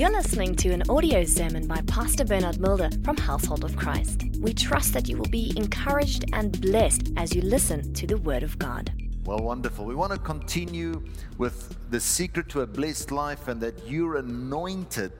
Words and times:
You're 0.00 0.10
listening 0.12 0.54
to 0.56 0.70
an 0.70 0.82
audio 0.88 1.24
sermon 1.24 1.66
by 1.66 1.82
Pastor 1.82 2.24
Bernard 2.24 2.58
Mulder 2.58 2.88
from 3.04 3.18
Household 3.18 3.64
of 3.64 3.76
Christ. 3.76 4.22
We 4.38 4.54
trust 4.54 4.94
that 4.94 5.10
you 5.10 5.18
will 5.18 5.28
be 5.28 5.52
encouraged 5.58 6.24
and 6.32 6.58
blessed 6.58 7.10
as 7.18 7.34
you 7.34 7.42
listen 7.42 7.92
to 7.92 8.06
the 8.06 8.16
Word 8.16 8.42
of 8.42 8.58
God. 8.58 8.90
Well, 9.26 9.40
wonderful. 9.40 9.84
We 9.84 9.94
want 9.94 10.12
to 10.12 10.18
continue 10.18 11.04
with 11.36 11.76
the 11.90 12.00
secret 12.00 12.48
to 12.48 12.62
a 12.62 12.66
blessed 12.66 13.10
life 13.10 13.46
and 13.46 13.60
that 13.60 13.86
you're 13.86 14.16
anointed 14.16 15.12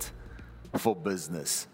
for 0.78 0.96
business. 0.96 1.66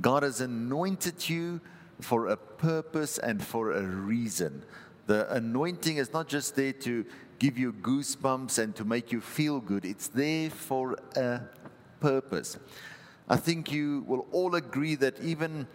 God 0.00 0.24
has 0.24 0.40
anointed 0.40 1.28
you 1.28 1.60
for 2.00 2.26
a 2.26 2.36
purpose 2.36 3.18
and 3.18 3.40
for 3.40 3.70
a 3.70 3.84
reason. 3.84 4.64
The 5.06 5.32
anointing 5.32 5.98
is 5.98 6.12
not 6.12 6.26
just 6.26 6.56
there 6.56 6.72
to 6.72 7.06
give 7.38 7.56
you 7.56 7.72
goosebumps 7.72 8.58
and 8.58 8.74
to 8.74 8.84
make 8.84 9.12
you 9.12 9.20
feel 9.20 9.60
good, 9.60 9.84
it's 9.84 10.08
there 10.08 10.50
for 10.50 10.96
a 11.14 11.40
purpose. 12.00 12.58
I 13.28 13.36
think 13.36 13.70
you 13.72 14.04
will 14.06 14.26
all 14.32 14.54
agree 14.54 14.94
that 14.96 15.20
even 15.20 15.66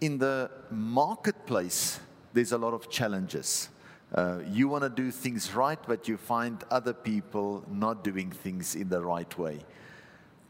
in 0.00 0.18
the 0.18 0.50
marketplace, 0.70 2.00
there's 2.32 2.52
a 2.52 2.58
lot 2.58 2.74
of 2.74 2.90
challenges. 2.90 3.68
Uh, 4.14 4.40
you 4.46 4.68
want 4.68 4.82
to 4.82 4.90
do 4.90 5.10
things 5.10 5.54
right, 5.54 5.78
but 5.86 6.06
you 6.06 6.16
find 6.16 6.62
other 6.70 6.92
people 6.92 7.64
not 7.70 8.04
doing 8.04 8.30
things 8.30 8.74
in 8.74 8.88
the 8.88 9.00
right 9.00 9.38
way. 9.38 9.60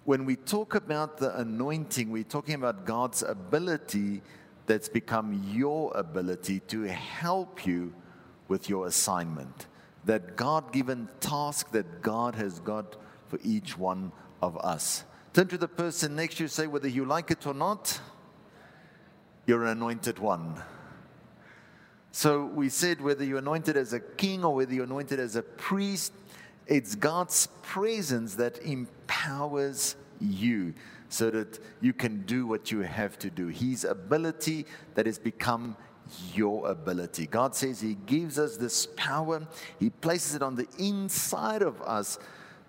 When 0.04 0.24
we 0.24 0.34
talk 0.34 0.74
about 0.74 1.18
the 1.18 1.38
anointing, 1.38 2.10
we're 2.10 2.24
talking 2.24 2.56
about 2.56 2.84
God's 2.84 3.22
ability 3.22 4.20
that's 4.66 4.88
become 4.88 5.48
your 5.52 5.92
ability 5.94 6.60
to 6.68 6.82
help 6.82 7.66
you 7.66 7.94
with 8.48 8.68
your 8.68 8.86
assignment. 8.86 9.66
That 10.04 10.36
God 10.36 10.72
given 10.72 11.08
task 11.20 11.70
that 11.70 12.02
God 12.02 12.34
has 12.34 12.58
got 12.58 12.96
for 13.28 13.38
each 13.44 13.78
one 13.78 14.10
of 14.42 14.56
us. 14.58 15.04
Turn 15.32 15.48
to 15.48 15.56
the 15.56 15.68
person 15.68 16.14
next 16.14 16.36
to 16.36 16.44
you, 16.44 16.48
say, 16.48 16.66
whether 16.66 16.88
you 16.88 17.06
like 17.06 17.30
it 17.30 17.46
or 17.46 17.54
not, 17.54 17.98
you're 19.46 19.62
an 19.64 19.70
anointed 19.70 20.18
one. 20.18 20.62
So 22.10 22.44
we 22.44 22.68
said 22.68 23.00
whether 23.00 23.24
you're 23.24 23.38
anointed 23.38 23.76
as 23.78 23.94
a 23.94 24.00
king 24.00 24.44
or 24.44 24.54
whether 24.54 24.74
you're 24.74 24.84
anointed 24.84 25.18
as 25.18 25.34
a 25.36 25.42
priest, 25.42 26.12
it's 26.66 26.94
God's 26.94 27.48
presence 27.62 28.34
that 28.34 28.58
empowers 28.58 29.96
you 30.20 30.74
so 31.08 31.30
that 31.30 31.58
you 31.80 31.94
can 31.94 32.22
do 32.22 32.46
what 32.46 32.70
you 32.70 32.80
have 32.80 33.18
to 33.20 33.30
do. 33.30 33.48
His 33.48 33.84
ability 33.84 34.66
that 34.94 35.06
has 35.06 35.18
become 35.18 35.76
your 36.34 36.68
ability. 36.68 37.26
God 37.26 37.54
says 37.54 37.80
He 37.80 37.94
gives 37.94 38.38
us 38.38 38.58
this 38.58 38.86
power, 38.96 39.46
He 39.78 39.88
places 39.88 40.34
it 40.34 40.42
on 40.42 40.56
the 40.56 40.68
inside 40.78 41.62
of 41.62 41.80
us 41.80 42.18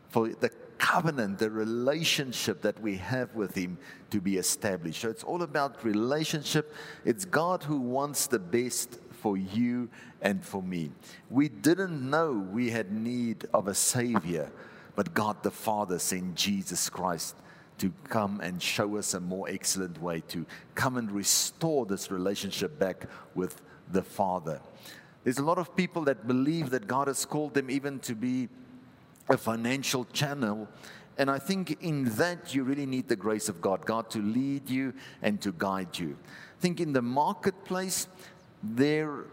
for 0.09 0.29
the 0.29 0.49
covenant, 0.77 1.39
the 1.39 1.49
relationship 1.49 2.61
that 2.61 2.79
we 2.81 2.97
have 2.97 3.33
with 3.35 3.55
Him 3.55 3.77
to 4.11 4.21
be 4.21 4.37
established. 4.37 5.01
So 5.01 5.09
it's 5.09 5.23
all 5.23 5.43
about 5.43 5.83
relationship. 5.83 6.73
It's 7.05 7.25
God 7.25 7.63
who 7.63 7.79
wants 7.79 8.27
the 8.27 8.39
best 8.39 8.99
for 9.11 9.37
you 9.37 9.89
and 10.21 10.43
for 10.43 10.61
me. 10.61 10.91
We 11.29 11.49
didn't 11.49 12.09
know 12.09 12.31
we 12.31 12.69
had 12.69 12.91
need 12.91 13.45
of 13.53 13.67
a 13.67 13.73
Savior, 13.73 14.51
but 14.95 15.13
God 15.13 15.41
the 15.43 15.51
Father 15.51 15.97
sent 15.99 16.35
Jesus 16.35 16.89
Christ 16.89 17.35
to 17.77 17.93
come 18.09 18.39
and 18.41 18.61
show 18.61 18.97
us 18.97 19.13
a 19.13 19.19
more 19.19 19.49
excellent 19.49 20.01
way 20.01 20.21
to 20.29 20.45
come 20.75 20.97
and 20.97 21.11
restore 21.11 21.85
this 21.85 22.11
relationship 22.11 22.77
back 22.77 23.07
with 23.33 23.61
the 23.91 24.03
Father. 24.03 24.59
There's 25.23 25.39
a 25.39 25.43
lot 25.43 25.57
of 25.57 25.75
people 25.75 26.03
that 26.03 26.27
believe 26.27 26.69
that 26.71 26.87
God 26.87 27.07
has 27.07 27.25
called 27.25 27.53
them 27.53 27.69
even 27.69 27.99
to 27.99 28.15
be 28.15 28.49
a 29.29 29.37
financial 29.37 30.05
channel. 30.05 30.67
And 31.17 31.29
I 31.29 31.39
think 31.39 31.77
in 31.81 32.05
that 32.15 32.53
you 32.55 32.63
really 32.63 32.85
need 32.85 33.07
the 33.07 33.15
grace 33.15 33.49
of 33.49 33.61
God, 33.61 33.85
God 33.85 34.09
to 34.11 34.19
lead 34.19 34.69
you 34.69 34.93
and 35.21 35.39
to 35.41 35.51
guide 35.51 35.97
you. 35.97 36.17
I 36.57 36.61
think 36.61 36.79
in 36.79 36.93
the 36.93 37.01
marketplace, 37.01 38.07
there, 38.61 39.25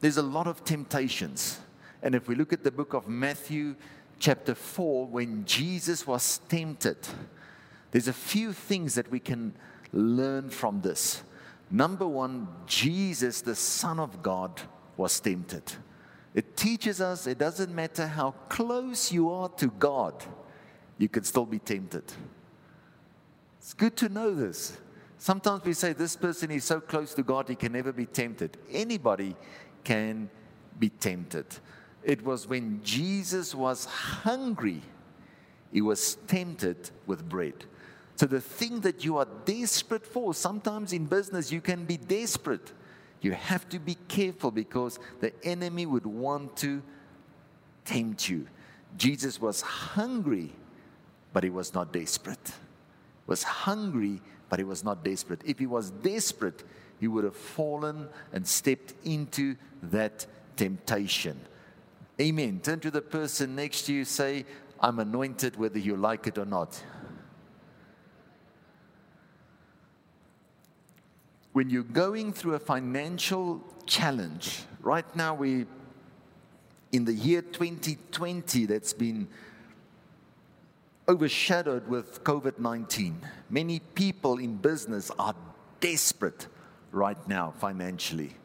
there's 0.00 0.16
a 0.16 0.22
lot 0.22 0.46
of 0.46 0.64
temptations. 0.64 1.60
And 2.02 2.14
if 2.14 2.28
we 2.28 2.34
look 2.34 2.52
at 2.52 2.64
the 2.64 2.70
book 2.70 2.94
of 2.94 3.08
Matthew, 3.08 3.76
chapter 4.18 4.54
4, 4.54 5.06
when 5.06 5.44
Jesus 5.44 6.06
was 6.06 6.40
tempted, 6.48 6.96
there's 7.90 8.08
a 8.08 8.12
few 8.12 8.52
things 8.52 8.94
that 8.94 9.10
we 9.10 9.20
can 9.20 9.54
learn 9.92 10.50
from 10.50 10.80
this. 10.80 11.22
Number 11.70 12.06
one, 12.06 12.48
Jesus, 12.66 13.40
the 13.42 13.54
Son 13.54 14.00
of 14.00 14.22
God, 14.22 14.60
was 14.96 15.18
tempted. 15.20 15.62
It 16.34 16.56
teaches 16.56 17.00
us 17.00 17.26
it 17.26 17.38
doesn't 17.38 17.74
matter 17.74 18.06
how 18.06 18.32
close 18.48 19.10
you 19.10 19.30
are 19.30 19.48
to 19.50 19.68
God, 19.68 20.24
you 20.98 21.08
can 21.08 21.24
still 21.24 21.46
be 21.46 21.58
tempted. 21.58 22.04
It's 23.58 23.74
good 23.74 23.96
to 23.98 24.08
know 24.08 24.34
this. 24.34 24.78
Sometimes 25.18 25.64
we 25.64 25.74
say 25.74 25.92
this 25.92 26.16
person 26.16 26.50
is 26.50 26.64
so 26.64 26.80
close 26.80 27.12
to 27.14 27.22
God, 27.22 27.48
he 27.48 27.54
can 27.54 27.72
never 27.72 27.92
be 27.92 28.06
tempted. 28.06 28.56
Anybody 28.70 29.36
can 29.84 30.30
be 30.78 30.88
tempted. 30.88 31.44
It 32.02 32.24
was 32.24 32.46
when 32.46 32.80
Jesus 32.82 33.54
was 33.54 33.84
hungry, 33.84 34.80
he 35.72 35.82
was 35.82 36.16
tempted 36.26 36.90
with 37.06 37.28
bread. 37.28 37.66
So, 38.16 38.26
the 38.26 38.40
thing 38.40 38.80
that 38.80 39.04
you 39.04 39.16
are 39.18 39.26
desperate 39.44 40.06
for, 40.06 40.34
sometimes 40.34 40.92
in 40.92 41.06
business 41.06 41.52
you 41.52 41.60
can 41.60 41.84
be 41.84 41.96
desperate. 41.96 42.72
You 43.20 43.32
have 43.32 43.68
to 43.70 43.78
be 43.78 43.96
careful 44.08 44.50
because 44.50 44.98
the 45.20 45.32
enemy 45.44 45.86
would 45.86 46.06
want 46.06 46.56
to 46.58 46.82
tempt 47.84 48.28
you. 48.28 48.46
Jesus 48.96 49.40
was 49.40 49.60
hungry, 49.60 50.52
but 51.32 51.44
he 51.44 51.50
was 51.50 51.74
not 51.74 51.92
desperate. 51.92 52.52
Was 53.26 53.42
hungry, 53.42 54.20
but 54.48 54.58
he 54.58 54.64
was 54.64 54.82
not 54.82 55.04
desperate. 55.04 55.42
If 55.44 55.58
he 55.58 55.66
was 55.66 55.90
desperate, 55.90 56.64
he 56.98 57.08
would 57.08 57.24
have 57.24 57.36
fallen 57.36 58.08
and 58.32 58.46
stepped 58.46 58.94
into 59.04 59.56
that 59.82 60.26
temptation. 60.56 61.40
Amen. 62.20 62.60
Turn 62.62 62.80
to 62.80 62.90
the 62.90 63.00
person 63.00 63.54
next 63.54 63.82
to 63.82 63.94
you, 63.94 64.04
say, 64.04 64.44
I'm 64.80 64.98
anointed 64.98 65.56
whether 65.56 65.78
you 65.78 65.96
like 65.96 66.26
it 66.26 66.36
or 66.36 66.44
not. 66.44 66.82
When 71.52 71.68
you're 71.68 71.82
going 71.82 72.32
through 72.32 72.54
a 72.54 72.60
financial 72.60 73.62
challenge, 73.86 74.62
right 74.80 75.04
now 75.16 75.34
we 75.34 75.66
in 76.92 77.04
the 77.04 77.12
year 77.12 77.42
2020 77.42 78.66
that's 78.66 78.92
been 78.92 79.28
overshadowed 81.08 81.88
with 81.88 82.22
COVID 82.22 82.58
19. 82.58 83.20
Many 83.48 83.80
people 83.80 84.38
in 84.38 84.56
business 84.56 85.10
are 85.18 85.34
desperate 85.80 86.46
right 86.92 87.28
now 87.28 87.52
financially. 87.58 88.36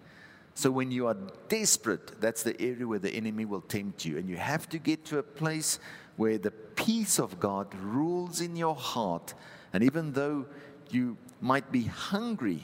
So, 0.55 0.71
when 0.71 0.89
you 0.89 1.07
are 1.07 1.17
desperate, 1.49 2.19
that's 2.21 2.41
the 2.41 2.59
area 2.61 2.87
where 2.87 2.99
the 2.99 3.11
enemy 3.11 3.45
will 3.45 3.61
tempt 3.61 4.05
you. 4.05 4.17
And 4.17 4.29
you 4.29 4.37
have 4.37 4.67
to 4.69 4.79
get 4.79 5.05
to 5.05 5.19
a 5.19 5.23
place 5.23 5.79
where 6.15 6.37
the 6.37 6.51
peace 6.51 7.19
of 7.19 7.39
God 7.39 7.67
rules 7.75 8.41
in 8.41 8.55
your 8.55 8.75
heart. 8.75 9.33
And 9.73 9.83
even 9.83 10.13
though 10.13 10.45
you 10.89 11.17
might 11.41 11.71
be 11.71 11.83
hungry, 11.83 12.61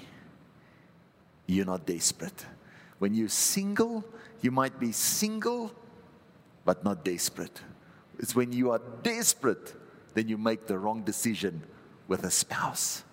you're 1.54 1.66
not 1.66 1.86
desperate. 1.86 2.46
When 3.00 3.14
you're 3.14 3.30
single, 3.30 4.04
you 4.42 4.52
might 4.52 4.80
be 4.80 4.92
single, 4.92 5.72
but 6.66 6.84
not 6.84 7.04
desperate. 7.04 7.62
It's 8.20 8.36
when 8.36 8.52
you 8.52 8.72
are 8.72 8.82
desperate 9.02 9.76
then 10.14 10.28
you 10.28 10.38
make 10.38 10.68
the 10.68 10.78
wrong 10.78 11.04
decision 11.04 11.64
with 12.08 12.24
a 12.24 12.32
spouse. 12.32 13.04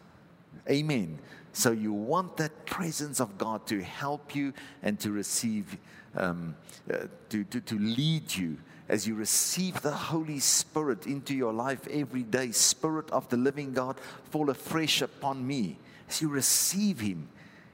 Amen. 0.68 1.18
So 1.52 1.70
you 1.72 1.92
want 1.92 2.36
that 2.36 2.66
presence 2.66 3.20
of 3.20 3.38
God 3.38 3.66
to 3.68 3.82
help 3.82 4.34
you 4.34 4.52
and 4.82 4.98
to 5.00 5.10
receive, 5.10 5.76
um, 6.16 6.56
uh, 6.92 7.06
to, 7.30 7.44
to, 7.44 7.60
to 7.60 7.78
lead 7.78 8.34
you 8.34 8.58
as 8.88 9.06
you 9.06 9.14
receive 9.14 9.80
the 9.82 9.92
Holy 9.92 10.38
Spirit 10.38 11.06
into 11.06 11.34
your 11.34 11.52
life 11.52 11.86
every 11.88 12.22
day. 12.22 12.52
Spirit 12.52 13.10
of 13.10 13.28
the 13.28 13.36
living 13.36 13.72
God, 13.72 13.96
fall 14.30 14.50
afresh 14.50 15.02
upon 15.02 15.46
me. 15.46 15.78
As 16.08 16.22
you 16.22 16.28
receive 16.28 17.00
Him, 17.00 17.28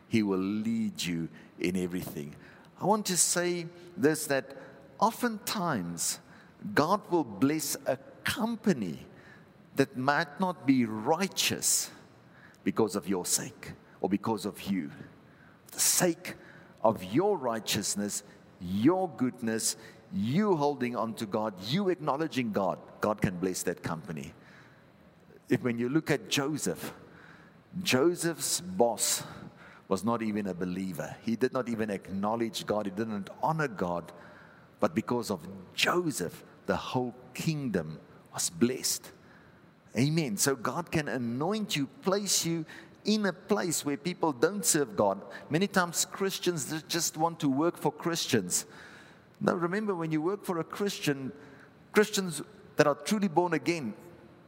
He 0.08 0.22
will 0.22 0.38
lead 0.38 1.02
you 1.02 1.28
in 1.58 1.76
everything. 1.76 2.34
I 2.80 2.86
want 2.86 3.06
to 3.06 3.16
say 3.16 3.66
this 3.96 4.26
that 4.26 4.56
oftentimes 4.98 6.18
God 6.74 7.00
will 7.10 7.24
bless 7.24 7.76
a 7.86 7.98
company 8.24 9.06
that 9.76 9.96
might 9.96 10.40
not 10.40 10.66
be 10.66 10.84
righteous 10.84 11.90
because 12.62 12.96
of 12.96 13.08
your 13.08 13.26
sake 13.26 13.72
or 14.00 14.08
because 14.08 14.46
of 14.46 14.62
you. 14.62 14.90
The 15.72 15.80
sake 15.80 16.34
of 16.82 17.02
your 17.04 17.36
righteousness, 17.36 18.22
your 18.60 19.08
goodness, 19.16 19.76
you 20.12 20.56
holding 20.56 20.94
on 20.94 21.14
to 21.14 21.26
God, 21.26 21.54
you 21.68 21.88
acknowledging 21.88 22.52
God, 22.52 22.78
God 23.00 23.20
can 23.20 23.36
bless 23.36 23.62
that 23.64 23.82
company. 23.82 24.32
If 25.48 25.62
when 25.62 25.78
you 25.78 25.88
look 25.88 26.10
at 26.10 26.28
Joseph, 26.28 26.94
Joseph's 27.82 28.60
boss 28.60 29.24
was 29.88 30.04
not 30.04 30.22
even 30.22 30.46
a 30.46 30.54
believer. 30.54 31.14
He 31.22 31.36
did 31.36 31.52
not 31.52 31.68
even 31.68 31.90
acknowledge 31.90 32.66
God, 32.66 32.86
he 32.86 32.92
didn't 32.92 33.30
honor 33.42 33.68
God. 33.68 34.12
But 34.80 34.94
because 34.94 35.30
of 35.30 35.40
Joseph, 35.74 36.44
the 36.66 36.76
whole 36.76 37.14
kingdom 37.32 37.98
was 38.32 38.50
blessed. 38.50 39.10
Amen. 39.96 40.36
So 40.36 40.56
God 40.56 40.90
can 40.90 41.08
anoint 41.08 41.76
you, 41.76 41.86
place 42.02 42.44
you 42.44 42.64
in 43.04 43.26
a 43.26 43.32
place 43.32 43.84
where 43.84 43.96
people 43.96 44.32
don't 44.32 44.64
serve 44.64 44.96
God. 44.96 45.20
Many 45.50 45.66
times 45.66 46.04
Christians 46.04 46.82
just 46.88 47.16
want 47.16 47.38
to 47.40 47.48
work 47.48 47.76
for 47.76 47.92
Christians. 47.92 48.66
Now, 49.40 49.54
remember, 49.54 49.94
when 49.94 50.10
you 50.10 50.22
work 50.22 50.44
for 50.44 50.58
a 50.58 50.64
Christian, 50.64 51.32
Christians 51.92 52.42
that 52.76 52.86
are 52.86 52.94
truly 52.94 53.28
born 53.28 53.52
again, 53.52 53.94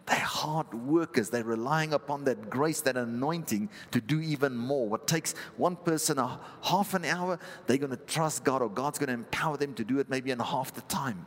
they're 0.06 0.16
hard 0.16 0.72
workers. 0.72 1.30
They're 1.30 1.44
relying 1.44 1.92
upon 1.92 2.24
that 2.24 2.48
grace, 2.48 2.80
that 2.82 2.96
anointing 2.96 3.68
to 3.90 4.00
do 4.00 4.20
even 4.20 4.56
more. 4.56 4.88
What 4.88 5.06
takes 5.06 5.34
one 5.56 5.76
person 5.76 6.18
a 6.18 6.40
half 6.62 6.94
an 6.94 7.04
hour, 7.04 7.38
they're 7.66 7.78
going 7.78 7.90
to 7.90 7.96
trust 7.96 8.44
God, 8.44 8.62
or 8.62 8.70
God's 8.70 8.98
going 8.98 9.08
to 9.08 9.14
empower 9.14 9.56
them 9.56 9.74
to 9.74 9.84
do 9.84 9.98
it 9.98 10.08
maybe 10.08 10.30
in 10.30 10.38
half 10.38 10.72
the 10.74 10.82
time. 10.82 11.26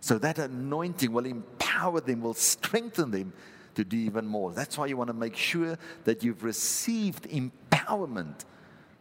So 0.00 0.18
that 0.18 0.38
anointing 0.38 1.12
will 1.12 1.26
empower 1.26 2.00
them, 2.00 2.20
will 2.20 2.34
strengthen 2.34 3.10
them 3.10 3.32
to 3.74 3.84
do 3.84 3.96
even 3.96 4.26
more. 4.26 4.52
That's 4.52 4.78
why 4.78 4.86
you 4.86 4.96
want 4.96 5.08
to 5.08 5.14
make 5.14 5.36
sure 5.36 5.76
that 6.04 6.22
you've 6.22 6.44
received 6.44 7.28
empowerment 7.30 8.44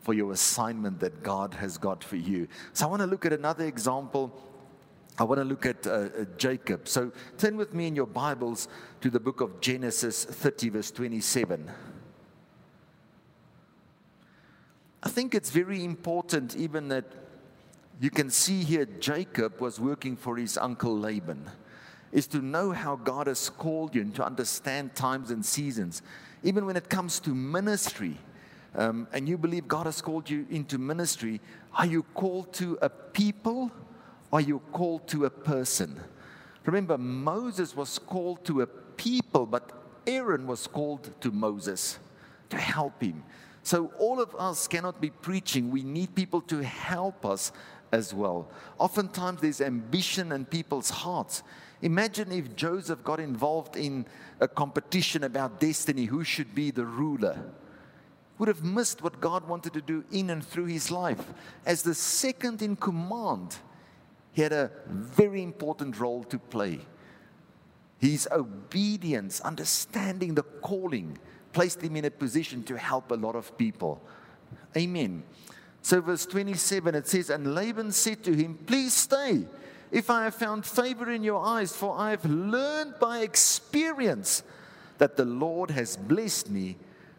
for 0.02 0.14
your 0.14 0.32
assignment 0.32 1.02
that 1.02 1.22
God 1.22 1.54
has 1.56 1.78
got 1.78 2.04
for 2.04 2.16
you. 2.16 2.48
So 2.74 2.86
I 2.86 2.90
want 2.90 3.02
to 3.02 3.08
look 3.08 3.26
at 3.26 3.34
another 3.34 3.66
example 3.66 4.34
I 5.20 5.24
want 5.24 5.40
to 5.40 5.46
look 5.46 5.66
at 5.66 5.88
uh, 5.88 5.90
uh, 5.90 6.10
Jacob. 6.38 6.88
So 6.88 7.12
turn 7.40 7.58
with 7.58 7.74
me 7.74 7.88
in 7.88 7.96
your 7.96 8.06
Bibles 8.06 8.68
to 9.02 9.10
the 9.10 9.20
book 9.20 9.42
of 9.42 9.60
Genesis 9.62 10.24
30, 10.24 10.70
verse 10.70 10.92
27. 10.92 11.72
I 15.02 15.10
think 15.10 15.34
it's 15.34 15.50
very 15.50 15.84
important, 15.84 16.56
even 16.56 16.90
that 16.90 17.06
you 18.00 18.12
can 18.12 18.30
see 18.30 18.64
here 18.64 18.86
Jacob 18.86 19.60
was 19.60 19.80
working 19.80 20.16
for 20.16 20.38
his 20.38 20.56
uncle 20.56 20.96
Laban, 20.96 21.50
is 22.12 22.28
to 22.28 22.38
know 22.38 22.72
how 22.72 22.96
God 22.96 23.26
has 23.26 23.50
called 23.50 23.96
you 23.96 24.02
and 24.02 24.14
to 24.16 24.26
understand 24.26 24.94
times 24.94 25.32
and 25.32 25.44
seasons. 25.44 26.04
Even 26.44 26.68
when 26.68 26.78
it 26.78 26.90
comes 26.90 27.20
to 27.22 27.34
ministry, 27.34 28.18
um, 28.76 29.08
and 29.12 29.28
you 29.28 29.40
believe 29.40 29.68
God 29.68 29.88
has 29.88 30.00
called 30.00 30.30
you 30.30 30.46
into 30.52 30.78
ministry, 30.78 31.42
are 31.74 31.88
you 31.88 32.04
called 32.14 32.54
to 32.54 32.78
a 32.84 32.90
people? 32.90 33.72
Are 34.32 34.42
you 34.42 34.60
called 34.72 35.08
to 35.10 35.26
a 35.26 35.30
person? 35.30 36.00
Remember, 36.66 36.98
Moses 36.98 37.76
was 37.76 37.98
called 37.98 38.44
to 38.46 38.62
a 38.62 38.68
people, 38.68 39.46
but 39.46 39.72
Aaron 40.06 40.48
was 40.48 40.68
called 40.68 41.10
to 41.22 41.32
Moses 41.32 42.00
to 42.50 42.58
help 42.58 43.02
him. 43.02 43.24
So 43.64 43.92
all 44.00 44.20
of 44.22 44.34
us 44.36 44.68
cannot 44.68 45.02
be 45.02 45.10
preaching. 45.10 45.72
We 45.72 45.84
need 45.84 46.16
people 46.16 46.42
to 46.42 46.64
help 46.64 47.26
us 47.26 47.52
as 47.92 48.14
well. 48.14 48.50
Oftentimes 48.80 49.42
there's 49.42 49.62
ambition 49.62 50.32
in 50.32 50.46
people's 50.46 50.90
hearts. 50.90 51.44
Imagine 51.82 52.32
if 52.32 52.56
Joseph 52.56 53.04
got 53.04 53.20
involved 53.20 53.76
in 53.76 54.06
a 54.40 54.48
competition 54.48 55.24
about 55.24 55.60
destiny, 55.60 56.06
who 56.06 56.24
should 56.24 56.56
be 56.56 56.72
the 56.72 56.86
ruler. 56.86 57.38
Would 58.40 58.48
have 58.48 58.64
missed 58.64 59.02
what 59.02 59.20
God 59.20 59.48
wanted 59.48 59.74
to 59.74 59.82
do 59.82 60.04
in 60.12 60.30
and 60.30 60.46
through 60.46 60.66
his 60.66 60.92
life. 60.92 61.22
As 61.66 61.82
the 61.84 61.94
second 61.94 62.62
in 62.62 62.76
command, 62.76 63.58
he 64.38 64.44
had 64.44 64.54
a 64.54 64.70
very 64.88 65.42
important 65.42 66.00
role 66.00 66.24
to 66.26 66.38
play. 66.38 66.82
His 67.98 68.30
obedience, 68.32 69.42
understanding 69.42 70.36
the 70.36 70.44
calling, 70.44 71.18
placed 71.54 71.82
him 71.82 71.96
in 71.96 72.06
a 72.06 72.12
position 72.12 72.62
to 72.66 72.78
help 72.78 73.10
a 73.10 73.16
lot 73.16 73.36
of 73.36 73.58
people. 73.58 74.00
Amen. 74.78 75.24
So, 75.82 76.02
verse 76.02 76.28
27, 76.28 76.94
it 76.94 77.08
says, 77.08 77.32
And 77.32 77.56
Laban 77.56 77.92
said 77.92 78.24
to 78.26 78.32
him, 78.36 78.60
Please 78.68 78.94
stay, 78.94 79.48
if 79.92 80.12
I 80.12 80.26
have 80.26 80.36
found 80.36 80.68
favor 80.68 81.12
in 81.12 81.24
your 81.24 81.44
eyes, 81.44 81.76
for 81.76 81.98
I 81.98 82.12
have 82.12 82.26
learned 82.26 83.00
by 83.00 83.22
experience 83.22 84.44
that 85.00 85.18
the 85.18 85.26
Lord 85.26 85.72
has 85.72 85.98
blessed 85.98 86.52
me 86.52 86.78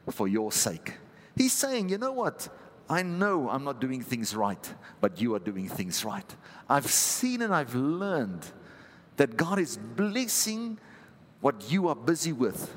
for 0.09 0.29
your 0.29 0.53
sake. 0.53 0.93
He's 1.35 1.53
saying, 1.53 1.89
You 1.89 1.99
know 1.99 2.13
what? 2.13 2.49
I 2.91 3.03
know 3.03 3.51
I'm 3.51 3.65
not 3.65 3.81
doing 3.81 4.03
things 4.03 4.35
right, 4.35 4.75
but 5.01 5.21
you 5.21 5.35
are 5.35 5.39
doing 5.39 5.69
things 5.69 6.05
right. 6.05 6.37
I've 6.69 6.91
seen 6.91 7.43
and 7.43 7.55
I've 7.55 7.75
learned 7.75 8.47
that 9.17 9.37
God 9.37 9.59
is 9.59 9.77
blessing 9.77 10.79
what 11.41 11.71
you 11.71 11.89
are 11.89 11.95
busy 11.95 12.33
with. 12.33 12.73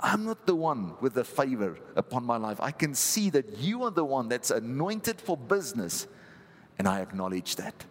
I'm 0.00 0.24
not 0.24 0.46
the 0.46 0.54
one 0.54 0.94
with 1.00 1.14
the 1.14 1.24
favor 1.24 1.78
upon 1.96 2.24
my 2.24 2.36
life. 2.36 2.60
I 2.60 2.70
can 2.70 2.94
see 2.94 3.30
that 3.30 3.58
you 3.58 3.84
are 3.84 3.90
the 3.90 4.04
one 4.04 4.28
that's 4.28 4.50
anointed 4.50 5.20
for 5.20 5.36
business, 5.36 6.06
and 6.78 6.86
I 6.86 7.00
acknowledge 7.00 7.56
that. 7.56 7.84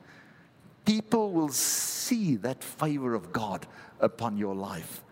People 0.86 1.31
will 1.31 1.50
see 1.50 2.36
that 2.38 2.63
favor 2.63 3.15
of 3.15 3.31
God 3.31 3.65
upon 4.00 4.38
your 4.38 4.53
life. 4.53 5.03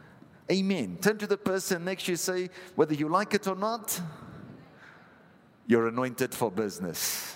Amen. 0.51 0.97
Turn 1.01 1.17
to 1.17 1.27
the 1.27 1.37
person 1.37 1.85
next 1.85 2.05
to 2.05 2.11
you, 2.11 2.15
say, 2.15 2.49
whether 2.75 2.93
you 2.93 3.09
like 3.09 3.33
it 3.33 3.47
or 3.47 3.55
not, 3.55 3.99
you're 5.67 5.87
anointed 5.87 6.33
for 6.33 6.51
business. 6.51 7.35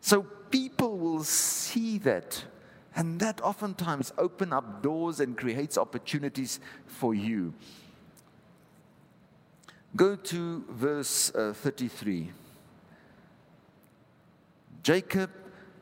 So 0.00 0.22
people 0.22 0.98
will 0.98 1.24
see 1.24 1.98
that. 1.98 2.44
And 2.96 3.20
that 3.20 3.40
oftentimes 3.40 4.12
open 4.18 4.52
up 4.52 4.82
doors 4.82 5.20
and 5.20 5.36
creates 5.36 5.78
opportunities 5.78 6.58
for 6.86 7.14
you. 7.14 7.54
Go 9.94 10.16
to 10.16 10.64
verse 10.68 11.34
uh, 11.34 11.52
33. 11.54 12.30
Jacob 14.82 15.30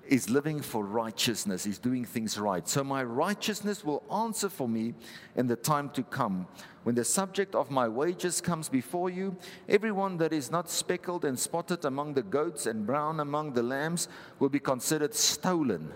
is 0.09 0.31
living 0.31 0.61
for 0.61 0.85
righteousness, 0.85 1.67
is 1.67 1.79
doing 1.79 2.05
things 2.05 2.39
right. 2.39 2.67
So 2.67 2.83
my 2.83 3.05
righteousness 3.05 3.85
will 3.85 4.03
answer 4.11 4.49
for 4.49 4.69
me 4.69 4.95
in 5.37 5.47
the 5.47 5.57
time 5.57 5.91
to 5.91 6.03
come. 6.03 6.47
When 6.83 6.95
the 6.95 7.05
subject 7.05 7.55
of 7.55 7.71
my 7.71 7.87
wages 7.87 8.41
comes 8.41 8.69
before 8.71 9.11
you, 9.11 9.37
everyone 9.69 10.17
that 10.19 10.33
is 10.33 10.51
not 10.51 10.71
speckled 10.71 11.27
and 11.27 11.39
spotted 11.39 11.85
among 11.85 12.15
the 12.15 12.23
goats 12.23 12.67
and 12.67 12.87
brown 12.87 13.21
among 13.21 13.53
the 13.53 13.63
lambs 13.63 14.09
will 14.39 14.49
be 14.49 14.59
considered 14.59 15.15
stolen. 15.15 15.93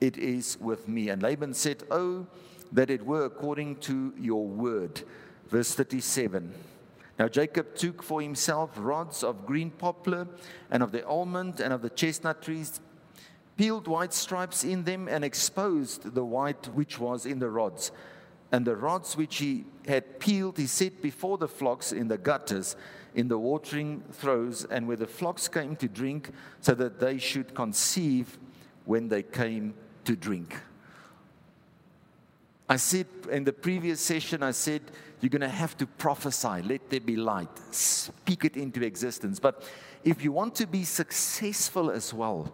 It 0.00 0.18
is 0.18 0.58
with 0.60 0.86
me. 0.86 1.08
And 1.08 1.22
Laban 1.22 1.54
said, 1.54 1.84
Oh, 1.90 2.26
that 2.72 2.90
it 2.90 3.06
were 3.06 3.24
according 3.24 3.76
to 3.76 4.12
your 4.18 4.46
word. 4.46 5.02
Verse 5.48 5.74
37. 5.74 6.52
Now 7.18 7.28
Jacob 7.28 7.74
took 7.74 8.02
for 8.02 8.20
himself 8.20 8.70
rods 8.76 9.22
of 9.22 9.46
green 9.46 9.70
poplar 9.70 10.26
and 10.70 10.82
of 10.82 10.92
the 10.92 11.06
almond 11.06 11.60
and 11.60 11.72
of 11.72 11.82
the 11.82 11.90
chestnut 11.90 12.42
trees 12.42 12.80
peeled 13.62 13.86
white 13.86 14.12
stripes 14.12 14.64
in 14.64 14.82
them 14.82 15.06
and 15.06 15.24
exposed 15.24 16.16
the 16.16 16.24
white 16.24 16.66
which 16.74 16.98
was 16.98 17.26
in 17.26 17.38
the 17.38 17.48
rods. 17.48 17.92
And 18.50 18.66
the 18.66 18.74
rods 18.74 19.16
which 19.16 19.36
he 19.36 19.64
had 19.86 20.18
peeled, 20.18 20.58
he 20.58 20.66
set 20.66 21.00
before 21.00 21.38
the 21.38 21.46
flocks 21.46 21.92
in 21.92 22.08
the 22.08 22.18
gutters, 22.18 22.74
in 23.14 23.28
the 23.28 23.38
watering 23.38 24.02
throws, 24.10 24.64
and 24.64 24.88
where 24.88 24.96
the 24.96 25.06
flocks 25.06 25.46
came 25.46 25.76
to 25.76 25.86
drink, 25.86 26.32
so 26.60 26.74
that 26.74 26.98
they 26.98 27.18
should 27.18 27.54
conceive 27.54 28.36
when 28.84 29.08
they 29.08 29.22
came 29.22 29.74
to 30.06 30.16
drink. 30.16 30.56
I 32.68 32.78
said 32.78 33.06
in 33.30 33.44
the 33.44 33.52
previous 33.52 34.00
session, 34.00 34.42
I 34.42 34.50
said, 34.50 34.82
you're 35.20 35.30
going 35.30 35.42
to 35.42 35.48
have 35.48 35.76
to 35.76 35.86
prophesy, 35.86 36.62
let 36.62 36.90
there 36.90 36.98
be 36.98 37.14
light, 37.14 37.60
speak 37.70 38.44
it 38.44 38.56
into 38.56 38.84
existence. 38.84 39.38
But 39.38 39.62
if 40.02 40.24
you 40.24 40.32
want 40.32 40.56
to 40.56 40.66
be 40.66 40.82
successful 40.82 41.92
as 41.92 42.12
well, 42.12 42.52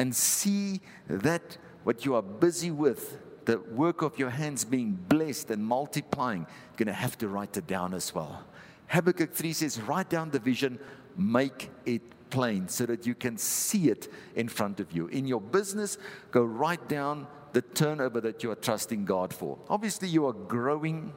and 0.00 0.16
see 0.16 0.80
that 1.08 1.58
what 1.84 2.06
you 2.06 2.14
are 2.14 2.22
busy 2.22 2.70
with, 2.70 3.18
the 3.44 3.58
work 3.58 4.00
of 4.00 4.18
your 4.18 4.30
hands 4.30 4.64
being 4.64 4.92
blessed 4.92 5.50
and 5.50 5.62
multiplying, 5.62 6.40
you're 6.40 6.76
going 6.78 6.86
to 6.86 6.94
have 6.94 7.18
to 7.18 7.28
write 7.28 7.54
it 7.58 7.66
down 7.66 7.92
as 7.92 8.14
well. 8.14 8.42
Habakkuk 8.88 9.34
3 9.34 9.52
says, 9.52 9.78
Write 9.82 10.08
down 10.08 10.30
the 10.30 10.38
vision, 10.38 10.78
make 11.18 11.68
it 11.84 12.00
plain 12.30 12.66
so 12.66 12.86
that 12.86 13.06
you 13.06 13.14
can 13.14 13.36
see 13.36 13.90
it 13.90 14.08
in 14.36 14.48
front 14.48 14.80
of 14.80 14.90
you. 14.90 15.06
In 15.08 15.26
your 15.26 15.40
business, 15.40 15.98
go 16.30 16.44
write 16.44 16.88
down 16.88 17.26
the 17.52 17.60
turnover 17.60 18.22
that 18.22 18.42
you 18.42 18.50
are 18.52 18.56
trusting 18.56 19.04
God 19.04 19.34
for. 19.34 19.58
Obviously, 19.68 20.08
you 20.08 20.26
are 20.26 20.32
growing 20.32 21.12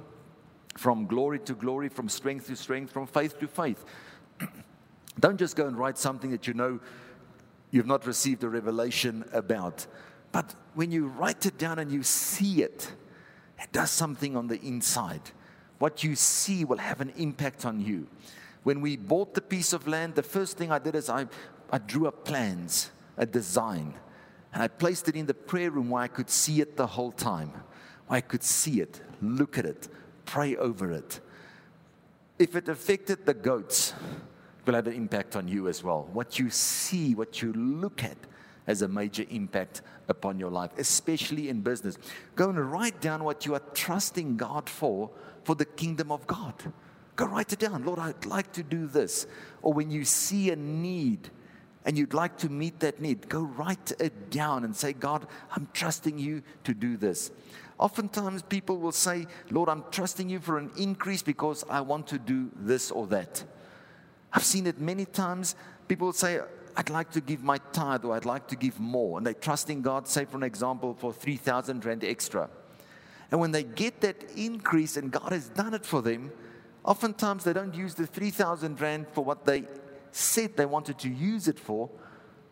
from 0.76 1.06
glory 1.06 1.40
to 1.40 1.54
glory, 1.54 1.88
from 1.88 2.10
strength 2.10 2.48
to 2.48 2.58
strength, 2.58 2.92
from 2.92 3.08
faith 3.08 3.40
to 3.40 3.48
faith. 3.48 3.86
Don't 5.22 5.38
just 5.38 5.56
go 5.56 5.68
and 5.68 5.78
write 5.78 5.98
something 5.98 6.32
that 6.32 6.48
you 6.48 6.54
know 6.54 6.82
you've 7.74 7.88
not 7.88 8.06
received 8.06 8.44
a 8.44 8.50
revelation 8.50 9.26
about. 9.34 9.88
But 10.32 10.54
when 10.76 10.92
you 10.92 11.08
write 11.08 11.48
it 11.48 11.58
down 11.58 11.80
and 11.80 11.92
you 11.92 12.04
see 12.04 12.62
it, 12.62 12.90
it 13.60 13.72
does 13.72 13.90
something 13.90 14.38
on 14.38 14.48
the 14.48 14.62
inside. 14.62 15.22
What 15.80 16.04
you 16.04 16.16
see 16.16 16.64
will 16.66 16.78
have 16.78 17.02
an 17.02 17.12
impact 17.18 17.66
on 17.66 17.82
you. 17.82 18.08
When 18.62 18.80
we 18.80 18.96
bought 18.96 19.34
the 19.34 19.42
piece 19.42 19.74
of 19.74 19.88
land, 19.88 20.14
the 20.14 20.24
first 20.24 20.56
thing 20.56 20.72
I 20.72 20.78
did 20.78 20.94
is 20.94 21.10
I, 21.10 21.26
I 21.72 21.80
drew 21.80 22.08
up 22.08 22.24
plans, 22.24 22.92
a 23.18 23.26
design, 23.26 23.96
and 24.54 24.62
I 24.62 24.68
placed 24.68 25.10
it 25.10 25.16
in 25.16 25.26
the 25.26 25.34
prayer 25.34 25.72
room 25.72 25.90
where 25.90 26.04
I 26.04 26.08
could 26.08 26.30
see 26.30 26.62
it 26.62 26.78
the 26.78 26.88
whole 26.88 27.12
time, 27.12 27.52
I 28.08 28.22
could 28.22 28.44
see 28.44 28.82
it, 28.82 29.02
look 29.20 29.58
at 29.58 29.66
it, 29.66 29.88
pray 30.26 30.56
over 30.56 30.92
it. 30.92 31.20
If 32.38 32.56
it 32.56 32.70
affected 32.70 33.26
the 33.26 33.34
goats, 33.34 33.94
will 34.66 34.76
have 34.76 34.88
an 34.88 34.94
impact 34.94 35.36
on 35.36 35.48
you 35.48 35.68
as 35.68 35.84
well. 35.84 36.10
What 36.14 36.40
you 36.40 36.50
see, 36.50 37.16
what 37.16 37.42
you 37.42 37.54
look 37.54 38.04
at, 38.04 38.18
has 38.66 38.82
a 38.82 38.88
major 38.88 39.26
impact 39.30 39.82
upon 40.08 40.40
your 40.40 40.50
life, 40.50 40.72
especially 40.78 41.50
in 41.50 41.62
business. 41.62 41.98
Go 42.36 42.50
and 42.50 42.72
write 42.72 43.02
down 43.02 43.24
what 43.24 43.46
you 43.46 43.56
are 43.56 43.62
trusting 43.74 44.38
God 44.38 44.70
for, 44.70 45.10
for 45.44 45.56
the 45.56 45.66
kingdom 45.66 46.12
of 46.12 46.26
God. 46.28 46.54
Go 47.16 47.26
write 47.26 47.54
it 47.54 47.60
down. 47.60 47.84
Lord, 47.84 48.00
I'd 48.00 48.26
like 48.26 48.52
to 48.54 48.64
do 48.64 48.88
this. 48.88 49.28
Or 49.62 49.74
when 49.74 49.92
you 49.92 50.06
see 50.06 50.50
a 50.50 50.56
need 50.56 51.30
and 51.86 51.98
you'd 51.98 52.14
like 52.14 52.38
to 52.38 52.50
meet 52.50 52.80
that 52.80 53.02
need, 53.02 53.28
go 53.30 53.42
write 53.42 53.92
it 54.00 54.30
down 54.30 54.64
and 54.64 54.76
say, 54.76 54.94
God, 54.94 55.28
I'm 55.52 55.68
trusting 55.74 56.18
you 56.18 56.42
to 56.64 56.74
do 56.74 56.98
this. 56.98 57.32
Oftentimes, 57.80 58.44
people 58.44 58.78
will 58.78 58.92
say, 58.94 59.28
Lord, 59.52 59.68
I'm 59.68 59.84
trusting 59.92 60.30
you 60.30 60.40
for 60.40 60.58
an 60.58 60.72
increase 60.78 61.22
because 61.22 61.66
I 61.70 61.82
want 61.82 62.08
to 62.08 62.18
do 62.18 62.50
this 62.56 62.92
or 62.92 63.08
that. 63.08 63.44
I've 64.34 64.44
seen 64.44 64.68
it 64.68 64.80
many 64.80 65.06
times. 65.06 65.56
People 65.88 66.12
say, 66.12 66.40
I'd 66.76 66.90
like 66.90 67.12
to 67.12 67.22
give 67.22 67.44
my 67.44 67.60
tithe 67.72 68.04
or 68.04 68.16
I'd 68.16 68.26
like 68.26 68.48
to 68.48 68.56
give 68.56 68.80
more. 68.80 69.18
And 69.18 69.28
they 69.28 69.34
trust 69.34 69.70
in 69.70 69.82
God, 69.82 70.08
say, 70.08 70.26
for 70.26 70.38
an 70.38 70.44
example, 70.44 70.96
for 70.96 71.14
3,000 71.14 71.86
Rand 71.86 72.04
extra. 72.04 72.50
And 73.32 73.40
when 73.40 73.52
they 73.52 73.64
get 73.64 74.02
that 74.02 74.24
increase 74.36 74.98
and 74.98 75.12
God 75.12 75.32
has 75.32 75.50
done 75.50 75.74
it 75.74 75.86
for 75.86 76.02
them, 76.02 76.32
oftentimes 76.84 77.44
they 77.44 77.54
don't 77.54 77.76
use 77.76 77.94
the 77.94 78.08
3,000 78.08 78.80
Rand 78.82 79.08
for 79.12 79.24
what 79.24 79.46
they 79.46 79.64
said 80.12 80.58
they 80.58 80.66
wanted 80.66 80.98
to 81.00 81.10
use 81.10 81.48
it 81.48 81.60
for. 81.60 81.90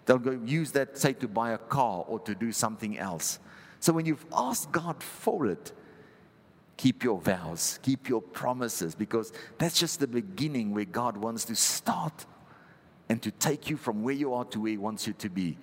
They'll 0.06 0.20
go 0.20 0.40
use 0.46 0.72
that, 0.74 0.98
say, 0.98 1.14
to 1.14 1.28
buy 1.28 1.52
a 1.52 1.58
car 1.58 2.04
or 2.08 2.20
to 2.22 2.36
do 2.36 2.52
something 2.52 2.98
else. 2.98 3.40
So 3.80 3.94
when 3.94 4.06
you've 4.06 4.26
asked 4.32 4.72
God 4.72 5.02
for 5.02 5.48
it, 5.48 5.72
keep 6.82 7.04
your 7.04 7.22
vows, 7.22 7.78
keep 7.84 8.10
your 8.10 8.24
promises, 8.24 8.96
because 8.96 9.32
that's 9.60 9.80
just 9.80 10.00
the 10.00 10.08
beginning 10.08 10.74
where 10.74 10.84
God 10.84 11.16
wants 11.16 11.46
to 11.46 11.56
start 11.56 12.26
and 13.08 13.22
to 13.22 13.30
take 13.30 13.70
you 13.70 13.78
from 13.78 14.02
where 14.02 14.16
you 14.16 14.34
are 14.34 14.46
to 14.46 14.62
where 14.62 14.72
He 14.72 14.80
wants 14.80 15.06
you 15.06 15.14
to 15.14 15.30
be. 15.30 15.60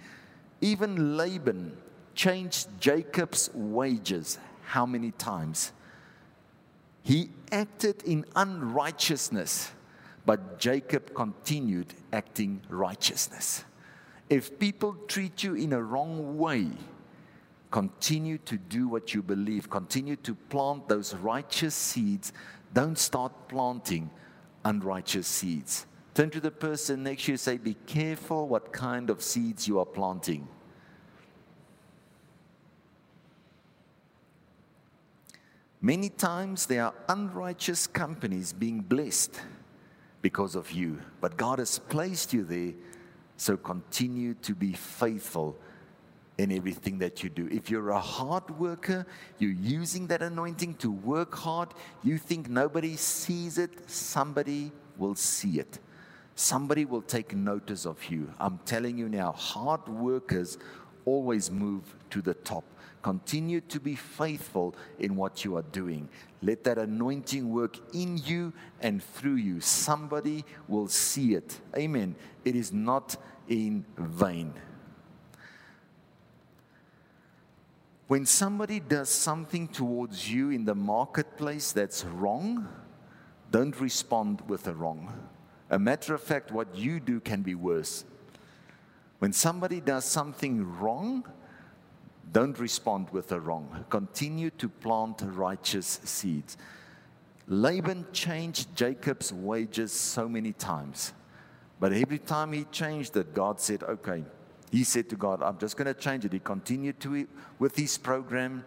Even 0.60 1.16
Laban 1.16 1.76
changed 2.14 2.68
Jacob's 2.78 3.50
wages 3.52 4.38
how 4.62 4.86
many 4.86 5.10
times? 5.10 5.72
He 7.02 7.30
acted 7.50 8.04
in 8.04 8.24
unrighteousness, 8.36 9.72
but 10.24 10.60
Jacob 10.60 11.14
continued 11.14 11.94
acting 12.12 12.60
righteousness. 12.68 13.64
If 14.30 14.56
people 14.60 14.94
treat 15.08 15.42
you 15.42 15.54
in 15.54 15.72
a 15.72 15.82
wrong 15.82 16.38
way, 16.38 16.68
continue 17.70 18.38
to 18.38 18.56
do 18.56 18.88
what 18.88 19.14
you 19.14 19.22
believe, 19.22 19.68
continue 19.68 20.16
to 20.16 20.34
plant 20.34 20.88
those 20.88 21.14
righteous 21.14 21.74
seeds. 21.74 22.32
Don't 22.72 22.98
start 22.98 23.32
planting 23.48 24.10
unrighteous 24.64 25.26
seeds. 25.26 25.86
Turn 26.14 26.30
to 26.30 26.40
the 26.40 26.50
person 26.50 27.02
next 27.02 27.24
to 27.24 27.32
you 27.32 27.38
say, 27.38 27.58
Be 27.58 27.76
careful 27.86 28.48
what 28.48 28.72
kind 28.72 29.10
of 29.10 29.22
seeds 29.22 29.68
you 29.68 29.78
are 29.78 29.86
planting. 29.86 30.48
Many 35.80 36.08
times 36.08 36.66
there 36.66 36.86
are 36.86 36.94
unrighteous 37.08 37.86
companies 37.86 38.52
being 38.52 38.80
blessed 38.80 39.40
because 40.22 40.56
of 40.56 40.72
you, 40.72 40.98
but 41.20 41.36
God 41.36 41.60
has 41.60 41.78
placed 41.78 42.32
you 42.32 42.42
there, 42.42 42.72
so 43.36 43.56
continue 43.56 44.34
to 44.34 44.56
be 44.56 44.72
faithful 44.72 45.56
in 46.38 46.52
everything 46.52 46.98
that 46.98 47.22
you 47.22 47.28
do. 47.28 47.48
If 47.50 47.68
you're 47.68 47.90
a 47.90 48.00
hard 48.00 48.48
worker, 48.58 49.04
you're 49.38 49.50
using 49.50 50.06
that 50.06 50.22
anointing 50.22 50.74
to 50.76 50.90
work 50.90 51.34
hard, 51.34 51.74
you 52.04 52.16
think 52.16 52.48
nobody 52.48 52.96
sees 52.96 53.58
it, 53.58 53.90
somebody 53.90 54.70
will 54.96 55.16
see 55.16 55.58
it. 55.58 55.80
Somebody 56.36 56.84
will 56.84 57.02
take 57.02 57.34
notice 57.34 57.84
of 57.84 58.04
you. 58.08 58.32
I'm 58.38 58.60
telling 58.64 58.96
you 58.96 59.08
now, 59.08 59.32
hard 59.32 59.88
workers 59.88 60.56
always 61.04 61.50
move 61.50 61.82
to 62.10 62.22
the 62.22 62.34
top. 62.34 62.64
Continue 63.02 63.60
to 63.62 63.80
be 63.80 63.96
faithful 63.96 64.76
in 65.00 65.16
what 65.16 65.44
you 65.44 65.56
are 65.56 65.62
doing. 65.72 66.08
Let 66.42 66.62
that 66.64 66.78
anointing 66.78 67.52
work 67.52 67.78
in 67.92 68.18
you 68.18 68.52
and 68.80 69.02
through 69.02 69.36
you. 69.36 69.60
Somebody 69.60 70.44
will 70.68 70.86
see 70.86 71.34
it. 71.34 71.58
Amen. 71.76 72.14
It 72.44 72.54
is 72.54 72.72
not 72.72 73.16
in 73.48 73.84
vain. 73.96 74.52
When 78.08 78.24
somebody 78.24 78.80
does 78.80 79.10
something 79.10 79.68
towards 79.68 80.30
you 80.30 80.48
in 80.48 80.64
the 80.64 80.74
marketplace 80.74 81.72
that's 81.72 82.06
wrong, 82.06 82.66
don't 83.50 83.78
respond 83.78 84.40
with 84.48 84.66
a 84.66 84.72
wrong. 84.72 85.12
A 85.68 85.78
matter 85.78 86.14
of 86.14 86.22
fact, 86.22 86.50
what 86.50 86.74
you 86.74 87.00
do 87.00 87.20
can 87.20 87.42
be 87.42 87.54
worse. 87.54 88.06
When 89.18 89.34
somebody 89.34 89.82
does 89.82 90.06
something 90.06 90.78
wrong, 90.78 91.28
don't 92.32 92.58
respond 92.58 93.10
with 93.10 93.30
a 93.32 93.40
wrong. 93.40 93.84
Continue 93.90 94.50
to 94.50 94.70
plant 94.70 95.20
righteous 95.22 96.00
seeds. 96.04 96.56
Laban 97.46 98.06
changed 98.14 98.74
Jacob's 98.74 99.34
wages 99.34 99.92
so 99.92 100.26
many 100.28 100.54
times. 100.54 101.12
But 101.78 101.92
every 101.92 102.18
time 102.18 102.54
he 102.54 102.64
changed 102.64 103.18
it, 103.18 103.34
God 103.34 103.60
said, 103.60 103.82
okay. 103.82 104.24
He 104.70 104.84
said 104.84 105.08
to 105.10 105.16
God, 105.16 105.42
I'm 105.42 105.58
just 105.58 105.76
going 105.76 105.92
to 105.92 105.98
change 105.98 106.24
it. 106.24 106.32
He 106.32 106.38
continued 106.38 107.00
to 107.00 107.26
with 107.58 107.76
his 107.76 107.96
program, 107.96 108.64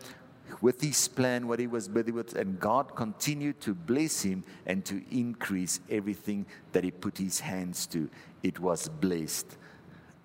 with 0.59 0.81
his 0.81 1.07
plan, 1.07 1.47
what 1.47 1.59
he 1.59 1.67
was 1.67 1.87
busy 1.87 2.11
with, 2.11 2.35
and 2.35 2.59
God 2.59 2.95
continued 2.95 3.61
to 3.61 3.73
bless 3.73 4.21
him 4.23 4.43
and 4.65 4.83
to 4.85 5.03
increase 5.11 5.79
everything 5.89 6.45
that 6.71 6.83
he 6.83 6.91
put 6.91 7.17
his 7.17 7.39
hands 7.39 7.85
to. 7.87 8.09
It 8.43 8.59
was 8.59 8.89
blessed. 8.89 9.57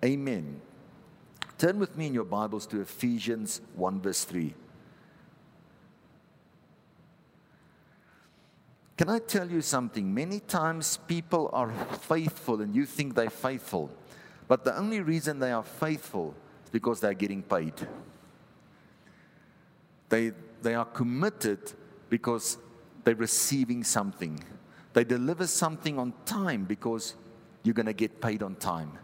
Amen. 0.03 0.61
Turn 1.57 1.79
with 1.79 1.97
me 1.97 2.07
in 2.07 2.13
your 2.13 2.23
Bibles 2.23 2.67
to 2.67 2.81
Ephesians 2.81 3.61
1, 3.75 4.01
verse 4.01 4.23
3. 4.23 4.53
Can 8.97 9.09
I 9.09 9.19
tell 9.19 9.49
you 9.49 9.61
something? 9.61 10.11
Many 10.11 10.39
times 10.39 10.97
people 11.07 11.51
are 11.53 11.71
faithful 12.01 12.61
and 12.61 12.75
you 12.75 12.85
think 12.85 13.13
they're 13.13 13.29
faithful, 13.29 13.91
but 14.47 14.63
the 14.63 14.77
only 14.77 15.01
reason 15.01 15.39
they 15.39 15.51
are 15.51 15.63
faithful 15.63 16.35
is 16.63 16.69
because 16.69 16.99
they're 16.99 17.13
getting 17.13 17.43
paid. 17.43 17.73
They, 20.09 20.31
they 20.61 20.75
are 20.75 20.85
committed 20.85 21.59
because 22.09 22.57
they're 23.03 23.15
receiving 23.15 23.83
something. 23.83 24.43
They 24.93 25.03
deliver 25.03 25.47
something 25.47 25.99
on 25.99 26.13
time 26.25 26.63
because 26.63 27.15
you're 27.63 27.73
going 27.73 27.87
to 27.87 27.93
get 27.93 28.21
paid 28.21 28.41
on 28.41 28.55
time. 28.55 28.97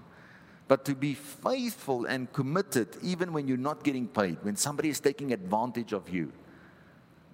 But 0.68 0.86
to 0.86 0.96
be 0.96 1.14
faithful 1.14 2.06
and 2.06 2.32
committed, 2.32 2.98
even 3.02 3.34
when 3.34 3.48
you're 3.48 3.58
not 3.58 3.84
getting 3.84 4.08
paid, 4.08 4.38
when 4.42 4.56
somebody 4.56 4.90
is 4.90 5.00
taking 5.00 5.34
advantage 5.34 5.92
of 5.94 6.10
you, 6.10 6.32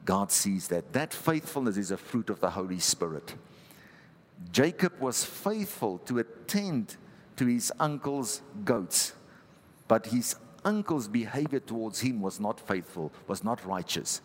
God 0.03 0.31
sees 0.31 0.67
that. 0.69 0.91
That 0.93 1.13
faithfulness 1.13 1.77
is 1.77 1.91
a 1.91 1.97
fruit 1.97 2.31
of 2.31 2.39
the 2.39 2.49
Holy 2.49 2.79
Spirit. 2.79 3.35
Jacob 4.51 4.99
was 4.99 5.23
faithful 5.23 5.99
to 5.99 6.19
attend 6.19 6.97
to 7.39 7.45
his 7.45 7.71
uncle's 7.79 8.41
goats, 8.65 9.13
but 9.87 10.07
his 10.07 10.35
uncle's 10.65 11.07
behavior 11.07 11.61
towards 11.61 12.01
him 12.01 12.19
was 12.19 12.37
not 12.37 12.59
faithful, 12.59 13.13
was 13.27 13.45
not 13.45 13.65
righteous. 13.65 14.19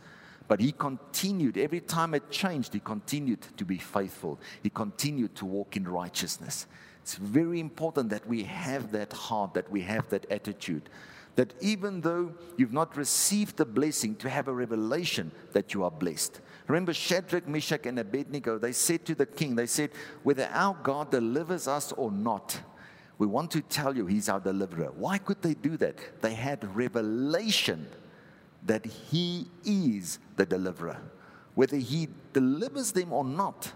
But 0.48 0.58
he 0.58 0.72
continued, 0.72 1.56
every 1.56 1.78
time 1.78 2.14
it 2.14 2.28
changed, 2.28 2.74
he 2.74 2.80
continued 2.80 3.42
to 3.56 3.64
be 3.64 3.78
faithful. 3.78 4.40
He 4.64 4.68
continued 4.68 5.36
to 5.36 5.46
walk 5.46 5.76
in 5.76 5.86
righteousness. 5.86 6.66
It's 7.02 7.14
very 7.14 7.60
important 7.60 8.10
that 8.10 8.26
we 8.26 8.42
have 8.42 8.90
that 8.90 9.12
heart, 9.12 9.54
that 9.54 9.70
we 9.70 9.82
have 9.82 10.08
that 10.08 10.28
attitude. 10.28 10.90
That 11.36 11.54
even 11.60 12.00
though 12.00 12.34
you've 12.56 12.72
not 12.72 12.96
received 12.96 13.58
the 13.58 13.64
blessing, 13.64 14.16
to 14.16 14.28
have 14.28 14.48
a 14.48 14.52
revelation 14.52 15.30
that 15.52 15.72
you 15.72 15.84
are 15.84 15.90
blessed. 15.90 16.40
Remember 16.66 16.92
Shadrach, 16.92 17.46
Meshach, 17.46 17.86
and 17.86 18.00
Abednego, 18.00 18.58
they 18.58 18.72
said 18.72 19.04
to 19.04 19.14
the 19.14 19.26
king, 19.26 19.54
they 19.54 19.66
said, 19.66 19.90
whether 20.24 20.48
our 20.52 20.76
God 20.82 21.12
delivers 21.12 21.68
us 21.68 21.92
or 21.92 22.10
not, 22.10 22.60
we 23.18 23.26
want 23.26 23.50
to 23.52 23.60
tell 23.60 23.96
you 23.96 24.06
he's 24.06 24.28
our 24.28 24.40
deliverer. 24.40 24.90
Why 24.96 25.18
could 25.18 25.40
they 25.42 25.54
do 25.54 25.76
that? 25.76 26.20
They 26.20 26.34
had 26.34 26.76
revelation 26.76 27.86
that 28.64 28.84
he 28.84 29.46
is 29.64 30.18
the 30.36 30.46
deliverer. 30.46 31.00
Whether 31.54 31.76
he 31.76 32.08
delivers 32.32 32.92
them 32.92 33.12
or 33.12 33.24
not, 33.24 33.72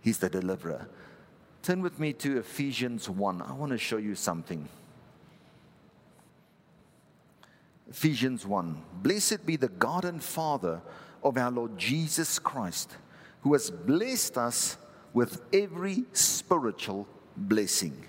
he's 0.00 0.18
the 0.18 0.30
deliverer. 0.30 0.88
Turn 1.62 1.82
with 1.82 2.00
me 2.00 2.12
to 2.14 2.38
Ephesians 2.38 3.08
1. 3.08 3.42
I 3.42 3.52
want 3.52 3.72
to 3.72 3.78
show 3.78 3.98
you 3.98 4.14
something. 4.14 4.66
Ephesians 7.90 8.46
1. 8.46 8.82
Blessed 9.02 9.44
be 9.44 9.56
the 9.56 9.68
God 9.68 10.06
and 10.06 10.22
Father 10.22 10.80
of 11.22 11.36
our 11.36 11.50
Lord 11.50 11.76
Jesus 11.76 12.38
Christ, 12.38 12.96
who 13.42 13.52
has 13.52 13.70
blessed 13.70 14.38
us 14.38 14.78
with 15.12 15.42
every 15.52 16.04
spiritual 16.12 17.06
blessing 17.36 18.06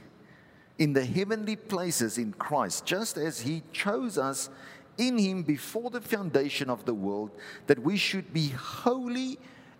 in 0.83 0.91
the 0.91 1.05
heavenly 1.05 1.55
places 1.55 2.17
in 2.17 2.33
Christ, 2.33 2.85
just 2.85 3.15
as 3.15 3.39
He 3.39 3.63
chose 3.71 4.17
us 4.17 4.49
in 4.97 5.17
Him 5.17 5.41
before 5.43 5.89
the 5.89 6.01
foundation 6.01 6.69
of 6.69 6.83
the 6.83 6.93
world, 6.93 7.31
that 7.67 7.79
we 7.79 7.95
should 7.95 8.33
be 8.33 8.49
holy 8.49 9.39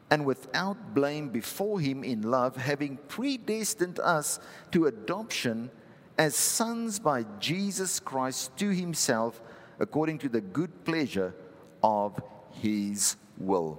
and 0.09 0.25
without 0.25 0.93
blame 0.93 1.27
before 1.27 1.81
Him 1.81 2.05
in 2.05 2.21
love, 2.21 2.55
having 2.55 2.97
predestined 3.09 3.99
us 3.99 4.39
to 4.71 4.85
adoption 4.85 5.69
as 6.17 6.37
sons 6.37 6.99
by 6.99 7.25
Jesus 7.37 7.99
Christ 7.99 8.55
to 8.59 8.69
himself, 8.69 9.41
according 9.81 10.19
to 10.19 10.29
the 10.29 10.39
good 10.39 10.85
pleasure 10.85 11.35
of 11.83 12.17
his 12.61 13.17
will. 13.37 13.77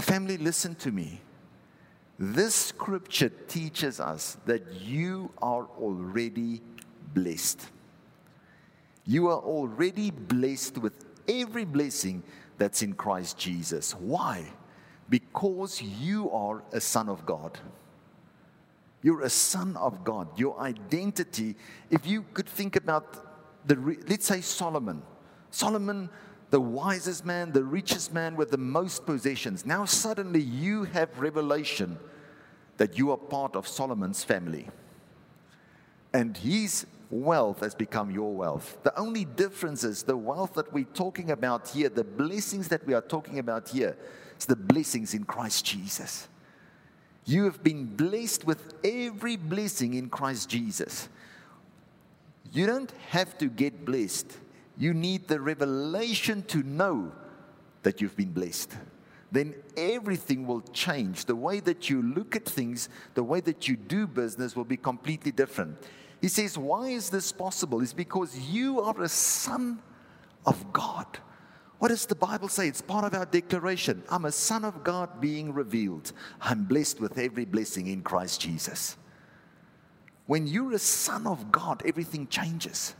Family, 0.00 0.38
listen 0.38 0.74
to 0.76 0.90
me. 0.90 1.20
This 2.24 2.54
scripture 2.54 3.30
teaches 3.48 3.98
us 3.98 4.36
that 4.46 4.62
you 4.80 5.32
are 5.42 5.66
already 5.80 6.62
blessed. 7.14 7.60
You 9.04 9.26
are 9.26 9.40
already 9.40 10.12
blessed 10.12 10.78
with 10.78 11.04
every 11.26 11.64
blessing 11.64 12.22
that's 12.58 12.80
in 12.80 12.92
Christ 12.92 13.38
Jesus. 13.38 13.96
Why? 13.96 14.44
Because 15.10 15.82
you 15.82 16.30
are 16.30 16.62
a 16.70 16.80
son 16.80 17.08
of 17.08 17.26
God. 17.26 17.58
You're 19.02 19.22
a 19.22 19.28
son 19.28 19.76
of 19.76 20.04
God. 20.04 20.38
Your 20.38 20.60
identity, 20.60 21.56
if 21.90 22.06
you 22.06 22.24
could 22.34 22.48
think 22.48 22.76
about 22.76 23.66
the, 23.66 23.74
let's 24.06 24.26
say 24.26 24.42
Solomon. 24.42 25.02
Solomon, 25.50 26.08
the 26.52 26.60
wisest 26.60 27.24
man, 27.24 27.50
the 27.50 27.64
richest 27.64 28.12
man 28.12 28.36
with 28.36 28.50
the 28.50 28.58
most 28.58 29.06
possessions. 29.06 29.64
Now 29.64 29.86
suddenly 29.86 30.42
you 30.42 30.84
have 30.84 31.18
revelation 31.18 31.98
that 32.76 32.98
you 32.98 33.10
are 33.10 33.16
part 33.16 33.56
of 33.56 33.66
Solomon's 33.66 34.22
family. 34.22 34.68
And 36.12 36.36
his 36.36 36.84
wealth 37.08 37.60
has 37.60 37.74
become 37.74 38.10
your 38.10 38.34
wealth. 38.34 38.76
The 38.82 38.94
only 38.98 39.24
difference 39.24 39.82
is 39.82 40.02
the 40.02 40.16
wealth 40.16 40.52
that 40.52 40.70
we're 40.74 40.84
talking 40.84 41.30
about 41.30 41.70
here, 41.70 41.88
the 41.88 42.04
blessings 42.04 42.68
that 42.68 42.86
we 42.86 42.92
are 42.92 43.00
talking 43.00 43.38
about 43.38 43.70
here, 43.70 43.96
is 44.38 44.44
the 44.44 44.54
blessings 44.54 45.14
in 45.14 45.24
Christ 45.24 45.64
Jesus. 45.64 46.28
You 47.24 47.44
have 47.44 47.62
been 47.62 47.86
blessed 47.86 48.44
with 48.44 48.74
every 48.84 49.36
blessing 49.36 49.94
in 49.94 50.10
Christ 50.10 50.50
Jesus. 50.50 51.08
You 52.52 52.66
don't 52.66 52.92
have 53.08 53.38
to 53.38 53.46
get 53.46 53.86
blessed. 53.86 54.36
You 54.76 54.94
need 54.94 55.28
the 55.28 55.40
revelation 55.40 56.42
to 56.44 56.62
know 56.62 57.12
that 57.82 58.00
you've 58.00 58.16
been 58.16 58.32
blessed. 58.32 58.76
Then 59.30 59.54
everything 59.76 60.46
will 60.46 60.60
change. 60.72 61.24
The 61.24 61.36
way 61.36 61.60
that 61.60 61.88
you 61.88 62.02
look 62.02 62.36
at 62.36 62.44
things, 62.44 62.88
the 63.14 63.24
way 63.24 63.40
that 63.40 63.66
you 63.66 63.76
do 63.76 64.06
business 64.06 64.54
will 64.54 64.64
be 64.64 64.76
completely 64.76 65.32
different. 65.32 65.78
He 66.20 66.28
says, 66.28 66.58
Why 66.58 66.88
is 66.88 67.10
this 67.10 67.32
possible? 67.32 67.80
It's 67.80 67.92
because 67.92 68.38
you 68.38 68.80
are 68.80 69.00
a 69.02 69.08
son 69.08 69.80
of 70.44 70.72
God. 70.72 71.18
What 71.78 71.88
does 71.88 72.06
the 72.06 72.14
Bible 72.14 72.48
say? 72.48 72.68
It's 72.68 72.80
part 72.80 73.04
of 73.04 73.14
our 73.14 73.26
declaration. 73.26 74.04
I'm 74.08 74.26
a 74.26 74.32
son 74.32 74.64
of 74.64 74.84
God 74.84 75.20
being 75.20 75.52
revealed. 75.52 76.12
I'm 76.40 76.64
blessed 76.64 77.00
with 77.00 77.18
every 77.18 77.44
blessing 77.44 77.88
in 77.88 78.02
Christ 78.02 78.40
Jesus. 78.40 78.96
When 80.26 80.46
you're 80.46 80.72
a 80.72 80.78
son 80.78 81.26
of 81.26 81.50
God, 81.50 81.82
everything 81.84 82.28
changes. 82.28 82.94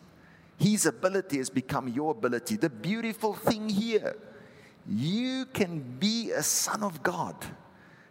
His 0.62 0.86
ability 0.86 1.38
has 1.38 1.50
become 1.50 1.88
your 1.88 2.12
ability. 2.12 2.56
The 2.56 2.70
beautiful 2.70 3.34
thing 3.34 3.68
here, 3.68 4.16
you 4.86 5.46
can 5.46 5.80
be 5.98 6.30
a 6.30 6.42
son 6.42 6.84
of 6.84 7.02
God 7.02 7.34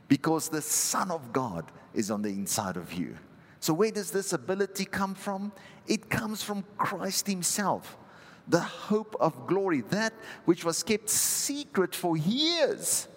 because 0.10 0.50
the 0.50 0.62
Son 0.62 1.12
of 1.12 1.32
God 1.32 1.72
is 1.94 2.12
on 2.12 2.22
the 2.22 2.28
inside 2.28 2.76
of 2.76 2.92
you. 2.92 3.16
So, 3.62 3.74
where 3.74 3.92
does 3.92 4.12
this 4.12 4.34
ability 4.34 4.84
come 4.84 5.16
from? 5.16 5.54
It 5.88 6.10
comes 6.10 6.44
from 6.44 6.66
Christ 6.78 7.28
Himself 7.28 7.98
the 8.50 8.60
hope 8.60 9.16
of 9.22 9.48
glory, 9.48 9.80
that 9.92 10.12
which 10.44 10.66
was 10.66 10.84
kept 10.84 11.10
secret 11.10 11.96
for 11.96 12.18
years. 12.18 13.08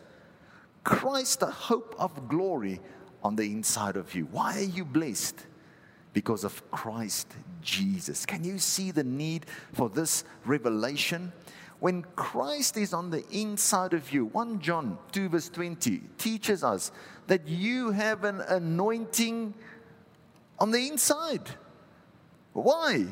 Christ, 0.84 1.40
the 1.40 1.50
hope 1.50 1.96
of 1.98 2.28
glory 2.28 2.80
on 3.20 3.34
the 3.34 3.44
inside 3.44 3.96
of 3.96 4.14
you. 4.14 4.28
Why 4.30 4.58
are 4.58 4.60
you 4.60 4.84
blessed? 4.84 5.44
Because 6.14 6.44
of 6.44 6.70
Christ 6.70 7.34
Jesus. 7.60 8.24
Can 8.24 8.42
you 8.42 8.58
see 8.58 8.90
the 8.90 9.04
need 9.04 9.44
for 9.74 9.90
this 9.90 10.24
revelation? 10.46 11.32
When 11.80 12.02
Christ 12.16 12.78
is 12.78 12.94
on 12.94 13.10
the 13.10 13.28
inside 13.30 13.92
of 13.92 14.10
you, 14.10 14.24
1 14.26 14.60
John 14.60 14.96
2, 15.12 15.28
verse 15.28 15.50
20 15.50 16.00
teaches 16.16 16.64
us 16.64 16.92
that 17.26 17.46
you 17.46 17.90
have 17.90 18.24
an 18.24 18.40
anointing 18.40 19.52
on 20.58 20.70
the 20.70 20.88
inside. 20.88 21.50
Why? 22.54 23.06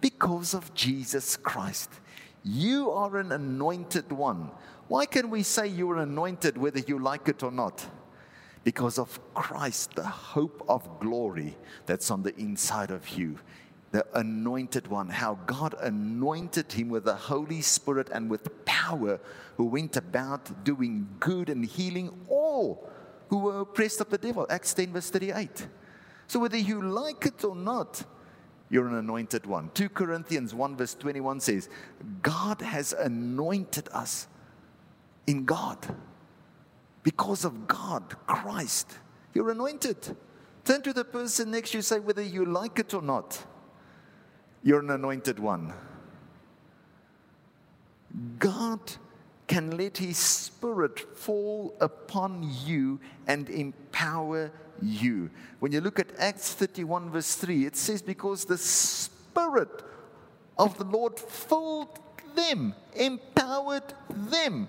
Because 0.00 0.54
of 0.54 0.74
Jesus 0.74 1.36
Christ. 1.36 1.90
You 2.42 2.90
are 2.90 3.18
an 3.18 3.30
anointed 3.30 4.10
one. 4.10 4.50
Why 4.88 5.04
can 5.04 5.28
we 5.28 5.42
say 5.42 5.66
you're 5.66 5.98
anointed 5.98 6.56
whether 6.56 6.80
you 6.80 6.98
like 6.98 7.28
it 7.28 7.42
or 7.42 7.52
not? 7.52 7.86
Because 8.68 8.98
of 8.98 9.18
Christ, 9.32 9.94
the 9.94 10.06
hope 10.06 10.62
of 10.68 11.00
glory 11.00 11.56
that's 11.86 12.10
on 12.10 12.22
the 12.22 12.36
inside 12.36 12.90
of 12.90 13.08
you. 13.08 13.38
The 13.92 14.04
anointed 14.12 14.88
one, 14.88 15.08
how 15.08 15.38
God 15.46 15.74
anointed 15.80 16.70
him 16.70 16.90
with 16.90 17.04
the 17.04 17.14
Holy 17.14 17.62
Spirit 17.62 18.10
and 18.12 18.28
with 18.28 18.66
power, 18.66 19.20
who 19.56 19.64
went 19.64 19.96
about 19.96 20.64
doing 20.64 21.08
good 21.18 21.48
and 21.48 21.64
healing 21.64 22.10
all 22.28 22.86
who 23.28 23.38
were 23.38 23.60
oppressed 23.60 24.02
of 24.02 24.10
the 24.10 24.18
devil. 24.18 24.46
Acts 24.50 24.74
10, 24.74 24.92
verse 24.92 25.08
38. 25.08 25.66
So, 26.26 26.38
whether 26.38 26.58
you 26.58 26.82
like 26.82 27.24
it 27.24 27.42
or 27.44 27.56
not, 27.56 28.04
you're 28.68 28.86
an 28.86 28.96
anointed 28.96 29.46
one. 29.46 29.70
2 29.72 29.88
Corinthians 29.88 30.54
1, 30.54 30.76
verse 30.76 30.94
21 30.94 31.40
says, 31.40 31.70
God 32.20 32.60
has 32.60 32.92
anointed 32.92 33.88
us 33.94 34.28
in 35.26 35.46
God. 35.46 35.78
Because 37.08 37.46
of 37.46 37.66
God, 37.66 38.02
Christ, 38.26 38.98
you're 39.32 39.50
anointed. 39.50 40.14
Turn 40.62 40.82
to 40.82 40.92
the 40.92 41.06
person 41.06 41.50
next 41.50 41.70
to 41.70 41.78
you, 41.78 41.82
say 41.82 42.00
whether 42.00 42.20
you 42.20 42.44
like 42.44 42.78
it 42.78 42.92
or 42.92 43.00
not, 43.00 43.42
you're 44.62 44.80
an 44.80 44.90
anointed 44.90 45.38
one. 45.38 45.72
God 48.38 48.80
can 49.46 49.78
let 49.78 49.96
His 49.96 50.18
Spirit 50.18 51.16
fall 51.16 51.74
upon 51.80 52.46
you 52.66 53.00
and 53.26 53.48
empower 53.48 54.52
you. 54.82 55.30
When 55.60 55.72
you 55.72 55.80
look 55.80 55.98
at 55.98 56.12
Acts 56.18 56.52
31, 56.52 57.08
verse 57.08 57.36
3, 57.36 57.64
it 57.64 57.76
says, 57.76 58.02
Because 58.02 58.44
the 58.44 58.58
Spirit 58.58 59.82
of 60.58 60.76
the 60.76 60.84
Lord 60.84 61.18
filled 61.18 62.00
them, 62.34 62.74
empowered 62.94 63.94
them 64.10 64.68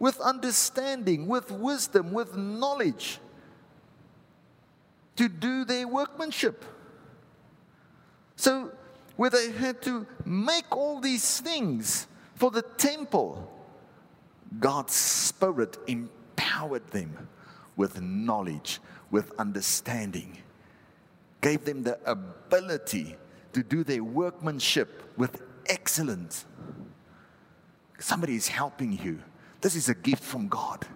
with 0.00 0.18
understanding, 0.20 1.28
with 1.28 1.52
wisdom, 1.52 2.10
with 2.10 2.34
knowledge 2.34 3.20
to 5.14 5.28
do 5.28 5.64
their 5.64 5.86
workmanship. 5.86 6.64
So, 8.34 8.72
where 9.16 9.28
they 9.28 9.52
had 9.52 9.82
to 9.82 10.06
make 10.24 10.64
all 10.74 10.98
these 10.98 11.40
things 11.40 12.06
for 12.34 12.50
the 12.50 12.62
temple, 12.62 13.52
God's 14.58 14.94
Spirit 14.94 15.76
empowered 15.86 16.90
them 16.90 17.28
with 17.76 18.00
knowledge, 18.00 18.80
with 19.10 19.30
understanding, 19.38 20.38
gave 21.42 21.66
them 21.66 21.82
the 21.82 21.98
ability 22.10 23.16
to 23.52 23.62
do 23.62 23.84
their 23.84 24.02
workmanship 24.02 25.02
with 25.18 25.42
excellence. 25.66 26.46
Somebody 27.98 28.36
is 28.36 28.48
helping 28.48 28.98
you. 28.98 29.18
This 29.60 29.76
is 29.76 29.88
a 29.88 29.94
gift 29.94 30.22
from 30.22 30.48
God. 30.48 30.86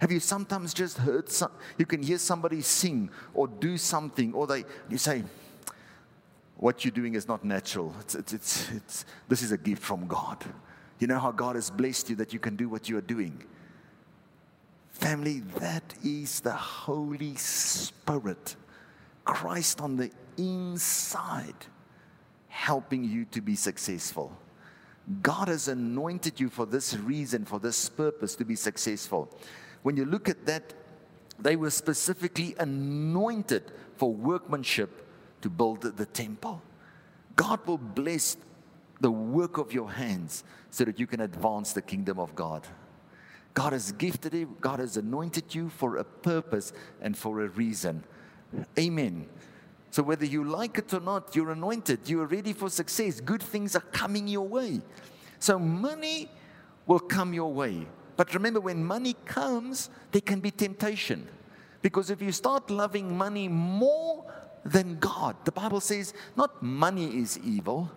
Have 0.00 0.12
you 0.12 0.20
sometimes 0.20 0.72
just 0.72 0.98
heard 0.98 1.28
some, 1.28 1.50
you 1.76 1.84
can 1.84 2.02
hear 2.02 2.18
somebody 2.18 2.60
sing 2.60 3.10
or 3.34 3.48
do 3.48 3.76
something, 3.76 4.32
or 4.32 4.46
they 4.46 4.64
you 4.88 4.98
say, 4.98 5.24
What 6.56 6.84
you're 6.84 6.92
doing 6.92 7.14
is 7.14 7.26
not 7.26 7.44
natural. 7.44 7.94
It's, 8.00 8.14
it's, 8.14 8.32
it's, 8.32 8.70
it's, 8.70 9.04
this 9.28 9.42
is 9.42 9.50
a 9.50 9.58
gift 9.58 9.82
from 9.82 10.06
God. 10.06 10.44
You 11.00 11.08
know 11.08 11.18
how 11.18 11.32
God 11.32 11.56
has 11.56 11.70
blessed 11.70 12.10
you 12.10 12.16
that 12.16 12.32
you 12.32 12.38
can 12.38 12.56
do 12.56 12.68
what 12.68 12.88
you 12.88 12.96
are 12.98 13.02
doing. 13.02 13.42
Family, 14.90 15.40
that 15.58 15.94
is 16.04 16.40
the 16.40 16.52
Holy 16.52 17.36
Spirit, 17.36 18.56
Christ 19.24 19.80
on 19.80 19.96
the 19.96 20.10
inside, 20.36 21.54
helping 22.48 23.04
you 23.04 23.24
to 23.26 23.40
be 23.40 23.54
successful. 23.54 24.36
God 25.22 25.48
has 25.48 25.68
anointed 25.68 26.38
you 26.38 26.48
for 26.48 26.66
this 26.66 26.94
reason, 26.96 27.44
for 27.44 27.58
this 27.58 27.88
purpose, 27.88 28.36
to 28.36 28.44
be 28.44 28.56
successful. 28.56 29.34
When 29.82 29.96
you 29.96 30.04
look 30.04 30.28
at 30.28 30.44
that, 30.46 30.74
they 31.38 31.56
were 31.56 31.70
specifically 31.70 32.54
anointed 32.58 33.70
for 33.96 34.12
workmanship 34.12 35.06
to 35.40 35.48
build 35.48 35.82
the 35.82 36.06
temple. 36.06 36.62
God 37.36 37.64
will 37.66 37.78
bless 37.78 38.36
the 39.00 39.10
work 39.10 39.58
of 39.58 39.72
your 39.72 39.90
hands 39.90 40.44
so 40.70 40.84
that 40.84 40.98
you 40.98 41.06
can 41.06 41.20
advance 41.20 41.72
the 41.72 41.82
kingdom 41.82 42.18
of 42.18 42.34
God. 42.34 42.66
God 43.54 43.72
has 43.72 43.92
gifted 43.92 44.34
you, 44.34 44.56
God 44.60 44.78
has 44.78 44.96
anointed 44.96 45.54
you 45.54 45.68
for 45.68 45.96
a 45.96 46.04
purpose 46.04 46.72
and 47.00 47.16
for 47.16 47.40
a 47.40 47.48
reason. 47.48 48.04
Amen. 48.78 49.28
So, 49.90 50.02
whether 50.02 50.26
you 50.26 50.44
like 50.44 50.78
it 50.78 50.92
or 50.92 51.00
not, 51.00 51.34
you're 51.34 51.50
anointed, 51.50 52.00
you're 52.08 52.26
ready 52.26 52.52
for 52.52 52.68
success. 52.68 53.20
Good 53.20 53.42
things 53.42 53.74
are 53.74 53.80
coming 53.92 54.28
your 54.28 54.46
way. 54.46 54.80
So, 55.38 55.58
money 55.58 56.30
will 56.86 56.98
come 56.98 57.32
your 57.32 57.52
way. 57.52 57.86
But 58.16 58.34
remember, 58.34 58.60
when 58.60 58.84
money 58.84 59.14
comes, 59.24 59.90
there 60.12 60.20
can 60.20 60.40
be 60.40 60.50
temptation. 60.50 61.28
Because 61.80 62.10
if 62.10 62.20
you 62.20 62.32
start 62.32 62.70
loving 62.70 63.16
money 63.16 63.48
more 63.48 64.26
than 64.64 64.98
God. 64.98 65.36
The 65.44 65.52
Bible 65.52 65.80
says 65.80 66.14
not 66.36 66.62
money 66.62 67.18
is 67.18 67.38
evil, 67.38 67.90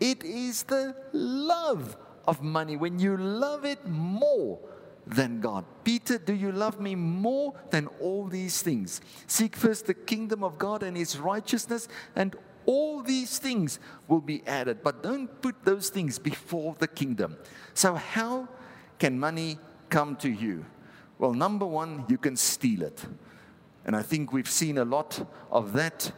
it 0.00 0.24
is 0.24 0.64
the 0.64 0.94
love 1.12 1.96
of 2.26 2.42
money. 2.42 2.76
When 2.76 2.98
you 2.98 3.16
love 3.16 3.64
it 3.64 3.86
more 3.86 4.58
than 5.06 5.40
God. 5.40 5.64
Peter, 5.84 6.18
do 6.18 6.32
you 6.32 6.52
love 6.52 6.80
me 6.80 6.94
more 6.94 7.54
than 7.70 7.88
all 8.00 8.26
these 8.26 8.62
things? 8.62 9.00
Seek 9.26 9.56
first 9.56 9.86
the 9.86 9.94
kingdom 9.94 10.44
of 10.44 10.58
God 10.58 10.82
and 10.82 10.96
his 10.96 11.18
righteousness, 11.18 11.88
and 12.14 12.36
all 12.66 13.02
these 13.02 13.38
things 13.38 13.80
will 14.06 14.20
be 14.20 14.42
added. 14.46 14.82
But 14.82 15.02
don't 15.02 15.28
put 15.42 15.64
those 15.64 15.88
things 15.88 16.18
before 16.18 16.76
the 16.78 16.88
kingdom. 16.88 17.36
So, 17.74 17.94
how 17.94 18.48
can 18.98 19.18
money 19.18 19.58
come 19.90 20.16
to 20.16 20.30
you? 20.30 20.64
Well, 21.18 21.34
number 21.34 21.66
one, 21.66 22.04
you 22.08 22.18
can 22.18 22.36
steal 22.36 22.82
it. 22.82 23.04
And 23.84 23.96
I 23.96 24.02
think 24.02 24.32
we've 24.32 24.50
seen 24.50 24.78
a 24.78 24.84
lot 24.84 25.28
of 25.50 25.72
that 25.72 26.12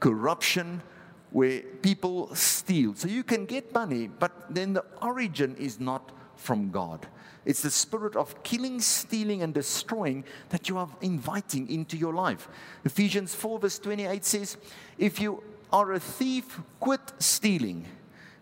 corruption 0.00 0.82
where 1.30 1.62
people 1.82 2.32
steal. 2.34 2.94
So 2.94 3.08
you 3.08 3.24
can 3.24 3.44
get 3.44 3.74
money, 3.74 4.06
but 4.06 4.54
then 4.54 4.72
the 4.72 4.84
origin 5.02 5.56
is 5.56 5.80
not 5.80 6.12
from 6.36 6.70
God. 6.70 7.06
It's 7.44 7.62
the 7.62 7.70
spirit 7.70 8.16
of 8.16 8.42
killing, 8.42 8.80
stealing, 8.80 9.42
and 9.42 9.52
destroying 9.52 10.24
that 10.48 10.68
you 10.68 10.78
are 10.78 10.88
inviting 11.02 11.68
into 11.68 11.96
your 11.96 12.14
life. 12.14 12.48
Ephesians 12.84 13.34
4, 13.34 13.58
verse 13.58 13.78
28 13.78 14.24
says, 14.24 14.56
If 14.96 15.20
you 15.20 15.42
are 15.70 15.92
a 15.92 16.00
thief, 16.00 16.60
quit 16.80 17.12
stealing. 17.18 17.86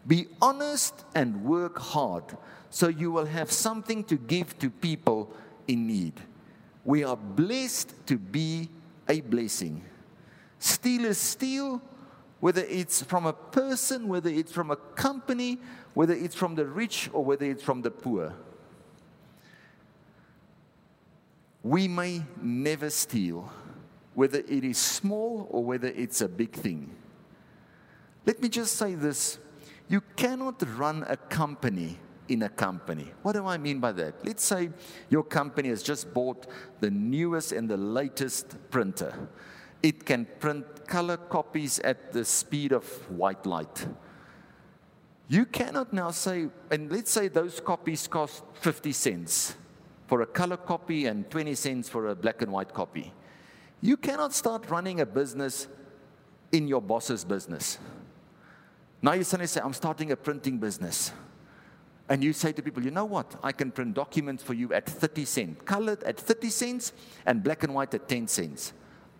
Be 0.07 0.29
honest 0.41 1.05
and 1.15 1.45
work 1.45 1.79
hard 1.79 2.25
so 2.71 2.89
you 2.89 3.11
will 3.11 3.27
have 3.27 3.51
something 3.51 4.05
to 4.05 4.17
give 4.17 4.59
to 4.59 4.71
people 4.71 5.33
in 5.69 5.87
need. 5.87 6.15
We 6.85 7.05
are 7.05 7.17
blessed 7.17 7.95
to 8.07 8.19
be 8.19 8.69
a 9.09 9.21
blessing. 9.21 9.85
Steal 10.59 11.05
is 11.05 11.19
steal, 11.19 11.83
whether 12.43 12.63
it's 12.63 13.05
from 13.05 13.25
a 13.25 13.33
person, 13.33 14.09
whether 14.09 14.29
it's 14.29 14.51
from 14.51 14.73
a 14.73 14.77
company, 14.97 15.61
whether 15.95 16.13
it's 16.13 16.35
from 16.35 16.57
the 16.57 16.67
rich, 16.67 17.09
or 17.13 17.25
whether 17.25 17.47
it's 17.47 17.63
from 17.63 17.83
the 17.83 17.91
poor. 17.93 18.35
We 21.63 21.87
may 21.87 22.25
never 22.41 22.91
steal, 22.91 23.49
whether 24.15 24.41
it 24.41 24.65
is 24.65 24.77
small 24.77 25.47
or 25.53 25.63
whether 25.63 25.87
it's 25.87 26.21
a 26.21 26.29
big 26.29 26.51
thing. 26.51 26.91
Let 28.27 28.43
me 28.43 28.49
just 28.49 28.75
say 28.75 28.97
this 28.97 29.39
you 29.89 30.01
cannot 30.17 30.61
run 30.77 31.05
a 31.07 31.17
company 31.17 31.97
in 32.29 32.43
a 32.43 32.49
company. 32.49 33.13
What 33.23 33.35
do 33.35 33.47
I 33.47 33.57
mean 33.57 33.79
by 33.79 33.93
that? 33.93 34.27
Let's 34.27 34.43
say 34.43 34.71
your 35.11 35.23
company 35.23 35.69
has 35.69 35.81
just 35.81 36.13
bought 36.13 36.49
the 36.81 36.91
newest 36.91 37.53
and 37.53 37.71
the 37.71 37.77
latest 37.77 38.57
printer. 38.69 39.29
It 39.83 40.07
can 40.07 40.27
print 40.39 40.87
color 40.87 41.17
copies 41.17 41.79
at 41.81 42.13
the 42.13 42.25
speed 42.25 42.73
of 42.73 42.85
white 43.11 43.47
light. 43.47 43.87
You 45.29 45.47
cannot 45.47 45.93
now 45.93 46.11
say, 46.11 46.49
and 46.71 46.93
let's 46.93 47.11
say 47.11 47.29
those 47.29 47.61
copies 47.61 48.07
cost 48.07 48.45
50 48.55 48.93
cents 48.93 49.57
for 50.07 50.21
a 50.21 50.27
color 50.27 50.59
copy 50.59 51.07
and 51.07 51.29
20 51.31 51.55
cents 51.55 51.89
for 51.89 52.09
a 52.09 52.15
black 52.15 52.43
and 52.43 52.53
white 52.53 52.75
copy. 52.75 53.13
You 53.81 53.97
cannot 53.97 54.35
start 54.35 54.69
running 54.69 55.01
a 55.01 55.07
business 55.07 55.67
in 56.53 56.69
your 56.69 56.83
boss's 56.83 57.25
business. 57.25 57.79
Now 59.01 59.15
you 59.15 59.25
suddenly 59.25 59.49
say, 59.49 59.61
I'm 59.65 59.73
starting 59.73 60.13
a 60.13 60.17
printing 60.17 60.59
business. 60.59 61.13
And 62.09 62.23
you 62.23 62.33
say 62.33 62.53
to 62.53 62.63
people, 62.63 62.85
you 62.85 62.91
know 62.91 63.07
what? 63.07 63.35
I 63.43 63.53
can 63.53 63.73
print 63.73 63.95
documents 63.95 64.43
for 64.43 64.53
you 64.53 64.73
at 64.75 64.87
30 64.87 65.25
cents, 65.25 65.63
colored 65.65 66.03
at 66.05 66.19
30 66.19 66.51
cents, 66.51 66.93
and 67.25 67.43
black 67.43 67.63
and 67.63 67.75
white 67.75 67.95
at 67.95 68.09
10 68.09 68.29
cents. 68.29 68.75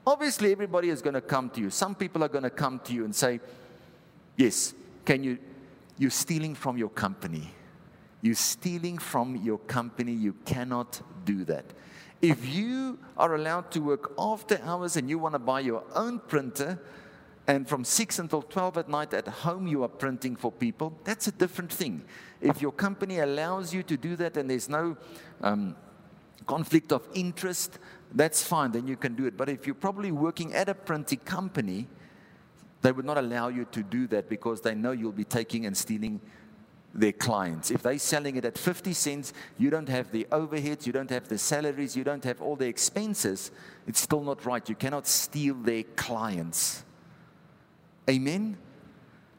Obviously, 0.07 0.51
everybody 0.51 0.89
is 0.89 1.01
going 1.01 1.15
to 1.15 1.21
come 1.21 1.49
to 1.51 1.61
you. 1.61 1.71
Some 1.71 1.95
people 1.95 2.25
are 2.25 2.29
going 2.29 2.45
to 2.45 2.51
come 2.51 2.81
to 2.81 2.93
you 2.93 3.05
and 3.05 3.15
say, 3.15 3.41
Yes, 4.37 4.75
can 5.05 5.23
you? 5.23 5.39
You're 5.99 6.11
stealing 6.11 6.55
from 6.55 6.79
your 6.79 6.89
company. 6.89 7.51
You're 8.23 8.35
stealing 8.35 8.99
from 8.99 9.37
your 9.37 9.59
company. 9.59 10.13
You 10.13 10.35
cannot 10.45 11.01
do 11.25 11.45
that. 11.45 11.65
If 12.21 12.49
you 12.49 12.99
are 13.17 13.35
allowed 13.35 13.71
to 13.73 13.81
work 13.81 14.13
after 14.19 14.61
hours 14.63 14.97
and 14.97 15.11
you 15.11 15.19
want 15.19 15.35
to 15.35 15.39
buy 15.39 15.61
your 15.61 15.85
own 15.95 16.21
printer, 16.21 16.81
and 17.47 17.69
from 17.69 17.85
6 17.85 18.19
until 18.21 18.43
12 18.43 18.79
at 18.79 18.89
night 18.89 19.13
at 19.13 19.27
home 19.27 19.67
you 19.67 19.83
are 19.83 19.89
printing 19.89 20.37
for 20.37 20.53
people, 20.53 20.97
that's 21.05 21.27
a 21.27 21.33
different 21.33 21.73
thing. 21.73 22.05
If 22.41 22.63
your 22.63 22.73
company 22.73 23.19
allows 23.19 23.75
you 23.75 23.83
to 23.83 23.97
do 23.97 24.15
that 24.17 24.37
and 24.37 24.49
there's 24.49 24.69
no 24.69 24.97
um, 25.41 25.77
conflict 26.47 26.93
of 26.93 27.07
interest, 27.15 27.79
that's 28.15 28.43
fine, 28.43 28.73
then 28.73 28.87
you 28.87 28.97
can 28.97 29.15
do 29.15 29.27
it. 29.27 29.37
But 29.37 29.49
if 29.49 29.67
you're 29.67 29.75
probably 29.75 30.13
working 30.13 30.55
at 30.55 30.69
a 30.69 30.75
printing 30.75 31.21
company, 31.21 31.89
they 32.83 32.93
would 32.93 33.05
not 33.05 33.19
allow 33.19 33.49
you 33.49 33.65
to 33.73 33.83
do 33.83 34.07
that 34.09 34.29
because 34.29 34.61
they 34.61 34.75
know 34.75 34.93
you'll 34.93 35.13
be 35.13 35.25
taking 35.25 35.67
and 35.67 35.77
stealing 35.77 36.21
their 36.95 37.13
clients. 37.13 37.71
If 37.71 37.83
they're 37.83 37.99
selling 37.99 38.37
it 38.37 38.45
at 38.45 38.59
50 38.59 38.93
cents, 38.93 39.33
you 39.57 39.71
don't 39.71 39.89
have 39.89 40.11
the 40.13 40.27
overheads, 40.31 40.85
you 40.87 40.93
don't 40.93 41.11
have 41.11 41.29
the 41.29 41.39
salaries, 41.39 41.97
you 41.97 42.05
don't 42.05 42.25
have 42.25 42.43
all 42.43 42.57
the 42.57 42.67
expenses, 42.67 43.51
it's 43.87 44.01
still 44.01 44.23
not 44.23 44.45
right. 44.45 44.69
You 44.69 44.75
cannot 44.75 45.07
steal 45.07 45.55
their 45.55 45.85
clients. 45.97 46.85
Amen? 48.11 48.59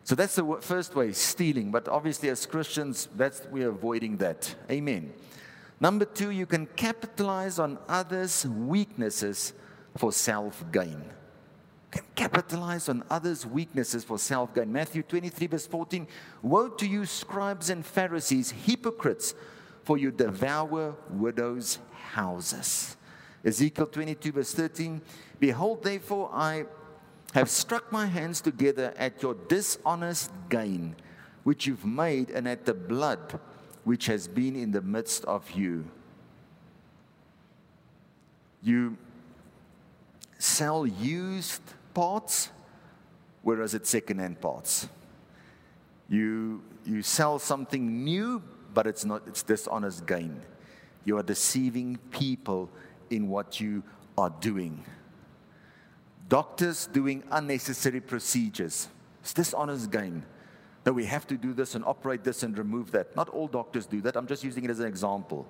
So 0.03 0.15
that's 0.15 0.35
the 0.35 0.57
first 0.61 0.95
way, 0.95 1.11
stealing. 1.13 1.71
But 1.71 1.87
obviously, 1.87 2.29
as 2.29 2.45
Christians, 2.45 3.07
that's 3.15 3.45
we're 3.51 3.69
avoiding 3.69 4.17
that. 4.17 4.53
Amen. 4.69 5.13
Number 5.83 6.05
two, 6.05 6.31
you 6.31 6.45
can 6.45 6.65
capitalize 6.77 7.59
on 7.59 7.77
others' 7.89 8.45
weaknesses 8.45 9.51
for 9.97 10.13
self 10.13 10.63
gain 10.71 11.03
can 11.91 12.03
capitalize 12.15 12.89
on 12.89 13.03
others' 13.09 13.45
weaknesses 13.45 14.03
for 14.03 14.17
self 14.17 14.55
gain. 14.55 14.71
Matthew 14.71 15.03
23, 15.03 15.47
verse 15.47 15.67
14 15.67 16.07
Woe 16.41 16.69
to 16.69 16.87
you, 16.87 17.05
scribes 17.05 17.69
and 17.69 17.85
Pharisees, 17.85 18.49
hypocrites, 18.49 19.35
for 19.83 19.97
you 19.97 20.09
devour 20.09 20.95
widows' 21.09 21.79
houses. 22.13 22.97
Ezekiel 23.45 23.87
22, 23.87 24.31
verse 24.31 24.53
13 24.53 25.01
Behold, 25.39 25.83
therefore, 25.83 26.31
I 26.33 26.65
have 27.33 27.49
struck 27.49 27.91
my 27.91 28.05
hands 28.07 28.41
together 28.41 28.93
at 28.97 29.21
your 29.21 29.35
dishonest 29.35 30.31
gain, 30.49 30.95
which 31.43 31.67
you've 31.67 31.85
made, 31.85 32.31
and 32.31 32.47
at 32.47 32.65
the 32.65 32.73
blood 32.73 33.39
which 33.83 34.05
has 34.05 34.27
been 34.27 34.55
in 34.55 34.71
the 34.71 34.81
midst 34.81 35.25
of 35.25 35.49
you. 35.51 35.85
You 38.61 38.97
sell 40.39 40.85
used 40.85 41.61
parts, 41.93 42.49
whereas 43.41 43.73
it's 43.73 43.89
second-hand 43.89 44.39
parts. 44.39 44.87
You, 46.07 46.63
you 46.85 47.01
sell 47.01 47.39
something 47.39 48.03
new, 48.03 48.41
but 48.73 48.87
it's 48.87 49.05
not, 49.05 49.23
it's 49.27 49.43
dishonest 49.43 50.05
gain. 50.05 50.41
You 51.05 51.17
are 51.17 51.23
deceiving 51.23 51.97
people 52.11 52.69
in 53.09 53.27
what 53.27 53.59
you 53.59 53.83
are 54.17 54.29
doing. 54.29 54.83
Doctors 56.29 56.87
doing 56.87 57.23
unnecessary 57.31 57.99
procedures. 57.99 58.87
It's 59.21 59.33
dishonest 59.33 59.91
gain. 59.91 60.23
That 60.83 60.93
we 60.93 61.05
have 61.05 61.25
to 61.27 61.37
do 61.37 61.53
this 61.53 61.75
and 61.75 61.85
operate 61.85 62.23
this 62.23 62.43
and 62.43 62.57
remove 62.57 62.91
that. 62.91 63.15
Not 63.15 63.29
all 63.29 63.47
doctors 63.47 63.85
do 63.85 64.01
that. 64.01 64.15
I'm 64.15 64.27
just 64.27 64.43
using 64.43 64.65
it 64.65 64.69
as 64.69 64.79
an 64.79 64.87
example. 64.87 65.47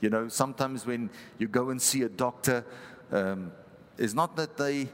You 0.00 0.10
know, 0.10 0.28
sometimes 0.28 0.86
when 0.86 1.10
you 1.38 1.48
go 1.48 1.70
and 1.70 1.80
see 1.80 2.02
a 2.02 2.08
doctor, 2.08 2.64
um, 3.10 3.52
it's 3.98 4.14
not 4.14 4.36
that 4.36 4.56
they 4.56 4.88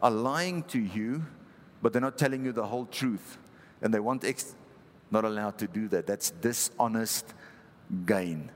are 0.00 0.10
lying 0.10 0.62
to 0.64 0.78
you, 0.78 1.24
but 1.82 1.92
they're 1.92 2.00
not 2.00 2.16
telling 2.16 2.44
you 2.44 2.52
the 2.52 2.66
whole 2.66 2.86
truth. 2.86 3.38
And 3.82 3.92
they 3.92 4.00
want 4.00 4.24
ex- 4.24 4.54
not 5.10 5.24
allowed 5.24 5.58
to 5.58 5.66
do 5.66 5.88
that. 5.88 6.06
That's 6.06 6.30
dishonest 6.30 7.34
gain. 8.06 8.50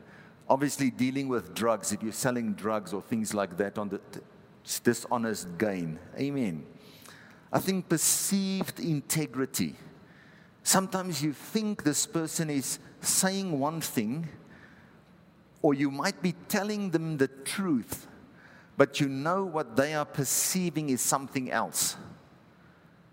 Obviously, 0.49 0.91
dealing 0.91 1.29
with 1.29 1.55
drugs, 1.55 1.93
if 1.93 2.03
you're 2.03 2.13
selling 2.13 2.55
drugs 2.55 2.95
or 2.95 3.03
things 3.03 3.35
like 3.35 3.57
that, 3.59 3.77
on 3.77 3.91
the 3.91 4.01
dishonest 4.83 5.59
gain. 5.59 5.99
Amen. 6.19 6.65
I 7.53 7.59
think 7.59 7.89
perceived 7.89 8.81
integrity. 8.81 9.75
Sometimes 10.69 11.23
you 11.23 11.33
think 11.33 11.83
this 11.83 12.05
person 12.05 12.51
is 12.51 12.79
saying 13.01 13.59
one 13.59 13.81
thing, 13.81 14.29
or 15.63 15.73
you 15.73 15.91
might 15.91 16.21
be 16.21 16.35
telling 16.47 16.91
them 16.91 17.17
the 17.17 17.27
truth, 17.27 18.07
but 18.77 19.01
you 19.01 19.09
know 19.09 19.47
what 19.47 19.77
they 19.77 19.95
are 19.95 20.05
perceiving 20.05 20.91
is 20.91 21.01
something 21.01 21.51
else. 21.51 21.97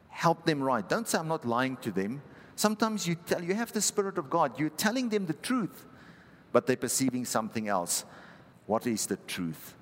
Help 0.09 0.45
them 0.45 0.61
right. 0.61 0.89
Don't 0.89 1.07
say, 1.07 1.17
I'm 1.17 1.29
not 1.29 1.45
lying 1.45 1.77
to 1.77 1.93
them. 1.93 2.21
Sometimes 2.57 3.07
you 3.07 3.15
tell, 3.15 3.41
you 3.41 3.53
have 3.53 3.71
the 3.71 3.79
Spirit 3.79 4.17
of 4.17 4.29
God, 4.29 4.59
you're 4.59 4.67
telling 4.71 5.07
them 5.07 5.25
the 5.25 5.31
truth, 5.35 5.85
but 6.51 6.67
they're 6.67 6.75
perceiving 6.75 7.23
something 7.23 7.69
else. 7.69 8.03
What 8.65 8.85
is 8.85 9.05
the 9.05 9.15
truth? 9.27 9.75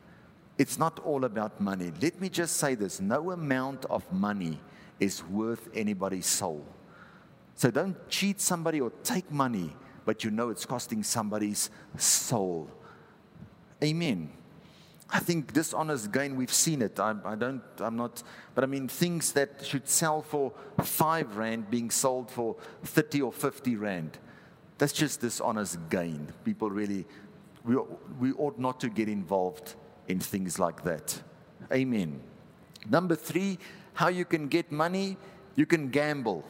It's 0.59 0.77
not 0.77 0.99
all 0.99 1.25
about 1.25 1.59
money. 1.59 1.91
Let 1.99 2.21
me 2.21 2.29
just 2.29 2.57
say 2.57 2.75
this 2.75 3.01
no 3.01 3.31
amount 3.31 3.85
of 3.85 4.03
money 4.13 4.59
is 4.99 5.23
worth 5.23 5.69
anybody's 5.73 6.27
soul. 6.27 6.63
So 7.55 7.71
don't 7.71 8.09
cheat 8.09 8.41
somebody 8.41 8.81
or 8.81 8.91
take 9.03 9.31
money, 9.31 9.75
but 10.05 10.23
you 10.23 10.31
know 10.31 10.49
it's 10.49 10.65
costing 10.65 11.03
somebody's 11.03 11.69
soul. 11.97 12.69
Amen. 13.83 14.31
I 15.09 15.19
think 15.19 15.53
dishonest 15.53 16.11
gain, 16.11 16.35
we've 16.35 16.51
seen 16.51 16.81
it. 16.81 16.99
I, 16.99 17.13
I, 17.23 17.35
don't, 17.35 17.61
I'm 17.79 17.95
not, 17.95 18.23
but 18.55 18.63
I 18.63 18.67
mean, 18.67 18.87
things 18.87 19.31
that 19.33 19.63
should 19.63 19.87
sell 19.87 20.23
for 20.23 20.51
five 20.81 21.37
rand 21.37 21.69
being 21.69 21.91
sold 21.91 22.31
for 22.31 22.55
30 22.83 23.21
or 23.21 23.31
50 23.31 23.75
rand. 23.75 24.17
That's 24.79 24.93
just 24.93 25.21
dishonest 25.21 25.77
gain. 25.89 26.33
People 26.43 26.71
really, 26.71 27.05
we, 27.63 27.75
we 28.19 28.31
ought 28.33 28.57
not 28.57 28.79
to 28.79 28.89
get 28.89 29.07
involved 29.07 29.75
in 30.07 30.19
things 30.19 30.57
like 30.57 30.83
that. 30.83 31.21
Amen. 31.71 32.19
Number 32.89 33.15
three, 33.15 33.59
how 33.93 34.07
you 34.07 34.25
can 34.25 34.47
get 34.47 34.71
money, 34.71 35.17
you 35.55 35.67
can 35.67 35.89
gamble. 35.89 36.43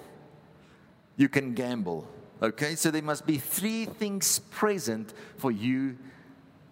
You 1.15 1.29
can 1.29 1.53
gamble. 1.53 2.07
Okay, 2.41 2.75
so 2.75 2.91
there 2.91 3.01
must 3.01 3.25
be 3.25 3.37
three 3.37 3.85
things 3.85 4.39
present 4.39 5.13
for 5.37 5.51
you 5.51 5.97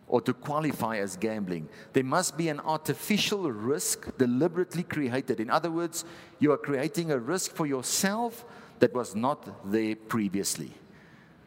or 0.08 0.20
to 0.20 0.34
qualify 0.34 0.98
as 0.98 1.16
gambling. 1.16 1.70
There 1.94 2.04
must 2.04 2.38
be 2.38 2.50
an 2.50 2.60
artificial 2.60 3.50
risk 3.50 4.18
deliberately 4.18 4.84
created. 4.84 5.40
In 5.40 5.50
other 5.50 5.72
words, 5.72 6.04
you 6.40 6.52
are 6.52 6.58
creating 6.58 7.12
a 7.12 7.18
risk 7.18 7.56
for 7.56 7.66
yourself 7.66 8.44
that 8.80 8.94
was 8.94 9.16
not 9.16 9.72
there 9.72 9.96
previously. 9.96 10.74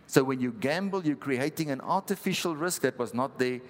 So 0.07 0.25
when 0.25 0.41
you 0.41 0.53
gamble, 0.53 1.05
you're 1.05 1.17
creating 1.17 1.71
an 1.71 1.83
artificial 1.83 2.57
risk 2.57 2.83
that 2.83 2.99
was 2.99 3.13
not 3.13 3.39
there 3.39 3.61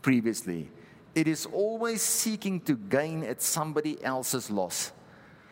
previously. 0.00 0.70
It 1.14 1.28
is 1.28 1.44
always 1.44 2.00
seeking 2.00 2.60
to 2.62 2.76
gain 2.76 3.24
at 3.24 3.42
somebody 3.42 4.02
else's 4.02 4.50
loss. 4.50 4.92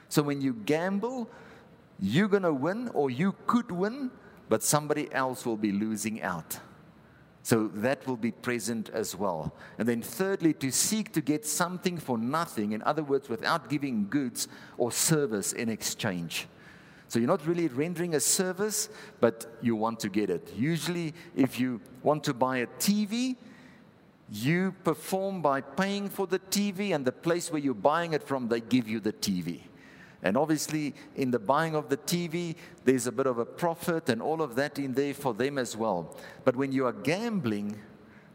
So 0.09 0.23
when 0.23 0.41
you 0.41 0.55
gamble, 0.55 1.29
you're 2.01 2.29
going 2.29 2.43
to 2.45 2.53
win 2.53 2.89
or 2.95 3.11
you 3.11 3.35
could 3.47 3.71
win, 3.71 4.11
but 4.49 4.63
somebody 4.63 5.13
else 5.13 5.45
will 5.45 5.57
be 5.57 5.73
losing 5.73 6.23
out. 6.23 6.61
So 7.43 7.69
that 7.69 8.07
will 8.07 8.17
be 8.17 8.31
present 8.31 8.91
as 8.91 9.17
well. 9.17 9.55
And 9.79 9.89
then, 9.89 10.03
thirdly, 10.03 10.53
to 10.55 10.71
seek 10.71 11.13
to 11.13 11.21
get 11.21 11.47
something 11.47 11.97
for 11.97 12.19
nothing, 12.19 12.73
in 12.73 12.83
other 12.83 13.03
words, 13.03 13.29
without 13.29 13.71
giving 13.71 14.09
goods 14.09 14.49
or 14.77 14.93
service 14.93 15.53
in 15.55 15.69
exchange. 15.69 16.47
So 17.09 17.19
you're 17.19 17.29
not 17.29 17.47
really 17.47 17.69
rendering 17.69 18.15
a 18.15 18.21
service, 18.21 18.91
but 19.19 19.47
you 19.63 19.77
want 19.77 19.99
to 20.01 20.11
get 20.11 20.29
it. 20.29 20.53
Usually, 20.55 21.15
if 21.35 21.59
you 21.59 21.81
want 22.03 22.23
to 22.25 22.35
buy 22.35 22.59
a 22.59 22.67
TV, 22.67 23.37
you 24.31 24.75
perform 24.85 25.41
by 25.41 25.63
paying 25.63 26.11
for 26.11 26.27
the 26.27 26.39
TV, 26.39 26.95
and 26.95 27.03
the 27.03 27.13
place 27.13 27.51
where 27.51 27.63
you're 27.63 27.73
buying 27.73 28.13
it 28.13 28.23
from, 28.23 28.49
they 28.49 28.61
give 28.61 28.87
you 28.87 29.01
the 29.01 29.15
TV. 29.15 29.63
And 30.23 30.37
obviously, 30.37 30.95
in 31.15 31.31
the 31.31 31.39
buying 31.39 31.77
of 31.77 31.89
the 31.89 31.97
TV, 31.97 32.57
there's 32.85 33.07
a 33.07 33.13
bit 33.13 33.27
of 33.27 33.39
a 33.39 33.45
profit 33.45 34.09
and 34.09 34.21
all 34.21 34.43
of 34.43 34.57
that 34.57 34.79
in 34.79 34.95
there 34.95 35.15
for 35.15 35.33
them 35.33 35.59
as 35.59 35.77
well. 35.77 36.17
But 36.45 36.57
when 36.57 36.73
you 36.73 36.87
are 36.87 36.93
gambling, 36.93 37.79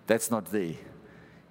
that's 0.08 0.32
not 0.32 0.46
there. 0.46 0.76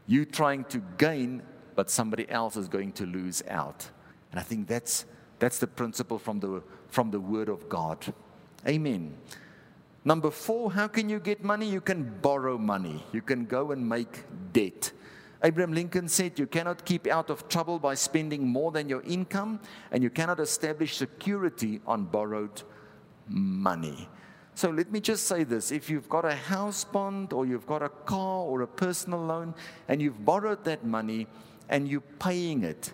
You're 0.06 0.24
trying 0.24 0.64
to 0.64 0.82
gain, 0.96 1.42
but 1.74 1.90
somebody 1.90 2.28
else 2.30 2.56
is 2.56 2.68
going 2.68 2.92
to 2.92 3.06
lose 3.06 3.42
out. 3.48 3.88
And 4.30 4.40
I 4.40 4.42
think 4.42 4.68
that's, 4.68 5.04
that's 5.38 5.58
the 5.58 5.66
principle 5.66 6.18
from 6.18 6.40
the, 6.40 6.62
from 6.88 7.10
the 7.10 7.20
Word 7.20 7.48
of 7.50 7.68
God. 7.68 8.14
Amen. 8.66 9.14
Number 10.04 10.30
four, 10.30 10.72
how 10.72 10.88
can 10.88 11.08
you 11.08 11.20
get 11.20 11.44
money? 11.44 11.68
You 11.68 11.80
can 11.80 12.18
borrow 12.20 12.58
money, 12.58 13.04
you 13.12 13.22
can 13.22 13.44
go 13.44 13.72
and 13.72 13.88
make 13.88 14.24
debt. 14.52 14.92
Abraham 15.44 15.72
Lincoln 15.72 16.08
said, 16.08 16.38
You 16.38 16.46
cannot 16.46 16.84
keep 16.84 17.06
out 17.06 17.28
of 17.30 17.48
trouble 17.48 17.78
by 17.78 17.94
spending 17.94 18.46
more 18.46 18.70
than 18.70 18.88
your 18.88 19.02
income, 19.02 19.60
and 19.90 20.02
you 20.02 20.10
cannot 20.10 20.38
establish 20.38 20.96
security 20.96 21.80
on 21.86 22.04
borrowed 22.04 22.62
money. 23.28 24.08
So 24.54 24.70
let 24.70 24.92
me 24.92 25.00
just 25.00 25.26
say 25.26 25.44
this 25.44 25.72
if 25.72 25.88
you've 25.88 26.08
got 26.08 26.24
a 26.24 26.34
house 26.34 26.84
bond, 26.84 27.32
or 27.32 27.46
you've 27.46 27.66
got 27.66 27.82
a 27.82 27.88
car, 27.88 28.44
or 28.44 28.62
a 28.62 28.66
personal 28.66 29.20
loan, 29.20 29.54
and 29.88 30.00
you've 30.00 30.24
borrowed 30.24 30.64
that 30.64 30.84
money 30.84 31.26
and 31.68 31.88
you're 31.88 32.02
paying 32.18 32.62
it, 32.62 32.92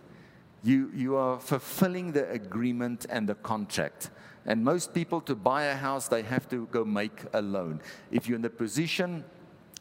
you, 0.63 0.91
you 0.95 1.17
are 1.17 1.39
fulfilling 1.41 2.13
the 2.13 2.31
agreement 2.31 3.07
and 3.11 3.29
the 3.29 3.35
contract. 3.35 4.11
And 4.47 4.65
most 4.65 4.95
people, 4.95 5.21
to 5.23 5.35
buy 5.35 5.65
a 5.65 5.77
house, 5.77 6.09
they 6.09 6.23
have 6.23 6.49
to 6.49 6.67
go 6.67 6.85
make 6.85 7.25
a 7.35 7.43
loan. 7.43 7.81
If 8.11 8.29
you're 8.29 8.37
in 8.37 8.43
the 8.43 8.51
position 8.51 9.25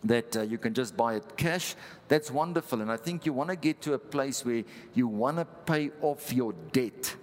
that 0.03 0.37
uh, 0.37 0.41
you 0.41 0.57
can 0.57 0.73
just 0.73 0.95
buy 0.95 1.15
it 1.15 1.37
cash, 1.37 1.75
that's 2.07 2.29
wonderful. 2.31 2.81
And 2.81 2.91
I 2.91 2.97
think 2.97 3.25
you 3.25 3.33
want 3.33 3.49
to 3.49 3.55
get 3.55 3.81
to 3.81 3.93
a 3.93 3.99
place 3.99 4.45
where 4.45 4.63
you 4.93 5.07
want 5.07 5.37
to 5.37 5.45
pay 5.45 5.91
off 6.01 6.31
your 6.31 6.53
debt 6.71 7.15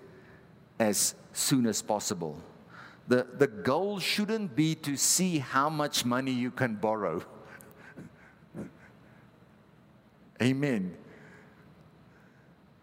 as 0.78 1.14
soon 1.32 1.66
as 1.66 1.82
possible. 1.82 2.38
The, 3.06 3.26
the 3.37 3.46
goal 3.46 3.98
shouldn't 3.98 4.56
be 4.56 4.74
to 4.76 4.96
see 4.96 5.38
how 5.38 5.68
much 5.68 6.04
money 6.04 6.32
you 6.32 6.50
can 6.50 6.74
borrow. 6.74 7.22
Amen. 10.42 10.96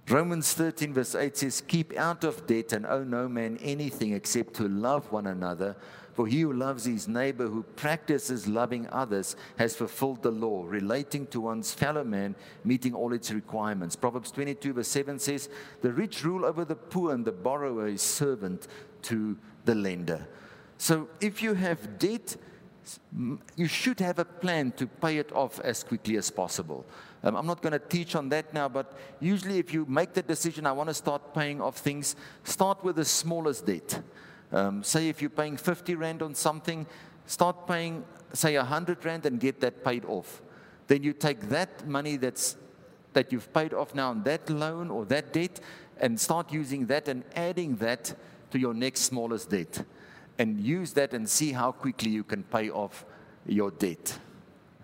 Romans 0.08 0.54
13, 0.54 0.93
verse 0.93 1.15
8 1.15 1.38
says, 1.38 1.62
Keep 1.67 1.97
out 1.97 2.23
of 2.23 2.45
debt 2.45 2.73
and 2.73 2.86
owe 2.86 3.04
no 3.04 3.30
man 3.30 3.58
anything 3.62 4.13
except 4.13 4.54
to 4.56 4.67
love 4.67 5.12
one 5.12 5.27
another 5.27 5.75
for 6.13 6.28
he 6.28 6.41
who 6.41 6.54
loves 6.54 6.86
his 6.86 7.08
neighbor, 7.08 7.47
who 7.47 7.63
practices 7.63 8.47
loving 8.47 8.88
others, 8.91 9.36
has 9.58 9.76
fulfilled 9.76 10.21
the 10.24 10.32
law, 10.32 10.65
relating 10.65 11.28
to 11.28 11.41
one's 11.41 11.74
fellow 11.74 12.04
man, 12.04 12.36
meeting 12.63 12.93
all 12.93 13.13
its 13.13 13.32
requirements. 13.32 13.95
Proverbs 13.95 14.32
22, 14.32 14.74
verse 14.74 14.88
7 14.88 15.19
says, 15.19 15.50
The 15.82 15.91
rich 15.91 16.24
rule 16.24 16.45
over 16.45 16.65
the 16.65 16.76
poor, 16.76 17.13
and 17.13 17.24
the 17.24 17.32
borrower 17.32 17.88
is 17.88 18.02
servant 18.02 18.67
to 19.04 19.38
the 19.65 19.76
lender. 19.76 20.28
So 20.78 21.08
if 21.19 21.41
you 21.43 21.54
have 21.54 22.00
debt, 22.00 22.36
you 23.56 23.67
should 23.67 24.00
have 24.00 24.19
a 24.19 24.26
plan 24.26 24.71
to 24.74 24.88
pay 24.88 25.17
it 25.17 25.32
off 25.32 25.60
as 25.60 25.84
quickly 25.84 26.17
as 26.17 26.30
possible. 26.32 26.86
Um, 27.24 27.36
I'm 27.36 27.45
not 27.45 27.62
going 27.62 27.74
to 27.74 27.80
teach 27.80 28.15
on 28.15 28.30
that 28.30 28.54
now, 28.54 28.67
but 28.67 28.97
usually 29.19 29.60
if 29.60 29.74
you 29.74 29.86
make 29.86 30.13
the 30.13 30.24
decision, 30.24 30.65
I 30.65 30.71
want 30.71 30.89
to 30.89 30.93
start 30.93 31.34
paying 31.34 31.62
off 31.62 31.78
things, 31.78 32.15
start 32.43 32.84
with 32.84 32.95
the 32.95 33.06
smallest 33.06 33.65
debt. 33.65 34.02
Um, 34.52 34.84
say 34.84 35.10
if 35.10 35.22
you're 35.22 35.30
paying 35.30 35.58
50 35.58 35.96
Rand 35.96 36.22
on 36.22 36.36
something, 36.36 36.86
start 37.26 37.68
paying, 37.68 38.04
say, 38.34 38.58
100 38.58 39.04
Rand 39.06 39.26
and 39.26 39.40
get 39.40 39.62
that 39.62 39.84
paid 39.84 40.06
off. 40.06 40.42
Then 40.88 41.04
you 41.04 41.14
take 41.14 41.50
that 41.50 41.88
money 41.88 42.18
that's, 42.18 42.58
that 43.14 43.32
you've 43.32 43.54
paid 43.54 43.74
off 43.74 43.96
now 43.96 44.10
on 44.10 44.24
that 44.24 44.50
loan 44.50 44.92
or 44.92 45.06
that 45.06 45.32
debt 45.32 45.60
and 46.00 46.20
start 46.20 46.52
using 46.52 46.88
that 46.88 47.08
and 47.08 47.24
adding 47.36 47.76
that 47.78 48.14
to 48.52 48.60
your 48.60 48.74
next 48.74 49.02
smallest 49.02 49.50
debt. 49.50 49.86
And 50.38 50.60
use 50.60 50.94
that 50.94 51.14
and 51.14 51.30
see 51.30 51.52
how 51.52 51.72
quickly 51.72 52.10
you 52.10 52.24
can 52.24 52.44
pay 52.44 52.70
off 52.70 53.06
your 53.46 53.72
debt. 53.72 54.18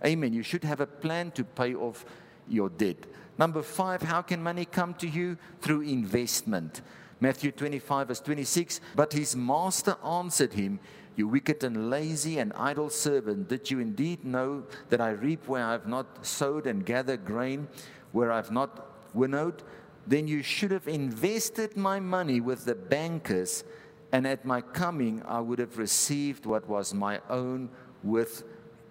Amen. 0.05 0.33
You 0.33 0.43
should 0.43 0.63
have 0.63 0.79
a 0.79 0.85
plan 0.85 1.31
to 1.31 1.43
pay 1.43 1.73
off 1.73 2.05
your 2.47 2.69
debt. 2.69 2.97
Number 3.37 3.61
five, 3.61 4.01
how 4.01 4.21
can 4.21 4.41
money 4.41 4.65
come 4.65 4.93
to 4.95 5.07
you? 5.07 5.37
Through 5.61 5.81
investment. 5.81 6.81
Matthew 7.19 7.51
25, 7.51 8.07
verse 8.07 8.19
26. 8.19 8.79
But 8.95 9.13
his 9.13 9.35
master 9.35 9.95
answered 10.03 10.53
him, 10.53 10.79
You 11.15 11.27
wicked 11.27 11.63
and 11.63 11.89
lazy 11.89 12.39
and 12.39 12.53
idle 12.53 12.89
servant, 12.89 13.47
did 13.47 13.71
you 13.71 13.79
indeed 13.79 14.23
know 14.23 14.63
that 14.89 15.01
I 15.01 15.11
reap 15.11 15.47
where 15.47 15.63
I 15.63 15.71
have 15.71 15.87
not 15.87 16.25
sowed 16.25 16.67
and 16.67 16.85
gather 16.85 17.17
grain 17.17 17.67
where 18.11 18.31
I 18.31 18.37
have 18.37 18.51
not 18.51 19.13
winnowed? 19.13 19.63
Then 20.05 20.27
you 20.27 20.41
should 20.41 20.71
have 20.71 20.87
invested 20.87 21.75
my 21.75 21.99
money 21.99 22.39
with 22.39 22.65
the 22.65 22.75
bankers, 22.75 23.63
and 24.11 24.25
at 24.25 24.45
my 24.45 24.61
coming 24.61 25.21
I 25.27 25.41
would 25.41 25.59
have 25.59 25.77
received 25.77 26.45
what 26.45 26.67
was 26.67 26.93
my 26.93 27.19
own 27.29 27.69
with 28.03 28.43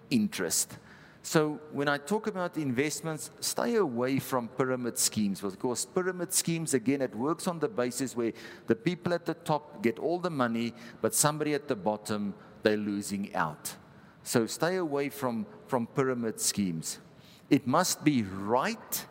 interest. 0.09 0.77
So 1.21 1.59
when 1.71 1.87
I 1.87 1.97
talk 1.97 2.27
about 2.27 2.57
investments, 2.57 3.31
stay 3.41 3.75
away 3.75 4.19
from 4.19 4.47
pyramid 4.47 4.97
schemes 4.97 5.41
because 5.41 5.85
pyramid 5.85 6.33
schemes, 6.33 6.73
again, 6.73 7.01
it 7.01 7.13
works 7.13 7.47
on 7.47 7.59
the 7.59 7.67
basis 7.67 8.15
where 8.15 8.31
the 8.67 8.75
people 8.75 9.13
at 9.13 9.25
the 9.25 9.33
top 9.33 9.83
get 9.83 9.99
all 9.99 10.19
the 10.19 10.29
money, 10.29 10.73
but 11.01 11.13
somebody 11.13 11.53
at 11.53 11.67
the 11.67 11.75
bottom, 11.75 12.33
they're 12.63 12.77
losing 12.77 13.35
out. 13.35 13.75
So 14.23 14.45
stay 14.45 14.77
away 14.77 15.09
from, 15.09 15.45
from 15.67 15.87
pyramid 15.87 16.39
schemes. 16.39 16.99
It 17.49 17.67
must 17.67 18.03
be 18.03 18.23
right 18.23 19.05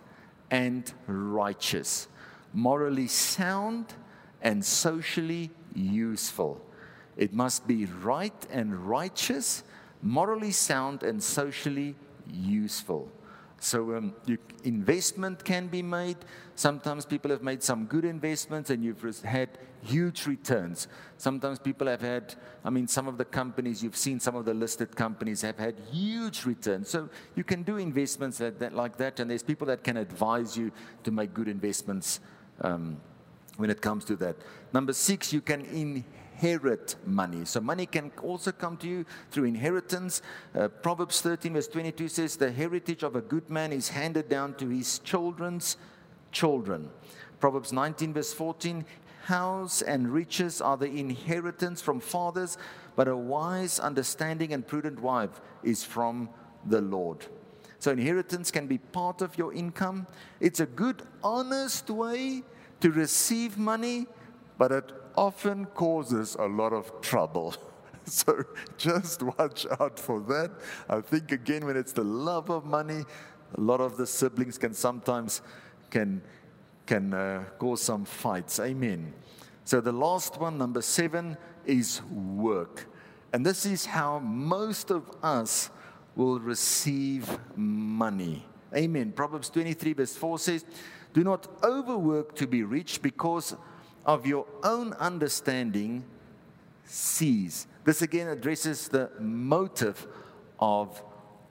and 0.51 0.91
righteous, 1.07 2.09
morally 2.53 3.09
sound 3.09 3.95
and 4.43 4.65
socially 4.65 5.51
useful. 5.75 6.61
It 7.17 7.33
must 7.33 7.67
be 7.67 7.87
right 7.87 8.47
and 8.51 8.75
righteous, 8.87 9.65
morally 10.07 10.53
sound 10.53 11.03
and 11.03 11.23
socially 11.23 11.95
useful. 12.33 13.11
So 13.59 13.97
um, 13.97 14.15
you, 14.27 14.39
investment 14.65 15.45
can 15.45 15.67
be 15.67 15.83
made. 15.83 16.19
Sometimes 16.55 17.07
people 17.07 17.31
have 17.31 17.43
made 17.43 17.63
some 17.63 17.87
good 17.87 18.05
investments 18.05 18.71
and 18.71 18.85
you've 18.85 19.03
had 19.23 19.59
huge 19.83 20.27
returns. 20.27 20.89
Sometimes 21.17 21.59
people 21.59 21.87
have 21.87 22.03
had, 22.03 22.35
I 22.65 22.71
mean, 22.71 22.87
some 22.87 23.09
of 23.09 23.19
the 23.19 23.25
companies, 23.25 23.83
you've 23.83 23.97
seen 23.97 24.21
some 24.21 24.37
of 24.37 24.45
the 24.45 24.55
listed 24.55 24.95
companies 24.95 25.41
have 25.43 25.59
had 25.59 25.81
huge 25.91 26.45
returns. 26.45 26.91
So 26.91 27.09
you 27.35 27.45
can 27.45 27.63
do 27.63 27.79
investments 27.79 28.39
that, 28.39 28.59
that, 28.59 28.75
like 28.75 28.99
that, 28.99 29.21
and 29.21 29.31
there's 29.31 29.43
people 29.43 29.67
that 29.69 29.83
can 29.83 29.97
advise 29.97 30.57
you 30.57 30.71
to 31.05 31.11
make 31.11 31.33
good 31.33 31.49
investments 31.49 32.21
um, 32.61 33.01
when 33.57 33.71
it 33.71 33.81
comes 33.81 34.05
to 34.05 34.17
that. 34.17 34.37
Number 34.73 34.93
six, 34.93 35.33
you 35.33 35.41
can 35.41 35.63
inherit 35.63 36.26
money. 37.05 37.45
So 37.45 37.61
money 37.61 37.87
can 37.87 38.13
also 38.23 38.53
come 38.53 38.77
to 38.79 38.89
you 38.89 39.05
through 39.31 39.45
inheritance. 39.45 40.23
Uh, 40.55 40.69
Proverbs 40.69 41.21
13, 41.21 41.55
verse 41.55 41.69
22 41.69 42.09
says, 42.09 42.37
The 42.37 42.53
heritage 42.53 43.03
of 43.03 43.17
a 43.17 43.21
good 43.21 43.49
man 43.51 43.73
is 43.73 43.89
handed 43.89 44.29
down 44.29 44.55
to 44.55 44.69
his 44.69 44.99
children's 45.01 45.77
children. 46.33 46.91
Proverbs 47.41 47.73
19, 47.73 48.15
verse 48.15 48.33
14, 48.33 48.85
House 49.25 49.83
and 49.83 50.09
riches 50.09 50.61
are 50.61 50.77
the 50.77 50.87
inheritance 50.87 51.83
from 51.83 51.99
fathers, 51.99 52.59
but 52.95 53.09
a 53.09 53.17
wise, 53.17 53.81
understanding, 53.81 54.53
and 54.53 54.67
prudent 54.67 55.01
wife 55.01 55.41
is 55.65 55.83
from 55.83 56.29
the 56.65 56.81
Lord. 56.81 57.27
So, 57.79 57.91
inheritance 57.91 58.51
can 58.51 58.67
be 58.67 58.79
part 58.79 59.23
of 59.23 59.37
your 59.37 59.53
income. 59.53 60.07
It's 60.41 60.61
a 60.61 60.67
good, 60.67 61.03
honest 61.23 61.91
way 61.91 62.43
to 62.81 62.91
receive 62.91 63.59
money, 63.59 64.07
but 64.59 64.73
it 64.73 64.93
often 65.17 65.67
causes 65.67 66.37
a 66.39 66.47
lot 66.47 66.73
of 66.73 67.01
trouble. 67.01 67.55
So, 68.09 68.45
just 68.79 69.21
watch 69.21 69.67
out 69.81 69.99
for 69.99 70.21
that. 70.21 70.53
I 70.89 71.01
think, 71.01 71.33
again, 71.33 71.67
when 71.67 71.77
it's 71.77 71.91
the 71.91 72.05
love 72.05 72.51
of 72.51 72.65
money, 72.65 73.05
a 73.59 73.61
lot 73.61 73.81
of 73.81 73.97
the 73.97 74.07
siblings 74.07 74.59
can 74.59 74.75
sometimes 74.75 75.43
can, 75.91 76.23
can 76.87 77.13
uh, 77.13 77.43
cause 77.59 77.83
some 77.83 78.05
fights. 78.05 78.61
Amen. 78.61 79.13
So, 79.65 79.81
the 79.81 79.91
last 79.91 80.41
one, 80.41 80.57
number 80.57 80.83
seven, 80.83 81.37
is 81.65 82.01
work. 82.05 82.87
And 83.33 83.45
this 83.45 83.67
is 83.67 83.85
how 83.85 84.21
most 84.21 84.93
of 84.93 85.11
us 85.21 85.71
will 86.15 86.39
receive 86.39 87.29
money. 87.57 88.47
Amen. 88.75 89.13
Proverbs 89.13 89.51
23, 89.51 89.93
verse 89.95 90.17
4 90.17 90.39
says, 90.39 90.65
Do 91.13 91.25
not 91.25 91.49
overwork 91.63 92.35
to 92.37 92.47
be 92.47 92.63
rich 92.63 93.03
because 93.03 93.57
of 94.07 94.25
your 94.25 94.47
own 94.63 94.95
understanding 94.95 96.05
cease. 96.85 97.67
This 97.85 98.01
again 98.01 98.29
addresses 98.29 98.89
the 98.89 99.11
motive 99.21 100.07
of 100.59 101.03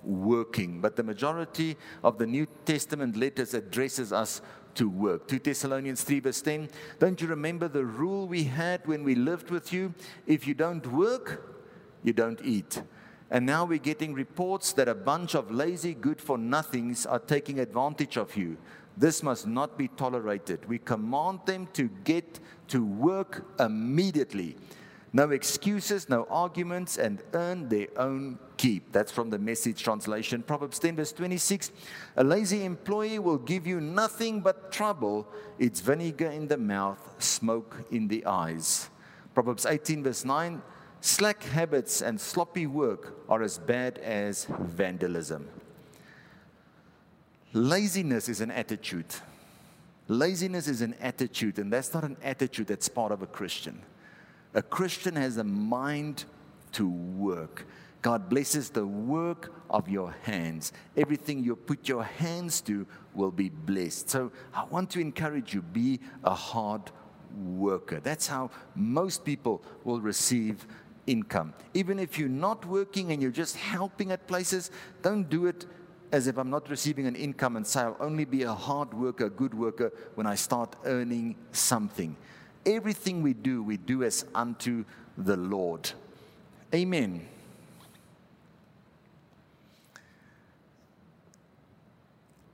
working, 0.04 0.82
but 0.82 0.96
the 0.96 1.04
majority 1.04 1.78
of 2.04 2.18
the 2.18 2.26
New 2.26 2.48
Testament 2.66 3.18
letters 3.18 3.54
addresses 3.54 4.12
us 4.12 4.42
to 4.76 4.90
work. 4.90 5.28
2 5.28 5.40
Thessalonians 5.40 6.04
3, 6.04 6.20
verse 6.22 6.42
10. 6.42 6.70
Don't 7.00 7.22
you 7.22 7.28
remember 7.28 7.68
the 7.68 7.86
rule 7.86 8.28
we 8.28 8.44
had 8.44 8.86
when 8.88 9.04
we 9.04 9.16
lived 9.16 9.50
with 9.50 9.72
you? 9.72 9.94
If 10.26 10.48
you 10.48 10.54
don't 10.54 10.86
work, 10.92 11.56
you 12.04 12.14
don't 12.14 12.40
eat. 12.44 12.82
And 13.32 13.46
now 13.46 13.66
we're 13.66 13.80
getting 13.80 14.14
reports 14.14 14.74
that 14.74 14.88
a 14.88 14.96
bunch 14.96 15.34
of 15.34 15.52
lazy, 15.52 15.94
good 15.94 16.22
for 16.22 16.38
nothings 16.38 17.06
are 17.06 17.20
taking 17.20 17.60
advantage 17.60 18.18
of 18.18 18.36
you. 18.38 18.58
This 18.98 19.22
must 19.22 19.46
not 19.46 19.78
be 19.78 19.90
tolerated. 19.90 20.68
We 20.68 20.80
command 20.80 21.40
them 21.46 21.68
to 21.74 21.90
get 22.04 22.40
to 22.70 22.86
work 22.86 23.46
immediately. 23.60 24.56
No 25.12 25.32
excuses, 25.32 26.10
no 26.10 26.28
arguments, 26.30 26.98
and 26.98 27.22
earn 27.34 27.70
their 27.70 27.88
own 27.98 28.38
keep. 28.58 28.92
That's 28.92 29.12
from 29.12 29.30
the 29.30 29.40
message 29.40 29.82
translation. 29.82 30.44
Proverbs 30.44 30.78
10, 30.80 30.98
verse 30.98 31.14
26. 31.14 31.72
A 32.18 32.24
lazy 32.24 32.66
employee 32.66 33.20
will 33.20 33.38
give 33.38 33.66
you 33.66 33.80
nothing 33.80 34.42
but 34.42 34.72
trouble. 34.72 35.28
It's 35.58 35.80
vinegar 35.80 36.28
in 36.28 36.48
the 36.48 36.58
mouth, 36.58 37.00
smoke 37.20 37.78
in 37.92 38.10
the 38.10 38.26
eyes. 38.26 38.90
Proverbs 39.34 39.66
18, 39.66 40.04
verse 40.04 40.26
9. 40.26 40.62
Slack 41.00 41.44
habits 41.44 42.02
and 42.02 42.20
sloppy 42.20 42.68
work 42.68 43.16
are 43.30 43.42
as 43.42 43.58
bad 43.58 44.00
as 44.00 44.46
vandalism. 44.46 45.48
Laziness 47.56 48.28
is 48.28 48.42
an 48.42 48.52
attitude. 48.52 49.06
Laziness 50.10 50.68
is 50.68 50.82
an 50.82 50.94
attitude, 51.00 51.58
and 51.58 51.72
that's 51.72 51.94
not 51.94 52.04
an 52.04 52.18
attitude 52.22 52.68
that's 52.68 52.90
part 52.90 53.14
of 53.14 53.22
a 53.22 53.28
Christian. 53.28 53.82
A 54.54 54.62
Christian 54.62 55.16
has 55.16 55.38
a 55.38 55.44
mind 55.46 56.26
to 56.74 56.90
work. 56.90 57.66
God 58.02 58.28
blesses 58.28 58.70
the 58.70 58.86
work 58.86 59.54
of 59.70 59.88
your 59.88 60.14
hands. 60.24 60.74
Everything 60.98 61.46
you 61.46 61.56
put 61.56 61.88
your 61.88 62.04
hands 62.04 62.60
to 62.62 62.86
will 63.14 63.32
be 63.32 63.48
blessed. 63.48 64.10
So 64.10 64.34
I 64.54 64.66
want 64.66 64.90
to 64.90 65.00
encourage 65.00 65.54
you 65.54 65.62
be 65.62 66.02
a 66.26 66.36
hard 66.36 66.92
worker. 67.38 68.02
That's 68.02 68.28
how 68.28 68.52
most 68.76 69.24
people 69.24 69.64
will 69.86 70.02
receive 70.02 70.68
income. 71.08 71.54
Even 71.74 72.00
if 72.00 72.20
you're 72.20 72.28
not 72.28 72.66
working 72.66 73.14
and 73.14 73.22
you're 73.22 73.32
just 73.32 73.56
helping 73.56 74.12
at 74.12 74.28
places, 74.28 74.72
don't 75.02 75.30
do 75.30 75.46
it 75.46 75.66
as 76.12 76.28
if 76.28 76.38
I'm 76.38 76.50
not 76.50 76.70
receiving 76.70 77.08
an 77.08 77.16
income 77.16 77.58
and 77.58 77.66
say 77.66 77.82
I'll 77.82 77.98
only 78.00 78.26
be 78.26 78.44
a 78.44 78.54
hard 78.54 78.94
worker, 78.94 79.30
good 79.30 79.54
worker 79.54 79.92
when 80.16 80.28
I 80.28 80.36
start 80.36 80.76
earning 80.86 81.36
something. 81.52 82.16
Everything 82.66 83.22
we 83.22 83.34
do, 83.34 83.62
we 83.62 83.78
do 83.78 84.04
as 84.04 84.26
unto 84.34 84.86
the 85.18 85.38
Lord. 85.38 85.92
Amen. 86.74 87.28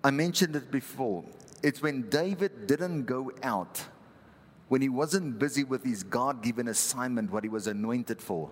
I 0.03 0.11
mentioned 0.11 0.55
it 0.55 0.71
before. 0.71 1.23
It's 1.61 1.81
when 1.81 2.09
David 2.09 2.67
didn't 2.67 3.05
go 3.05 3.31
out 3.43 3.85
when 4.71 4.81
he 4.81 4.87
wasn't 4.87 5.37
busy 5.37 5.65
with 5.65 5.83
his 5.83 6.01
God 6.01 6.41
given 6.41 6.69
assignment, 6.69 7.29
what 7.29 7.43
he 7.43 7.49
was 7.49 7.67
anointed 7.67 8.21
for, 8.21 8.49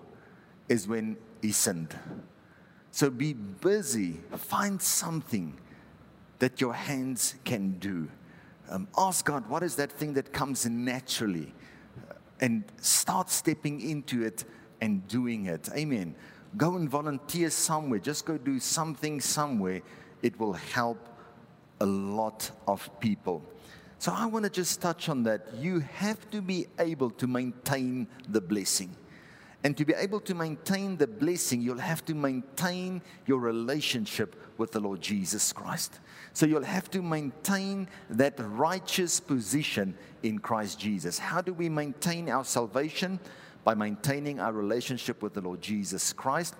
is 0.68 0.86
when 0.86 1.16
he 1.40 1.50
sinned. 1.50 1.98
So 2.90 3.10
be 3.10 3.34
busy, 3.34 4.20
find 4.36 4.80
something 4.80 5.58
that 6.40 6.60
your 6.60 6.72
hands 6.72 7.34
can 7.44 7.78
do. 7.78 8.08
Um, 8.68 8.88
ask 8.96 9.24
God, 9.24 9.48
what 9.48 9.62
is 9.62 9.76
that 9.76 9.92
thing 9.92 10.14
that 10.14 10.32
comes 10.32 10.66
naturally? 10.66 11.52
And 12.40 12.64
start 12.80 13.30
stepping 13.30 13.80
into 13.80 14.22
it 14.24 14.44
and 14.80 15.06
doing 15.06 15.46
it. 15.46 15.68
Amen. 15.76 16.14
Go 16.56 16.76
and 16.76 16.88
volunteer 16.88 17.50
somewhere. 17.50 18.00
Just 18.00 18.24
go 18.24 18.38
do 18.38 18.58
something 18.58 19.20
somewhere. 19.20 19.82
It 20.22 20.38
will 20.40 20.54
help 20.54 20.98
a 21.80 21.86
lot 21.86 22.50
of 22.66 22.88
people. 23.00 23.42
So 23.98 24.12
I 24.12 24.26
want 24.26 24.44
to 24.46 24.50
just 24.50 24.80
touch 24.80 25.08
on 25.08 25.22
that. 25.24 25.46
You 25.58 25.80
have 25.80 26.30
to 26.30 26.40
be 26.40 26.66
able 26.78 27.10
to 27.10 27.26
maintain 27.26 28.08
the 28.28 28.40
blessing. 28.40 28.96
And 29.62 29.76
to 29.76 29.84
be 29.84 29.92
able 29.92 30.20
to 30.20 30.34
maintain 30.34 30.96
the 30.96 31.06
blessing, 31.06 31.60
you'll 31.60 31.78
have 31.78 32.04
to 32.06 32.14
maintain 32.14 33.02
your 33.26 33.38
relationship 33.38 34.34
with 34.56 34.72
the 34.72 34.80
Lord 34.80 35.02
Jesus 35.02 35.52
Christ. 35.52 36.00
So 36.32 36.46
you'll 36.46 36.62
have 36.62 36.90
to 36.92 37.02
maintain 37.02 37.88
that 38.08 38.34
righteous 38.38 39.20
position 39.20 39.94
in 40.22 40.38
Christ 40.38 40.78
Jesus. 40.78 41.18
How 41.18 41.42
do 41.42 41.52
we 41.52 41.68
maintain 41.68 42.30
our 42.30 42.44
salvation? 42.44 43.20
By 43.62 43.74
maintaining 43.74 44.40
our 44.40 44.52
relationship 44.52 45.22
with 45.22 45.34
the 45.34 45.42
Lord 45.42 45.60
Jesus 45.60 46.14
Christ. 46.14 46.54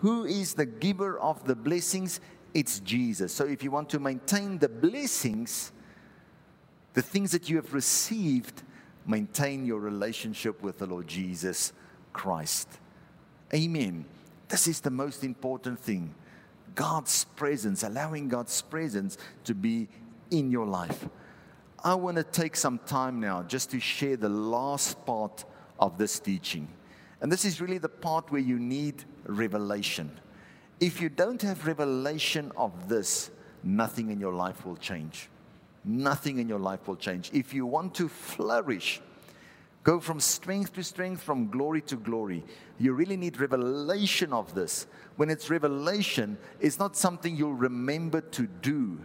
Who 0.00 0.24
is 0.24 0.54
the 0.54 0.66
giver 0.66 1.18
of 1.18 1.44
the 1.44 1.54
blessings? 1.54 2.20
It's 2.54 2.80
Jesus. 2.80 3.30
So 3.30 3.44
if 3.44 3.62
you 3.62 3.70
want 3.70 3.90
to 3.90 3.98
maintain 3.98 4.58
the 4.58 4.70
blessings, 4.70 5.70
the 6.94 7.02
things 7.02 7.32
that 7.32 7.50
you 7.50 7.56
have 7.56 7.74
received, 7.74 8.62
maintain 9.06 9.66
your 9.66 9.80
relationship 9.80 10.62
with 10.62 10.78
the 10.78 10.86
Lord 10.86 11.06
Jesus 11.06 11.74
Christ. 12.18 12.68
Amen. 13.54 14.04
This 14.48 14.66
is 14.66 14.80
the 14.80 14.90
most 14.90 15.22
important 15.22 15.78
thing. 15.78 16.12
God's 16.74 17.24
presence, 17.36 17.84
allowing 17.84 18.28
God's 18.28 18.60
presence 18.60 19.16
to 19.44 19.54
be 19.54 19.86
in 20.32 20.50
your 20.50 20.66
life. 20.66 21.08
I 21.84 21.94
want 21.94 22.16
to 22.16 22.24
take 22.24 22.56
some 22.56 22.80
time 22.80 23.20
now 23.20 23.44
just 23.44 23.70
to 23.70 23.78
share 23.78 24.16
the 24.16 24.28
last 24.28 25.06
part 25.06 25.44
of 25.78 25.96
this 25.96 26.18
teaching. 26.18 26.66
And 27.20 27.30
this 27.30 27.44
is 27.44 27.60
really 27.60 27.78
the 27.78 27.88
part 27.88 28.32
where 28.32 28.40
you 28.40 28.58
need 28.58 29.04
revelation. 29.24 30.10
If 30.80 31.00
you 31.00 31.08
don't 31.08 31.40
have 31.42 31.68
revelation 31.68 32.50
of 32.56 32.88
this, 32.88 33.30
nothing 33.62 34.10
in 34.10 34.18
your 34.18 34.34
life 34.34 34.66
will 34.66 34.76
change 34.76 35.28
nothing 35.88 36.38
in 36.38 36.48
your 36.48 36.58
life 36.58 36.86
will 36.86 36.96
change. 36.96 37.30
If 37.32 37.54
you 37.54 37.66
want 37.66 37.94
to 37.96 38.08
flourish, 38.08 39.00
go 39.82 40.00
from 40.00 40.20
strength 40.20 40.74
to 40.74 40.84
strength, 40.84 41.22
from 41.22 41.48
glory 41.48 41.80
to 41.82 41.96
glory, 41.96 42.44
you 42.78 42.92
really 42.92 43.16
need 43.16 43.40
revelation 43.40 44.32
of 44.32 44.54
this. 44.54 44.86
When 45.16 45.30
it's 45.30 45.50
revelation, 45.50 46.38
it's 46.60 46.78
not 46.78 46.96
something 46.96 47.36
you'll 47.36 47.54
remember 47.54 48.20
to 48.20 48.46
do, 48.46 49.00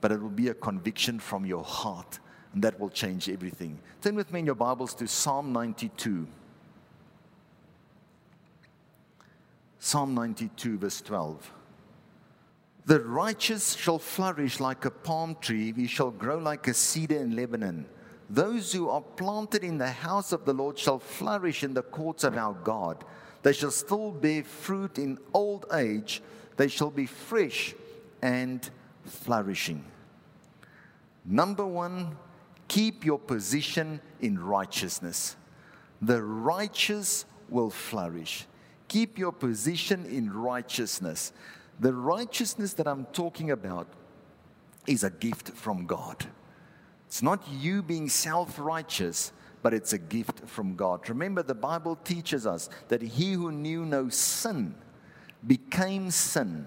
but 0.00 0.12
it 0.12 0.20
will 0.20 0.28
be 0.28 0.48
a 0.48 0.54
conviction 0.54 1.18
from 1.18 1.46
your 1.46 1.64
heart, 1.64 2.18
and 2.52 2.62
that 2.62 2.78
will 2.80 2.90
change 2.90 3.28
everything. 3.28 3.78
Turn 4.00 4.14
with 4.14 4.32
me 4.32 4.40
in 4.40 4.46
your 4.46 4.54
Bibles 4.54 4.94
to 4.94 5.06
Psalm 5.06 5.52
92. 5.52 6.26
Psalm 9.78 10.14
92, 10.14 10.78
verse 10.78 11.00
12. 11.00 11.52
The 12.86 13.00
righteous 13.00 13.74
shall 13.74 13.98
flourish 13.98 14.60
like 14.60 14.84
a 14.84 14.90
palm 14.90 15.36
tree, 15.40 15.72
he 15.72 15.86
shall 15.86 16.10
grow 16.10 16.38
like 16.38 16.66
a 16.68 16.74
cedar 16.74 17.16
in 17.16 17.34
Lebanon. 17.34 17.86
Those 18.28 18.72
who 18.72 18.88
are 18.88 19.02
planted 19.02 19.62
in 19.62 19.78
the 19.78 19.90
house 19.90 20.32
of 20.32 20.44
the 20.44 20.52
Lord 20.52 20.78
shall 20.78 20.98
flourish 20.98 21.62
in 21.62 21.74
the 21.74 21.82
courts 21.82 22.24
of 22.24 22.36
our 22.36 22.54
God. 22.54 23.04
They 23.42 23.52
shall 23.52 23.70
still 23.70 24.10
bear 24.10 24.42
fruit 24.42 24.98
in 24.98 25.18
old 25.32 25.66
age, 25.72 26.22
they 26.56 26.68
shall 26.68 26.90
be 26.90 27.06
fresh 27.06 27.74
and 28.20 28.68
flourishing. 29.04 29.84
Number 31.24 31.66
one, 31.66 32.16
keep 32.68 33.04
your 33.04 33.18
position 33.18 34.00
in 34.20 34.38
righteousness. 34.38 35.36
the 36.02 36.22
righteous 36.22 37.24
will 37.48 37.70
flourish. 37.70 38.46
Keep 38.88 39.18
your 39.18 39.32
position 39.32 40.04
in 40.06 40.32
righteousness. 40.32 41.32
The 41.80 41.92
righteousness 41.92 42.72
that 42.74 42.86
I'm 42.86 43.06
talking 43.06 43.50
about 43.50 43.86
is 44.86 45.04
a 45.04 45.10
gift 45.10 45.50
from 45.50 45.86
God. 45.86 46.26
It's 47.06 47.22
not 47.22 47.46
you 47.50 47.82
being 47.82 48.08
self 48.08 48.58
righteous, 48.58 49.32
but 49.62 49.72
it's 49.72 49.92
a 49.92 49.98
gift 49.98 50.46
from 50.46 50.76
God. 50.76 51.08
Remember, 51.08 51.42
the 51.42 51.54
Bible 51.54 51.96
teaches 51.96 52.46
us 52.46 52.68
that 52.88 53.02
he 53.02 53.32
who 53.32 53.52
knew 53.52 53.84
no 53.84 54.08
sin 54.08 54.74
became 55.46 56.10
sin 56.10 56.66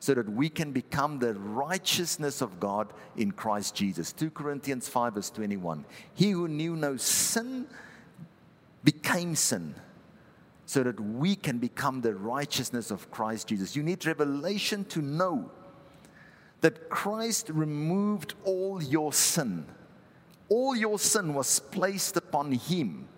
so 0.00 0.14
that 0.14 0.28
we 0.28 0.48
can 0.48 0.72
become 0.72 1.18
the 1.18 1.34
righteousness 1.34 2.40
of 2.40 2.60
God 2.60 2.92
in 3.16 3.32
Christ 3.32 3.74
Jesus. 3.74 4.12
2 4.12 4.30
Corinthians 4.30 4.88
5, 4.88 5.14
verse 5.14 5.30
21. 5.30 5.84
He 6.14 6.30
who 6.30 6.48
knew 6.48 6.76
no 6.76 6.96
sin 6.96 7.66
became 8.84 9.34
sin 9.34 9.74
so 10.66 10.82
that 10.82 11.00
we 11.00 11.34
can 11.34 11.58
become 11.58 12.00
the 12.00 12.14
righteousness 12.14 12.90
of 12.90 13.10
Christ 13.10 13.48
Jesus. 13.48 13.74
You 13.74 13.82
need 13.82 14.06
revelation 14.06 14.84
to 14.86 15.00
know 15.00 15.50
that 16.60 16.88
Christ 16.88 17.50
removed 17.50 18.34
all 18.44 18.82
your 18.82 19.12
sin. 19.12 19.66
All 20.48 20.74
your 20.74 20.98
sin 20.98 21.34
was 21.34 21.60
placed 21.60 22.16
upon 22.16 22.52
him 22.52 23.08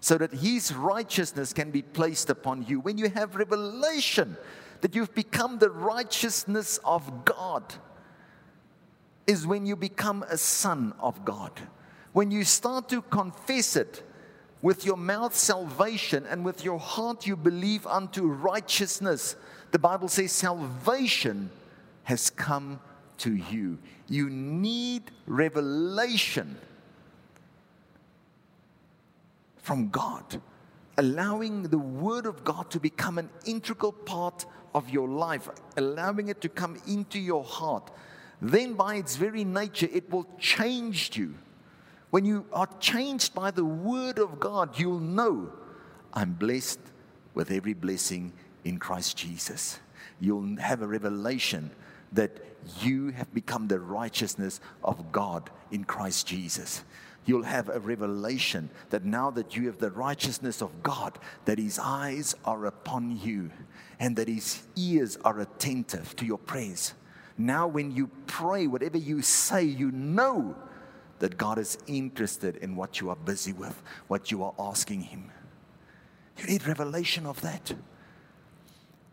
so 0.00 0.18
that 0.18 0.32
his 0.32 0.74
righteousness 0.74 1.52
can 1.52 1.70
be 1.70 1.82
placed 1.82 2.30
upon 2.30 2.64
you. 2.66 2.80
When 2.80 2.98
you 2.98 3.08
have 3.10 3.36
revelation 3.36 4.36
that 4.80 4.94
you've 4.94 5.14
become 5.14 5.58
the 5.58 5.70
righteousness 5.70 6.78
of 6.84 7.24
God, 7.24 7.74
is 9.26 9.46
when 9.46 9.66
you 9.66 9.76
become 9.76 10.24
a 10.28 10.36
son 10.36 10.92
of 10.98 11.24
God. 11.24 11.52
When 12.12 12.30
you 12.30 12.44
start 12.44 12.88
to 12.90 13.02
confess 13.02 13.76
it 13.76 14.02
with 14.60 14.84
your 14.84 14.96
mouth 14.96 15.34
salvation 15.34 16.26
and 16.26 16.44
with 16.44 16.64
your 16.64 16.78
heart 16.78 17.26
you 17.26 17.36
believe 17.36 17.86
unto 17.86 18.26
righteousness, 18.26 19.36
the 19.70 19.78
Bible 19.78 20.08
says 20.08 20.32
salvation 20.32 21.50
has 22.04 22.30
come 22.30 22.80
to 23.18 23.34
you. 23.34 23.78
You 24.08 24.28
need 24.28 25.04
revelation 25.26 26.56
from 29.58 29.88
God, 29.90 30.40
allowing 30.98 31.62
the 31.64 31.78
Word 31.78 32.26
of 32.26 32.44
God 32.44 32.70
to 32.70 32.80
become 32.80 33.18
an 33.18 33.30
integral 33.46 33.92
part 33.92 34.44
of 34.74 34.90
your 34.90 35.08
life, 35.08 35.48
allowing 35.76 36.28
it 36.28 36.40
to 36.40 36.48
come 36.48 36.80
into 36.86 37.18
your 37.18 37.44
heart. 37.44 37.90
Then, 38.40 38.74
by 38.74 38.96
its 38.96 39.16
very 39.16 39.44
nature, 39.44 39.88
it 39.92 40.10
will 40.10 40.26
change 40.38 41.16
you. 41.16 41.34
When 42.10 42.24
you 42.24 42.44
are 42.52 42.68
changed 42.80 43.34
by 43.34 43.52
the 43.52 43.64
Word 43.64 44.18
of 44.18 44.40
God, 44.40 44.78
you'll 44.78 44.98
know 44.98 45.52
I'm 46.12 46.32
blessed 46.34 46.80
with 47.34 47.50
every 47.50 47.72
blessing 47.72 48.32
in 48.64 48.78
Christ 48.78 49.16
Jesus. 49.16 49.78
You'll 50.20 50.56
have 50.56 50.82
a 50.82 50.86
revelation 50.86 51.70
that 52.12 52.30
you 52.80 53.08
have 53.10 53.32
become 53.34 53.68
the 53.68 53.80
righteousness 53.80 54.60
of 54.84 55.12
God 55.12 55.50
in 55.70 55.84
Christ 55.84 56.26
Jesus. 56.26 56.84
You'll 57.24 57.44
have 57.44 57.68
a 57.68 57.78
revelation 57.78 58.68
that 58.90 59.04
now 59.04 59.30
that 59.30 59.56
you 59.56 59.66
have 59.66 59.78
the 59.78 59.90
righteousness 59.90 60.60
of 60.60 60.82
God, 60.82 61.18
that 61.44 61.58
His 61.58 61.78
eyes 61.78 62.34
are 62.44 62.66
upon 62.66 63.18
you 63.20 63.50
and 64.00 64.16
that 64.16 64.28
His 64.28 64.62
ears 64.76 65.16
are 65.24 65.40
attentive 65.40 66.16
to 66.16 66.26
your 66.26 66.38
prayers. 66.38 66.94
Now, 67.38 67.66
when 67.66 67.92
you 67.92 68.10
pray, 68.26 68.66
whatever 68.66 68.98
you 68.98 69.22
say, 69.22 69.62
you 69.62 69.90
know 69.92 70.56
that 71.20 71.38
God 71.38 71.58
is 71.58 71.78
interested 71.86 72.56
in 72.56 72.74
what 72.74 73.00
you 73.00 73.10
are 73.10 73.16
busy 73.16 73.52
with, 73.52 73.80
what 74.08 74.30
you 74.30 74.42
are 74.42 74.54
asking 74.58 75.02
Him. 75.02 75.30
You 76.38 76.46
need 76.46 76.66
revelation 76.66 77.26
of 77.26 77.40
that 77.42 77.72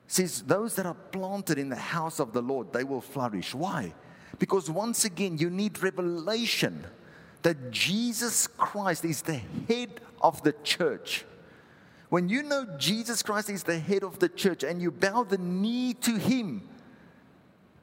says, 0.10 0.42
Those 0.42 0.76
that 0.76 0.86
are 0.86 0.96
planted 1.12 1.58
in 1.58 1.70
the 1.70 1.76
house 1.76 2.20
of 2.20 2.34
the 2.34 2.42
Lord, 2.42 2.74
they 2.74 2.84
will 2.84 3.02
flourish. 3.02 3.54
Why? 3.54 3.94
Because 4.40 4.70
once 4.70 5.06
again, 5.06 5.38
you 5.38 5.50
need 5.50 5.82
revelation 5.82 6.86
that 7.44 7.72
Jesus 7.72 8.48
Christ 8.48 9.06
is 9.06 9.22
the 9.22 9.40
head 9.68 10.02
of 10.22 10.42
the 10.44 10.54
church. 10.64 11.26
When 12.10 12.28
you 12.28 12.42
know 12.44 12.66
Jesus 12.78 13.22
Christ 13.22 13.50
is 13.50 13.64
the 13.64 13.78
head 13.78 14.04
of 14.04 14.20
the 14.20 14.30
church 14.30 14.64
and 14.64 14.82
you 14.82 14.92
bow 14.92 15.24
the 15.24 15.38
knee 15.38 15.94
to 15.96 16.18
Him, 16.18 16.68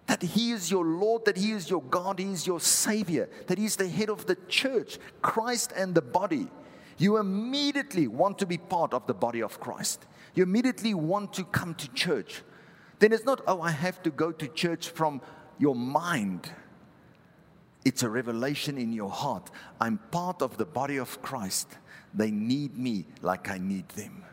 that 0.07 0.23
He 0.23 0.51
is 0.51 0.71
your 0.71 0.85
Lord, 0.85 1.25
that 1.27 1.37
He 1.37 1.53
is 1.53 1.71
your 1.71 1.83
God, 1.83 2.19
He 2.19 2.33
is 2.33 2.47
your 2.47 2.61
Savior, 2.61 3.29
that 3.47 3.57
He's 3.57 3.77
the 3.77 3.89
head 3.89 4.11
of 4.11 4.27
the 4.27 4.37
church, 4.49 4.99
Christ 5.23 5.73
and 5.77 5.95
the 5.95 6.03
body, 6.03 6.49
you 6.99 7.19
immediately 7.19 8.09
want 8.09 8.39
to 8.39 8.47
be 8.47 8.59
part 8.59 8.93
of 8.95 9.07
the 9.07 9.15
body 9.15 9.43
of 9.43 9.61
Christ 9.61 10.07
you 10.37 10.43
immediately 10.43 10.95
want 10.95 11.33
to 11.33 11.45
come 11.45 11.75
to 11.75 11.89
church. 11.89 12.43
Then 12.99 13.13
it's 13.13 13.25
not, 13.25 13.41
oh, 13.49 13.61
I 13.61 13.71
have 13.71 14.03
to 14.05 14.11
go 14.11 14.31
to 14.31 14.47
church 14.49 14.91
from 14.91 15.21
your 15.59 15.75
mind. 15.75 16.51
It's 17.85 18.03
a 18.03 18.09
revelation 18.09 18.79
in 18.79 18.93
your 18.93 19.11
heart. 19.11 19.51
I'm 19.81 19.99
part 20.11 20.43
of 20.43 20.59
the 20.59 20.67
body 20.67 20.99
of 20.99 21.23
Christ. 21.23 21.69
They 22.13 22.31
need 22.31 22.77
me 22.77 23.07
like 23.23 23.51
I 23.51 23.59
need 23.59 23.89
them. 23.91 24.25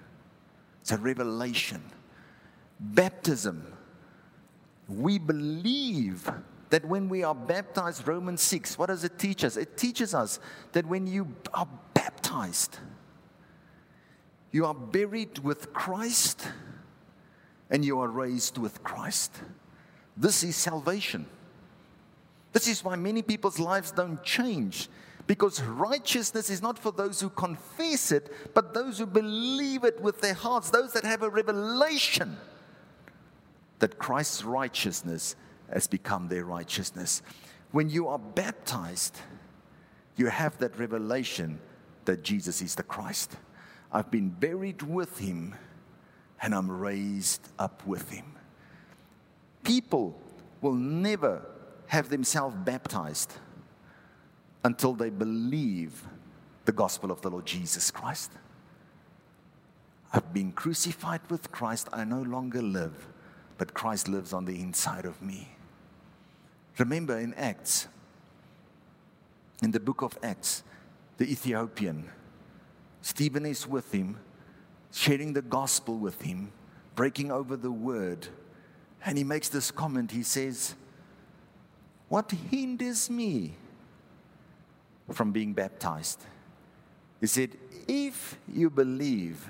It's 0.81 0.91
a 0.91 0.97
revelation. 0.97 1.81
Baptism. 2.79 3.65
We 4.89 5.17
believe 5.19 6.29
that 6.69 6.83
when 6.83 7.07
we 7.07 7.23
are 7.23 7.35
baptized, 7.35 8.07
Romans 8.07 8.41
6, 8.41 8.77
what 8.77 8.87
does 8.87 9.03
it 9.05 9.17
teach 9.17 9.43
us? 9.45 9.55
It 9.55 9.77
teaches 9.77 10.13
us 10.13 10.39
that 10.73 10.85
when 10.85 11.07
you 11.07 11.33
are 11.53 11.67
baptized, 11.93 12.79
you 14.53 14.65
are 14.65 14.73
buried 14.73 15.39
with 15.39 15.73
Christ 15.73 16.47
and 17.69 17.83
you 17.83 17.99
are 17.99 18.07
raised 18.07 18.57
with 18.57 18.83
Christ. 18.83 19.35
This 20.15 20.43
is 20.43 20.55
salvation. 20.55 21.25
This 22.53 22.67
is 22.67 22.83
why 22.83 22.95
many 22.95 23.23
people's 23.23 23.57
lives 23.59 23.91
don't 23.91 24.23
change. 24.23 24.87
Because 25.25 25.61
righteousness 25.63 26.51
is 26.51 26.61
not 26.61 26.77
for 26.77 26.91
those 26.91 27.19
who 27.19 27.29
confess 27.29 28.11
it, 28.11 28.31
but 28.53 28.75
those 28.75 28.99
who 28.99 29.07
believe 29.07 29.83
it 29.83 29.99
with 29.99 30.21
their 30.21 30.35
hearts, 30.35 30.69
those 30.69 30.93
that 30.93 31.03
have 31.03 31.23
a 31.23 31.29
revelation 31.29 32.37
that 33.79 33.97
Christ's 33.97 34.43
righteousness 34.43 35.35
has 35.71 35.87
become 35.87 36.27
their 36.27 36.45
righteousness. 36.45 37.23
When 37.71 37.89
you 37.89 38.07
are 38.07 38.19
baptized, 38.19 39.17
you 40.15 40.27
have 40.27 40.59
that 40.59 40.77
revelation 40.77 41.59
that 42.05 42.21
Jesus 42.21 42.61
is 42.61 42.75
the 42.75 42.83
Christ. 42.83 43.35
I've 43.93 44.09
been 44.09 44.29
buried 44.29 44.81
with 44.81 45.19
him 45.19 45.55
and 46.41 46.55
I'm 46.55 46.69
raised 46.69 47.47
up 47.59 47.85
with 47.85 48.09
him. 48.09 48.25
People 49.63 50.19
will 50.61 50.73
never 50.73 51.45
have 51.87 52.09
themselves 52.09 52.55
baptized 52.65 53.33
until 54.63 54.93
they 54.93 55.11
believe 55.11 56.03
the 56.65 56.71
gospel 56.71 57.11
of 57.11 57.21
the 57.21 57.29
Lord 57.29 57.45
Jesus 57.45 57.91
Christ. 57.91 58.31
I've 60.11 60.33
been 60.33 60.51
crucified 60.51 61.21
with 61.29 61.51
Christ. 61.51 61.87
I 61.93 62.03
no 62.03 62.21
longer 62.21 62.61
live, 62.61 63.07
but 63.57 63.73
Christ 63.73 64.07
lives 64.07 64.33
on 64.33 64.45
the 64.45 64.59
inside 64.59 65.05
of 65.05 65.21
me. 65.21 65.49
Remember 66.79 67.19
in 67.19 67.33
Acts, 67.35 67.87
in 69.61 69.71
the 69.71 69.79
book 69.79 70.01
of 70.01 70.17
Acts, 70.23 70.63
the 71.17 71.31
Ethiopian 71.31 72.09
Stephen 73.03 73.45
is 73.45 73.67
with 73.67 73.91
him, 73.91 74.17
sharing 74.93 75.33
the 75.33 75.41
gospel 75.41 75.97
with 75.97 76.21
him, 76.21 76.53
breaking 76.95 77.31
over 77.31 77.57
the 77.57 77.69
word. 77.69 78.27
And 79.05 79.17
he 79.17 79.25
makes 79.25 79.49
this 79.49 79.71
comment. 79.71 80.09
He 80.09 80.23
says, 80.23 80.73
What 82.07 82.31
hinders 82.31 83.09
me 83.09 83.55
from 85.11 85.33
being 85.33 85.53
baptized? 85.53 86.23
He 87.19 87.27
said, 87.27 87.57
If 87.89 88.37
you 88.47 88.69
believe 88.69 89.49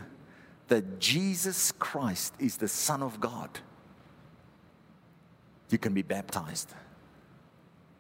that 0.68 1.00
Jesus 1.00 1.72
Christ 1.74 2.34
is 2.40 2.58
the 2.58 2.68
Son 2.68 3.04
of 3.04 3.20
God, 3.20 3.60
you 5.70 5.78
can 5.78 5.94
be 5.94 6.02
baptized. 6.02 6.74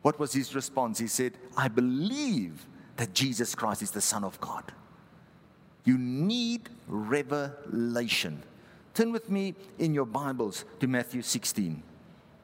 What 0.01 0.17
was 0.17 0.33
his 0.33 0.55
response? 0.55 0.97
He 0.97 1.07
said, 1.07 1.33
I 1.55 1.67
believe 1.67 2.65
that 2.97 3.13
Jesus 3.13 3.53
Christ 3.53 3.83
is 3.83 3.91
the 3.91 4.01
Son 4.01 4.23
of 4.23 4.41
God. 4.41 4.71
You 5.85 5.97
need 5.97 6.69
revelation. 6.87 8.43
Turn 8.93 9.11
with 9.11 9.29
me 9.29 9.55
in 9.79 9.93
your 9.93 10.05
Bibles 10.05 10.65
to 10.79 10.87
Matthew 10.87 11.21
16. 11.21 11.81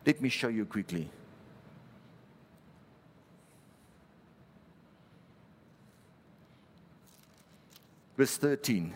Let 0.06 0.22
me 0.22 0.30
show 0.30 0.48
you 0.48 0.66
quickly. 0.66 1.10
Verse 8.18 8.36
13. 8.36 8.94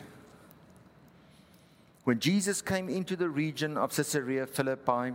When 2.03 2.19
Jesus 2.19 2.61
came 2.61 2.89
into 2.89 3.15
the 3.15 3.29
region 3.29 3.77
of 3.77 3.95
Caesarea 3.95 4.45
Philippi, 4.45 5.13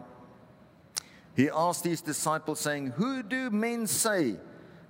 he 1.36 1.50
asked 1.50 1.84
his 1.84 2.00
disciples, 2.00 2.58
saying, 2.60 2.92
Who 2.96 3.22
do 3.22 3.50
men 3.50 3.86
say 3.86 4.36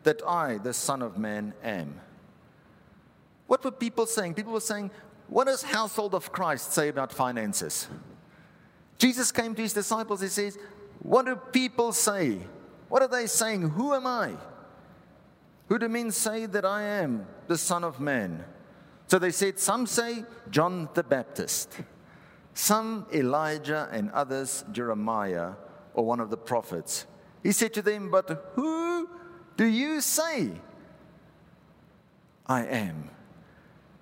that 0.05 0.23
I, 0.25 0.59
the 0.59 0.73
Son 0.73 1.03
of 1.03 1.19
Man, 1.19 1.53
am? 1.65 2.01
What 3.49 3.65
were 3.65 3.73
people 3.73 4.07
saying? 4.07 4.35
People 4.35 4.53
were 4.53 4.61
saying, 4.61 4.91
What 5.27 5.47
does 5.47 5.63
household 5.63 6.15
of 6.15 6.31
Christ 6.31 6.73
say 6.73 6.89
about 6.89 7.13
finances? 7.13 7.89
Jesus 8.99 9.33
came 9.33 9.55
to 9.55 9.63
his 9.63 9.73
disciples, 9.73 10.21
he 10.21 10.29
says, 10.29 10.57
What 11.01 11.25
do 11.27 11.35
people 11.35 11.93
say? 11.93 12.39
What 12.89 13.03
are 13.03 13.09
they 13.09 13.27
saying? 13.27 13.63
Who 13.71 13.95
am 13.95 14.07
I? 14.07 14.35
Who 15.69 15.79
do 15.79 15.89
men 15.89 16.11
say 16.11 16.47
that 16.47 16.65
I 16.65 16.83
am, 16.83 17.27
the 17.47 17.59
Son 17.59 17.85
of 17.85 18.01
Man? 18.01 18.45
So 19.07 19.19
they 19.19 19.31
said, 19.31 19.59
Some 19.59 19.87
say 19.87 20.25
John 20.51 20.91
the 20.93 21.03
Baptist, 21.03 21.73
some 22.53 23.07
Elijah, 23.15 23.89
and 23.91 24.11
others 24.11 24.63
Jeremiah 24.73 25.53
or 25.95 26.05
one 26.05 26.21
of 26.21 26.29
the 26.29 26.37
prophets. 26.37 27.07
He 27.43 27.53
said 27.53 27.73
to 27.75 27.83
them, 27.83 28.11
But 28.11 28.53
who 28.57 29.09
do 29.57 29.65
you 29.65 30.03
say 30.03 30.51
I 32.47 32.67
am? 32.67 33.11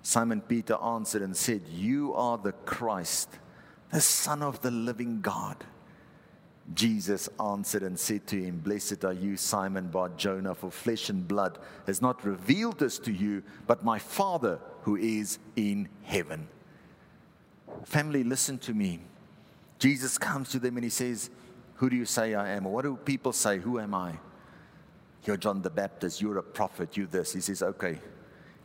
Simon 0.07 0.39
Peter 0.39 0.77
answered 0.81 1.21
and 1.21 1.35
said, 1.35 1.63
You 1.67 2.13
are 2.13 2.37
the 2.37 2.53
Christ, 2.53 3.27
the 3.91 3.99
Son 3.99 4.41
of 4.41 4.61
the 4.61 4.71
living 4.71 5.19
God. 5.19 5.65
Jesus 6.73 7.27
answered 7.37 7.83
and 7.83 7.99
said 7.99 8.25
to 8.27 8.41
him, 8.41 8.59
Blessed 8.59 9.03
are 9.03 9.11
you, 9.11 9.35
Simon 9.35 9.89
Bar 9.89 10.11
Jonah, 10.15 10.55
for 10.55 10.71
flesh 10.71 11.09
and 11.09 11.27
blood 11.27 11.59
has 11.87 12.01
not 12.01 12.23
revealed 12.23 12.79
this 12.79 12.99
to 12.99 13.11
you, 13.11 13.43
but 13.67 13.83
my 13.83 13.99
Father 13.99 14.59
who 14.83 14.95
is 14.95 15.39
in 15.57 15.89
heaven. 16.03 16.47
Family, 17.83 18.23
listen 18.23 18.57
to 18.59 18.73
me. 18.73 19.01
Jesus 19.77 20.17
comes 20.17 20.47
to 20.51 20.59
them 20.59 20.77
and 20.77 20.85
he 20.85 20.89
says, 20.89 21.29
Who 21.75 21.89
do 21.89 21.97
you 21.97 22.05
say 22.05 22.33
I 22.33 22.51
am? 22.51 22.65
Or 22.65 22.71
what 22.71 22.83
do 22.83 22.95
people 22.95 23.33
say? 23.33 23.57
Who 23.57 23.77
am 23.77 23.93
I? 23.93 24.13
You're 25.25 25.35
John 25.35 25.61
the 25.61 25.69
Baptist, 25.69 26.21
you're 26.21 26.37
a 26.37 26.43
prophet, 26.43 26.95
you 26.95 27.07
this. 27.07 27.33
He 27.33 27.41
says, 27.41 27.61
Okay, 27.61 27.99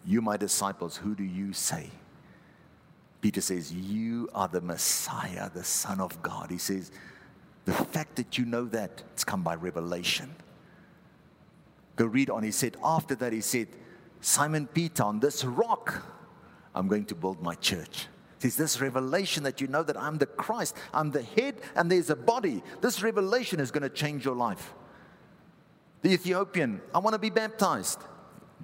you, 0.05 0.21
my 0.21 0.37
disciples, 0.37 0.97
who 0.97 1.15
do 1.15 1.25
you 1.25 1.53
say? 1.53 1.91
Peter 3.21 3.41
says, 3.41 3.73
You 3.73 4.29
are 4.35 4.49
the 4.49 4.61
Messiah, 4.61 5.49
the 5.53 5.65
Son 5.65 6.01
of 6.01 6.21
God. 6.23 6.51
He 6.51 6.59
says, 6.59 6.91
the 7.65 7.73
fact 7.73 8.17
that 8.17 8.39
you 8.39 8.45
know 8.45 8.65
that, 8.67 9.03
it's 9.13 9.25
come 9.25 9.43
by 9.43 9.55
revelation. 9.55 10.35
Go 11.97 12.07
read 12.07 12.31
on. 12.31 12.43
He 12.43 12.51
said, 12.51 12.77
after 12.83 13.15
that, 13.17 13.33
he 13.33 13.41
said, 13.41 13.69
Simon 14.21 14.67
Peter, 14.67 15.05
on 15.05 15.21
this 15.21 15.45
rock, 15.45 16.03
I'm 16.75 16.89
going 16.89 17.05
to 17.07 17.15
build 17.15 17.43
my 17.43 17.55
church. 17.55 18.07
It's 18.41 18.57
this 18.57 18.81
revelation 18.81 19.45
that 19.45 19.61
you 19.61 19.69
know 19.69 19.85
that 19.85 19.97
I'm 19.97 20.19
the 20.19 20.27
Christ, 20.27 20.77
I'm 20.93 21.13
the 21.13 21.23
head, 21.23 21.61
and 21.77 21.91
there's 21.91 22.11
a 22.11 22.17
body. 22.17 22.63
This 22.81 23.03
revelation 23.03 23.61
is 23.61 23.71
going 23.71 23.85
to 23.85 23.89
change 23.89 24.25
your 24.25 24.35
life. 24.35 24.75
The 26.01 26.11
Ethiopian, 26.11 26.81
I 26.93 26.99
want 26.99 27.15
to 27.15 27.21
be 27.21 27.31
baptized. 27.31 28.01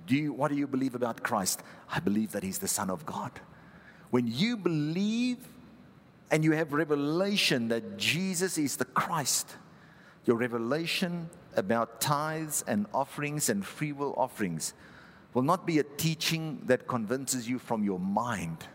Do 0.06 0.16
you, 0.16 0.32
what 0.32 0.50
do 0.50 0.56
you 0.56 0.66
believe 0.66 0.94
about 0.94 1.22
Christ? 1.22 1.62
I 1.90 2.00
believe 2.00 2.32
that 2.32 2.42
He's 2.42 2.58
the 2.58 2.68
Son 2.68 2.90
of 2.90 3.04
God. 3.06 3.32
When 4.10 4.26
you 4.26 4.56
believe 4.56 5.38
and 6.30 6.44
you 6.44 6.52
have 6.52 6.72
revelation 6.72 7.68
that 7.68 7.96
Jesus 7.96 8.58
is 8.58 8.76
the 8.76 8.84
Christ, 8.84 9.56
your 10.24 10.36
revelation 10.36 11.30
about 11.56 12.00
tithes 12.00 12.64
and 12.66 12.86
offerings 12.92 13.48
and 13.48 13.64
free 13.64 13.92
will 13.92 14.14
offerings 14.16 14.74
will 15.34 15.42
not 15.42 15.66
be 15.66 15.78
a 15.78 15.82
teaching 15.82 16.62
that 16.66 16.86
convinces 16.86 17.48
you 17.48 17.58
from 17.58 17.84
your 17.84 17.98
mind, 17.98 18.66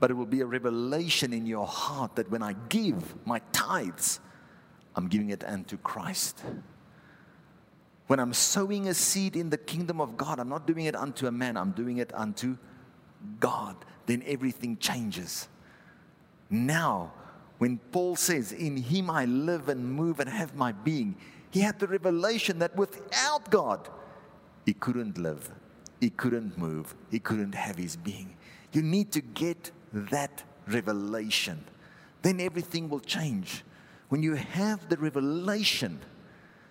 but 0.00 0.10
it 0.10 0.14
will 0.14 0.26
be 0.26 0.40
a 0.40 0.46
revelation 0.46 1.32
in 1.32 1.46
your 1.46 1.66
heart 1.66 2.16
that 2.16 2.30
when 2.30 2.42
I 2.42 2.54
give 2.68 3.14
my 3.26 3.40
tithes, 3.52 4.20
I'm 4.96 5.08
giving 5.08 5.30
it 5.30 5.44
unto 5.44 5.76
Christ. 5.78 6.42
When 8.06 8.20
I'm 8.20 8.34
sowing 8.34 8.88
a 8.88 8.94
seed 8.94 9.34
in 9.34 9.50
the 9.50 9.56
kingdom 9.56 10.00
of 10.00 10.16
God, 10.16 10.38
I'm 10.38 10.48
not 10.48 10.66
doing 10.66 10.84
it 10.84 10.94
unto 10.94 11.26
a 11.26 11.32
man, 11.32 11.56
I'm 11.56 11.72
doing 11.72 11.98
it 11.98 12.14
unto 12.14 12.56
God. 13.40 13.76
Then 14.06 14.22
everything 14.26 14.76
changes. 14.76 15.48
Now, 16.50 17.12
when 17.58 17.78
Paul 17.92 18.16
says, 18.16 18.52
In 18.52 18.76
him 18.76 19.08
I 19.10 19.24
live 19.24 19.68
and 19.68 19.84
move 19.84 20.20
and 20.20 20.28
have 20.28 20.54
my 20.54 20.72
being, 20.72 21.16
he 21.50 21.60
had 21.60 21.78
the 21.78 21.86
revelation 21.86 22.58
that 22.58 22.76
without 22.76 23.50
God, 23.50 23.88
he 24.66 24.74
couldn't 24.74 25.18
live, 25.18 25.50
he 26.00 26.10
couldn't 26.10 26.58
move, 26.58 26.94
he 27.10 27.18
couldn't 27.18 27.54
have 27.54 27.76
his 27.76 27.96
being. 27.96 28.36
You 28.72 28.82
need 28.82 29.12
to 29.12 29.20
get 29.20 29.70
that 29.94 30.42
revelation. 30.66 31.64
Then 32.22 32.40
everything 32.40 32.88
will 32.88 33.00
change. 33.00 33.64
When 34.08 34.22
you 34.22 34.34
have 34.34 34.88
the 34.88 34.96
revelation 34.96 36.00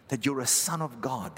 that 0.09 0.25
you're 0.25 0.41
a 0.41 0.47
son 0.47 0.81
of 0.81 1.01
God, 1.01 1.31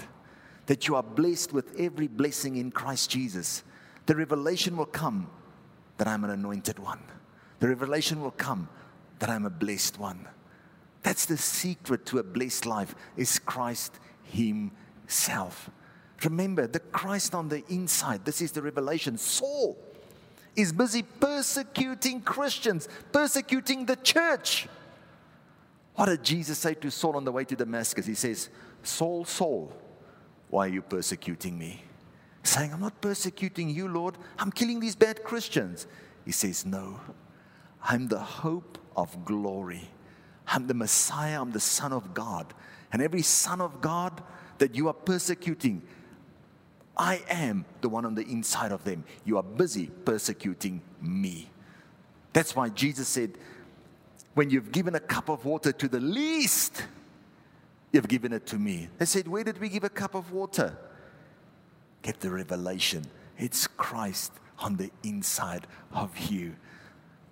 that 0.66 0.88
you 0.88 0.96
are 0.96 1.02
blessed 1.02 1.52
with 1.52 1.78
every 1.78 2.08
blessing 2.08 2.56
in 2.56 2.70
Christ 2.70 3.10
Jesus, 3.10 3.62
the 4.06 4.16
revelation 4.16 4.76
will 4.76 4.86
come 4.86 5.30
that 5.98 6.08
I'm 6.08 6.24
an 6.24 6.30
anointed 6.30 6.78
one 6.78 7.00
the 7.58 7.68
revelation 7.68 8.20
will 8.20 8.32
come 8.32 8.68
that 9.18 9.30
I'm 9.30 9.46
a 9.46 9.50
blessed 9.50 9.98
one. 9.98 10.26
That's 11.02 11.26
the 11.26 11.36
secret 11.36 12.04
to 12.06 12.18
a 12.18 12.22
blessed 12.22 12.66
life 12.66 12.94
is 13.16 13.38
Christ 13.38 13.98
himself. 14.24 15.70
Remember, 16.24 16.66
the 16.66 16.80
Christ 16.80 17.34
on 17.34 17.48
the 17.48 17.64
inside, 17.68 18.24
this 18.24 18.40
is 18.40 18.52
the 18.52 18.62
revelation. 18.62 19.16
Saul 19.16 19.78
is 20.54 20.72
busy 20.72 21.02
persecuting 21.02 22.22
Christians, 22.22 22.88
persecuting 23.12 23.86
the 23.86 23.96
church. 23.96 24.68
What 25.96 26.06
did 26.06 26.22
Jesus 26.22 26.58
say 26.58 26.74
to 26.74 26.90
Saul 26.90 27.16
on 27.16 27.24
the 27.24 27.32
way 27.32 27.44
to 27.44 27.56
Damascus? 27.56 28.06
He 28.06 28.14
says, 28.14 28.50
Saul, 28.82 29.24
Saul, 29.24 29.72
why 30.50 30.66
are 30.66 30.70
you 30.70 30.82
persecuting 30.82 31.58
me? 31.58 31.82
Saying, 32.42 32.72
I'm 32.72 32.80
not 32.80 33.00
persecuting 33.00 33.70
you, 33.70 33.88
Lord. 33.88 34.16
I'm 34.38 34.52
killing 34.52 34.78
these 34.78 34.94
bad 34.94 35.24
Christians. 35.24 35.86
He 36.24 36.32
says, 36.32 36.64
No, 36.64 37.00
I'm 37.82 38.08
the 38.08 38.20
hope 38.20 38.78
of 38.94 39.24
glory. 39.24 39.90
I'm 40.46 40.66
the 40.66 40.74
Messiah. 40.74 41.40
I'm 41.40 41.50
the 41.50 41.60
Son 41.60 41.92
of 41.92 42.14
God. 42.14 42.54
And 42.92 43.02
every 43.02 43.22
Son 43.22 43.60
of 43.60 43.80
God 43.80 44.22
that 44.58 44.74
you 44.74 44.88
are 44.88 44.94
persecuting, 44.94 45.82
I 46.96 47.22
am 47.28 47.64
the 47.80 47.88
one 47.88 48.04
on 48.04 48.14
the 48.14 48.22
inside 48.22 48.70
of 48.70 48.84
them. 48.84 49.04
You 49.24 49.38
are 49.38 49.42
busy 49.42 49.86
persecuting 50.04 50.82
me. 51.00 51.50
That's 52.32 52.54
why 52.54 52.68
Jesus 52.68 53.08
said, 53.08 53.38
when 54.36 54.50
you've 54.50 54.70
given 54.70 54.94
a 54.94 55.00
cup 55.00 55.30
of 55.30 55.46
water 55.46 55.72
to 55.72 55.88
the 55.88 55.98
least, 55.98 56.84
you've 57.90 58.06
given 58.06 58.34
it 58.34 58.44
to 58.44 58.58
me. 58.58 58.86
They 58.98 59.06
said, 59.06 59.26
Where 59.26 59.42
did 59.42 59.58
we 59.58 59.70
give 59.70 59.82
a 59.82 59.88
cup 59.88 60.14
of 60.14 60.30
water? 60.30 60.76
Get 62.02 62.20
the 62.20 62.28
revelation. 62.28 63.06
It's 63.38 63.66
Christ 63.66 64.32
on 64.58 64.76
the 64.76 64.90
inside 65.02 65.66
of 65.90 66.16
you. 66.18 66.54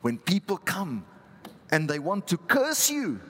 When 0.01 0.17
people 0.17 0.57
come 0.57 1.05
and 1.71 1.91
they 1.91 1.99
want 1.99 2.27
to 2.29 2.39
curse 2.39 2.91
you, 2.91 3.21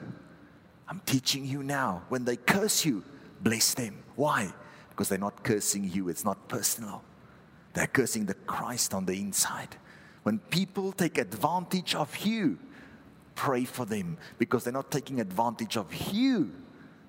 I'm 0.87 1.01
teaching 1.05 1.43
you 1.43 1.61
now. 1.61 2.03
When 2.07 2.23
they 2.23 2.37
curse 2.37 2.85
you, 2.85 3.03
bless 3.41 3.73
them. 3.73 4.01
Why? 4.15 4.53
Because 4.89 5.09
they're 5.09 5.17
not 5.17 5.43
cursing 5.43 5.83
you, 5.83 6.07
it's 6.07 6.23
not 6.23 6.47
personal. 6.47 7.03
They're 7.73 7.87
cursing 7.87 8.25
the 8.25 8.35
Christ 8.35 8.93
on 8.93 9.05
the 9.05 9.19
inside. 9.19 9.75
When 10.23 10.39
people 10.39 10.93
take 10.93 11.17
advantage 11.17 11.93
of 11.93 12.15
you, 12.19 12.57
pray 13.35 13.65
for 13.65 13.85
them 13.85 14.17
because 14.37 14.63
they're 14.63 14.73
not 14.73 14.91
taking 14.91 15.19
advantage 15.19 15.77
of 15.77 15.93
you. 16.11 16.51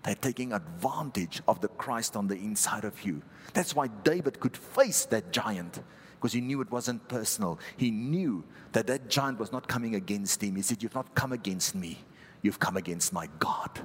They're 0.03 0.15
taking 0.15 0.53
advantage 0.53 1.43
of 1.49 1.61
the 1.61 1.69
Christ 1.69 2.17
on 2.17 2.29
the 2.29 2.37
inside 2.37 2.85
of 2.85 3.03
you. 3.03 3.23
That's 3.55 3.75
why 3.75 3.89
David 4.05 4.39
could 4.39 4.57
face 4.57 5.05
that 5.07 5.33
giant 5.33 5.81
because 6.15 6.33
he 6.33 6.41
knew 6.41 6.61
it 6.61 6.71
wasn't 6.71 7.07
personal. 7.09 7.59
He 7.77 7.91
knew 7.91 8.45
that 8.73 8.87
that 8.87 9.09
giant 9.09 9.39
was 9.39 9.53
not 9.53 9.69
coming 9.69 9.95
against 9.95 10.43
him. 10.43 10.57
He 10.57 10.63
said, 10.63 10.83
You've 10.83 10.95
not 10.95 11.15
come 11.15 11.33
against 11.33 11.75
me, 11.75 11.99
you've 12.43 12.61
come 12.61 12.77
against 12.77 13.13
my 13.13 13.29
God. 13.39 13.81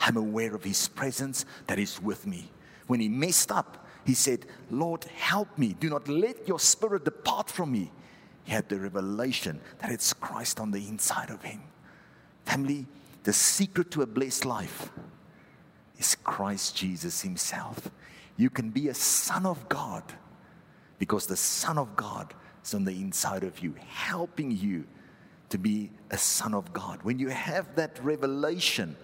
I'm 0.00 0.16
aware 0.16 0.54
of 0.54 0.62
his 0.62 0.88
presence 0.88 1.44
that 1.66 1.78
is 1.78 2.00
with 2.00 2.26
me. 2.26 2.50
When 2.86 3.00
he 3.00 3.08
messed 3.08 3.50
up, 3.50 3.86
he 4.04 4.14
said, 4.14 4.46
Lord, 4.70 5.04
help 5.04 5.58
me. 5.58 5.74
Do 5.78 5.90
not 5.90 6.06
let 6.06 6.46
your 6.46 6.60
spirit 6.60 7.04
depart 7.04 7.50
from 7.50 7.72
me. 7.72 7.90
He 8.44 8.52
had 8.52 8.68
the 8.68 8.78
revelation 8.78 9.60
that 9.78 9.90
it's 9.90 10.12
Christ 10.12 10.60
on 10.60 10.70
the 10.70 10.86
inside 10.86 11.30
of 11.30 11.42
him. 11.42 11.60
Family, 12.46 12.86
the 13.24 13.32
secret 13.32 13.90
to 13.90 14.02
a 14.02 14.06
blessed 14.06 14.44
life 14.44 14.90
is 15.98 16.14
Christ 16.14 16.76
Jesus 16.76 17.20
himself. 17.20 17.90
You 18.36 18.50
can 18.50 18.70
be 18.70 18.88
a 18.88 18.94
son 18.94 19.44
of 19.44 19.68
God 19.68 20.02
because 20.98 21.26
the 21.26 21.36
Son 21.36 21.78
of 21.78 21.96
God 21.96 22.32
is 22.64 22.74
on 22.74 22.84
the 22.84 22.92
inside 22.92 23.44
of 23.44 23.60
you, 23.60 23.74
helping 23.88 24.50
you 24.50 24.84
to 25.50 25.58
be 25.58 25.90
a 26.10 26.18
son 26.18 26.54
of 26.54 26.72
God. 26.72 27.02
When 27.02 27.18
you 27.18 27.28
have 27.28 27.74
that 27.76 28.02
revelation, 28.02 28.96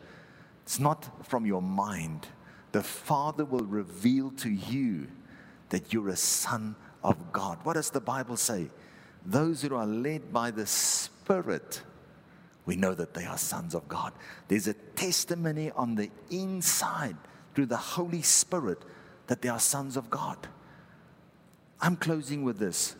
it's 0.62 0.80
not 0.80 1.26
from 1.26 1.47
your 1.47 1.62
mind. 1.62 2.26
The 2.72 2.82
Father 2.82 3.45
will 3.45 3.64
reveal 3.64 4.30
to 4.38 4.51
you 4.51 5.09
that 5.68 5.93
you're 5.93 6.09
a 6.09 6.16
son 6.16 6.76
of 7.05 7.32
God. 7.32 7.59
What 7.62 7.74
does 7.74 7.90
the 7.90 8.01
Bible 8.01 8.36
say? 8.36 8.70
Those 9.24 9.62
who 9.62 9.74
are 9.74 9.86
led 9.86 10.32
by 10.32 10.51
the 10.51 10.66
Spirit, 10.66 11.82
we 12.64 12.76
know 12.76 12.94
that 12.94 13.14
they 13.14 13.24
are 13.24 13.38
sons 13.38 13.74
of 13.74 13.88
God. 13.88 14.12
There's 14.48 14.68
a 14.68 14.74
testimony 14.74 15.70
on 15.72 15.96
the 15.96 16.10
inside 16.30 17.16
through 17.54 17.66
the 17.66 17.76
Holy 17.76 18.22
Spirit 18.22 18.78
that 19.26 19.42
they 19.42 19.48
are 19.48 19.60
sons 19.60 19.96
of 19.96 20.10
God. 20.10 20.36
I'm 21.80 21.96
closing 21.96 22.44
with 22.44 22.58
this. 22.58 22.94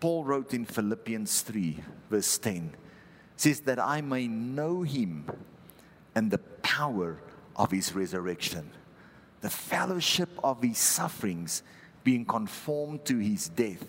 Paul 0.00 0.24
wrote 0.24 0.52
in 0.52 0.64
Philippians 0.64 1.42
3, 1.42 1.78
verse 2.10 2.36
10, 2.38 2.74
says 3.36 3.60
that 3.60 3.78
I 3.78 4.00
may 4.00 4.26
know 4.26 4.82
him 4.82 5.26
and 6.14 6.30
the 6.30 6.38
power 6.38 7.18
of 7.56 7.70
his 7.70 7.94
resurrection, 7.94 8.70
the 9.40 9.50
fellowship 9.50 10.28
of 10.42 10.62
his 10.62 10.78
sufferings, 10.78 11.62
being 12.02 12.24
conformed 12.24 13.04
to 13.06 13.18
his 13.18 13.48
death, 13.48 13.84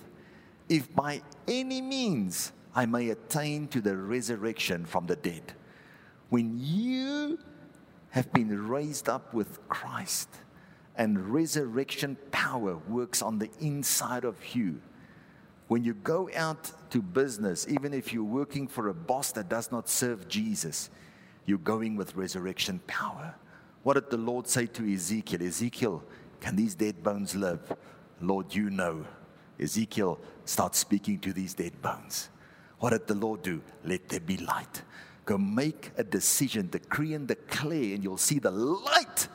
if 0.69 0.93
by 0.95 1.21
any 1.47 1.81
means 1.81 2.51
I 2.75 2.85
may 2.85 3.09
attain 3.09 3.69
to 3.69 3.79
the 3.79 3.95
resurrection 3.95 4.85
from 4.85 5.07
the 5.07 5.15
dead. 5.15 5.53
When 6.29 6.59
you 6.59 7.39
have 8.09 8.31
been 8.33 8.67
raised 8.67 9.07
up 9.07 9.33
with 9.33 9.65
Christ 9.69 10.29
and 10.97 11.33
resurrection 11.33 12.17
power 12.31 12.75
works 12.89 13.21
on 13.21 13.39
the 13.39 13.49
inside 13.61 14.25
of 14.25 14.35
you, 14.53 14.81
when 15.67 15.83
you 15.83 15.93
go 15.93 16.29
out 16.35 16.71
to 16.91 17.01
business, 17.01 17.65
even 17.69 17.93
if 17.93 18.13
you're 18.13 18.23
working 18.23 18.67
for 18.67 18.89
a 18.89 18.93
boss 18.93 19.31
that 19.31 19.49
does 19.49 19.71
not 19.71 19.89
serve 19.89 20.27
Jesus, 20.27 20.89
you're 21.45 21.57
going 21.57 21.95
with 21.95 22.15
resurrection 22.15 22.79
power. 22.87 23.33
What 23.83 23.93
did 23.93 24.09
the 24.09 24.17
Lord 24.17 24.47
say 24.47 24.65
to 24.67 24.93
Ezekiel? 24.93 25.43
Ezekiel, 25.43 26.03
can 26.41 26.55
these 26.55 26.75
dead 26.75 27.01
bones 27.01 27.35
live? 27.35 27.73
Lord, 28.21 28.53
you 28.53 28.69
know. 28.69 29.05
Ezekiel 29.59 30.19
starts 30.43 30.77
speaking 30.77 31.19
to 31.19 31.31
these 31.33 31.53
dead 31.53 31.81
bones. 31.81 32.29
What 32.79 32.91
did 32.91 33.07
the 33.07 33.15
Lord 33.15 33.41
do? 33.41 33.61
Let 33.83 34.09
there 34.09 34.19
be 34.19 34.37
light. 34.37 34.83
Go 35.25 35.37
make 35.37 35.91
a 35.97 36.03
decision, 36.03 36.69
decree 36.69 37.13
and 37.13 37.27
declare, 37.27 37.95
and 37.95 38.03
you'll 38.03 38.17
see 38.17 38.39
the 38.39 38.51
light 38.51 39.27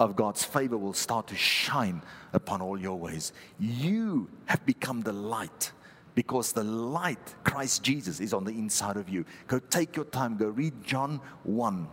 of 0.00 0.16
God's 0.16 0.44
favor 0.44 0.76
will 0.76 0.94
start 0.94 1.26
to 1.28 1.36
shine 1.36 2.02
upon 2.32 2.62
all 2.62 2.78
your 2.78 2.98
ways. 2.98 3.32
You 3.58 4.30
have 4.46 4.64
become 4.64 5.02
the 5.02 5.12
light 5.12 5.72
because 6.14 6.52
the 6.52 6.64
light, 6.64 7.34
Christ 7.44 7.82
Jesus, 7.82 8.20
is 8.20 8.32
on 8.32 8.44
the 8.44 8.52
inside 8.52 8.96
of 8.96 9.08
you. 9.08 9.24
Go 9.46 9.58
take 9.58 9.96
your 9.96 10.04
time, 10.06 10.36
go 10.36 10.48
read 10.48 10.84
John 10.84 11.20
1 11.44 11.88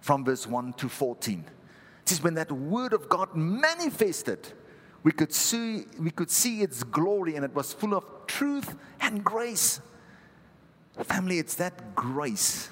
from 0.00 0.24
verse 0.24 0.46
1 0.46 0.74
to 0.74 0.88
14. 0.88 1.44
It 2.02 2.08
says, 2.08 2.22
When 2.22 2.34
that 2.34 2.52
word 2.52 2.92
of 2.92 3.08
God 3.08 3.34
manifested, 3.34 4.52
we 5.02 5.12
could 5.12 5.32
see, 5.32 5.84
we 5.98 6.10
could 6.10 6.30
see 6.30 6.62
its 6.62 6.82
glory 6.82 7.36
and 7.36 7.44
it 7.44 7.54
was 7.54 7.72
full 7.72 7.94
of 7.94 8.04
truth 8.26 8.74
and 9.00 9.24
grace. 9.24 9.80
Family, 11.00 11.38
it's 11.38 11.54
that 11.56 11.94
grace 11.94 12.68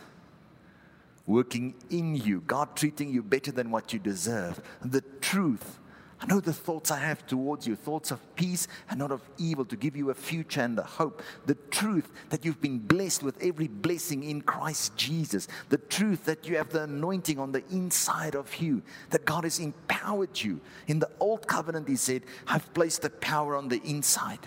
working 1.26 1.74
in 1.90 2.14
you, 2.16 2.40
God 2.40 2.76
treating 2.76 3.10
you 3.10 3.22
better 3.22 3.52
than 3.52 3.70
what 3.70 3.92
you 3.92 3.98
deserve. 3.98 4.60
The 4.84 5.02
truth. 5.20 5.78
I 6.22 6.26
know 6.26 6.38
the 6.38 6.52
thoughts 6.52 6.90
I 6.90 6.98
have 6.98 7.26
towards 7.26 7.66
you, 7.66 7.74
thoughts 7.74 8.10
of 8.10 8.20
peace 8.34 8.68
and 8.90 8.98
not 8.98 9.10
of 9.10 9.22
evil, 9.38 9.64
to 9.64 9.76
give 9.76 9.96
you 9.96 10.10
a 10.10 10.14
future 10.14 10.60
and 10.60 10.78
a 10.78 10.82
hope. 10.82 11.22
The 11.46 11.54
truth 11.70 12.10
that 12.28 12.44
you've 12.44 12.60
been 12.60 12.78
blessed 12.78 13.22
with 13.22 13.42
every 13.42 13.68
blessing 13.68 14.24
in 14.24 14.42
Christ 14.42 14.94
Jesus. 14.96 15.48
The 15.70 15.78
truth 15.78 16.26
that 16.26 16.46
you 16.46 16.58
have 16.58 16.68
the 16.68 16.82
anointing 16.82 17.38
on 17.38 17.52
the 17.52 17.64
inside 17.70 18.34
of 18.34 18.54
you, 18.56 18.82
that 19.08 19.24
God 19.24 19.44
has 19.44 19.58
empowered 19.60 20.38
you. 20.42 20.60
In 20.88 20.98
the 20.98 21.10
old 21.20 21.46
covenant, 21.46 21.88
He 21.88 21.96
said, 21.96 22.24
I've 22.46 22.74
placed 22.74 23.00
the 23.00 23.10
power 23.10 23.56
on 23.56 23.68
the 23.68 23.80
inside. 23.82 24.40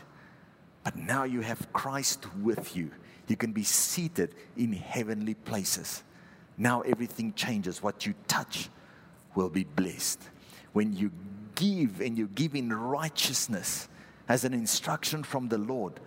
But 0.83 0.95
now 0.95 1.23
you 1.23 1.41
have 1.41 1.73
Christ 1.73 2.27
with 2.35 2.75
you. 2.75 2.91
You 3.27 3.35
can 3.35 3.53
be 3.53 3.63
seated 3.63 4.35
in 4.57 4.73
heavenly 4.73 5.33
places. 5.33 6.03
Now 6.57 6.81
everything 6.81 7.33
changes. 7.33 7.81
What 7.81 8.05
you 8.05 8.13
touch 8.27 8.69
will 9.35 9.49
be 9.49 9.63
blessed. 9.63 10.21
When 10.73 10.93
you 10.93 11.11
give 11.55 12.01
and 12.01 12.17
you 12.17 12.27
give 12.27 12.55
in 12.55 12.71
righteousness 12.73 13.87
as 14.27 14.43
an 14.43 14.53
instruction 14.53 15.23
from 15.23 15.49
the 15.49 15.57
Lord, 15.57 15.99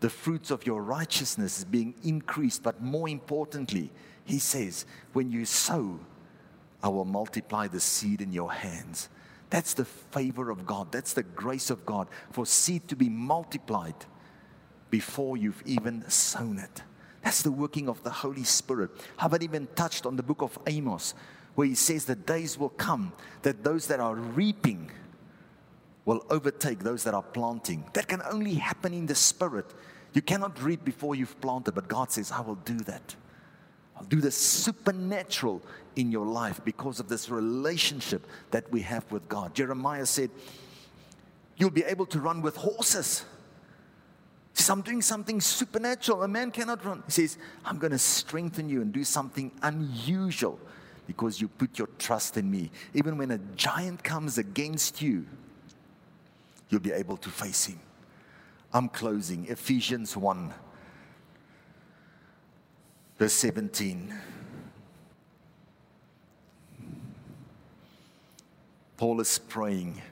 the 0.00 0.10
fruits 0.10 0.50
of 0.50 0.66
your 0.66 0.82
righteousness 0.82 1.58
is 1.58 1.64
being 1.64 1.94
increased. 2.02 2.62
But 2.62 2.82
more 2.82 3.08
importantly, 3.08 3.90
He 4.24 4.38
says, 4.38 4.86
when 5.12 5.30
you 5.30 5.44
sow, 5.44 6.00
I 6.82 6.88
will 6.88 7.04
multiply 7.04 7.66
the 7.66 7.80
seed 7.80 8.22
in 8.22 8.32
your 8.32 8.52
hands. 8.52 9.08
That's 9.50 9.74
the 9.74 9.84
favor 9.84 10.50
of 10.50 10.64
God. 10.64 10.92
That's 10.92 11.12
the 11.12 11.24
grace 11.24 11.70
of 11.70 11.84
God 11.84 12.08
for 12.30 12.46
seed 12.46 12.88
to 12.88 12.96
be 12.96 13.08
multiplied 13.08 13.94
before 14.90 15.36
you've 15.36 15.62
even 15.66 16.08
sown 16.08 16.58
it. 16.58 16.82
That's 17.22 17.42
the 17.42 17.52
working 17.52 17.88
of 17.88 18.02
the 18.02 18.10
Holy 18.10 18.44
Spirit. 18.44 18.90
Haven't 19.16 19.42
even 19.42 19.68
touched 19.74 20.06
on 20.06 20.16
the 20.16 20.22
book 20.22 20.42
of 20.42 20.58
Amos, 20.66 21.14
where 21.54 21.66
he 21.66 21.74
says 21.74 22.04
the 22.04 22.16
days 22.16 22.58
will 22.58 22.70
come 22.70 23.12
that 23.42 23.62
those 23.62 23.86
that 23.88 24.00
are 24.00 24.14
reaping 24.14 24.90
will 26.04 26.24
overtake 26.30 26.80
those 26.80 27.04
that 27.04 27.14
are 27.14 27.22
planting. 27.22 27.84
That 27.92 28.08
can 28.08 28.22
only 28.30 28.54
happen 28.54 28.94
in 28.94 29.06
the 29.06 29.14
Spirit. 29.14 29.66
You 30.12 30.22
cannot 30.22 30.60
reap 30.62 30.84
before 30.84 31.14
you've 31.14 31.40
planted, 31.40 31.72
but 31.72 31.88
God 31.88 32.10
says, 32.10 32.32
I 32.32 32.40
will 32.40 32.56
do 32.56 32.78
that. 32.80 33.14
I'll 33.96 34.06
do 34.06 34.20
the 34.20 34.30
supernatural 34.30 35.62
in 35.94 36.10
your 36.10 36.24
life 36.24 36.60
because 36.64 37.00
of 37.00 37.08
this 37.08 37.28
relationship 37.28 38.26
that 38.50 38.70
we 38.72 38.80
have 38.80 39.10
with 39.12 39.28
God. 39.28 39.54
Jeremiah 39.54 40.06
said, 40.06 40.30
You'll 41.56 41.68
be 41.68 41.84
able 41.84 42.06
to 42.06 42.20
run 42.20 42.40
with 42.40 42.56
horses. 42.56 43.26
I'm 44.68 44.82
doing 44.82 45.00
something 45.00 45.40
supernatural. 45.40 46.22
A 46.24 46.28
man 46.28 46.50
cannot 46.50 46.84
run. 46.84 47.02
He 47.06 47.12
says, 47.12 47.38
I'm 47.64 47.78
going 47.78 47.92
to 47.92 47.98
strengthen 47.98 48.68
you 48.68 48.82
and 48.82 48.92
do 48.92 49.04
something 49.04 49.52
unusual 49.62 50.58
because 51.06 51.40
you 51.40 51.48
put 51.48 51.78
your 51.78 51.88
trust 51.98 52.36
in 52.36 52.50
me. 52.50 52.70
Even 52.94 53.16
when 53.16 53.30
a 53.30 53.38
giant 53.56 54.02
comes 54.04 54.38
against 54.38 55.00
you, 55.00 55.26
you'll 56.68 56.80
be 56.80 56.92
able 56.92 57.16
to 57.16 57.28
face 57.28 57.66
him. 57.66 57.80
I'm 58.72 58.88
closing. 58.88 59.46
Ephesians 59.46 60.16
1, 60.16 60.52
verse 63.18 63.32
17. 63.32 64.14
Paul 68.96 69.20
is 69.20 69.38
praying 69.38 70.02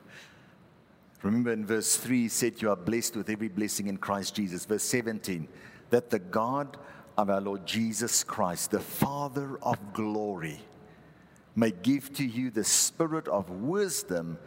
Remember 1.23 1.53
in 1.53 1.67
verse 1.67 1.97
3, 1.97 2.23
he 2.23 2.29
said, 2.29 2.63
You 2.63 2.71
are 2.71 2.77
blessed 2.77 3.17
with 3.17 3.29
every 3.29 3.49
blessing 3.49 3.89
in 3.89 3.97
Christ 3.97 4.35
Jesus. 4.37 4.65
Verse 4.65 4.85
17, 4.85 5.49
that 5.91 6.11
the 6.11 6.19
God 6.19 6.77
of 7.17 7.31
our 7.31 7.41
Lord 7.41 7.67
Jesus 7.67 8.23
Christ, 8.23 8.71
the 8.71 8.81
Father 8.81 9.59
of 9.63 9.93
glory, 9.93 10.61
may 11.57 11.73
give 11.73 12.13
to 12.15 12.25
you 12.25 12.51
the 12.51 12.63
spirit 12.63 13.27
of 13.27 13.51
wisdom 13.51 14.39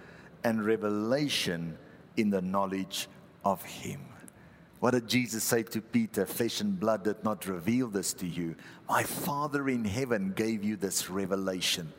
and 0.43 0.65
revelation 0.65 1.77
in 2.15 2.29
the 2.29 2.41
knowledge 2.41 3.09
of 3.43 3.63
Him. 3.63 4.01
What 4.79 4.91
did 4.91 5.07
Jesus 5.07 5.43
say 5.43 5.63
to 5.63 5.81
Peter? 5.81 6.25
Flesh 6.25 6.61
and 6.61 6.79
blood 6.79 7.03
did 7.03 7.23
not 7.23 7.45
reveal 7.45 7.87
this 7.87 8.13
to 8.13 8.25
you. 8.25 8.55
My 8.89 9.03
Father 9.03 9.69
in 9.69 9.85
heaven 9.85 10.33
gave 10.35 10.63
you 10.63 10.75
this 10.75 11.09
revelation. 11.09 11.91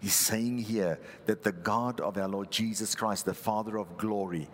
He's 0.00 0.14
saying 0.14 0.58
here 0.58 0.98
that 1.26 1.42
the 1.42 1.52
God 1.52 2.00
of 2.00 2.16
our 2.18 2.28
Lord 2.28 2.50
Jesus 2.50 2.94
Christ, 2.94 3.24
the 3.24 3.34
Father 3.34 3.78
of 3.78 3.96
glory, 3.98 4.48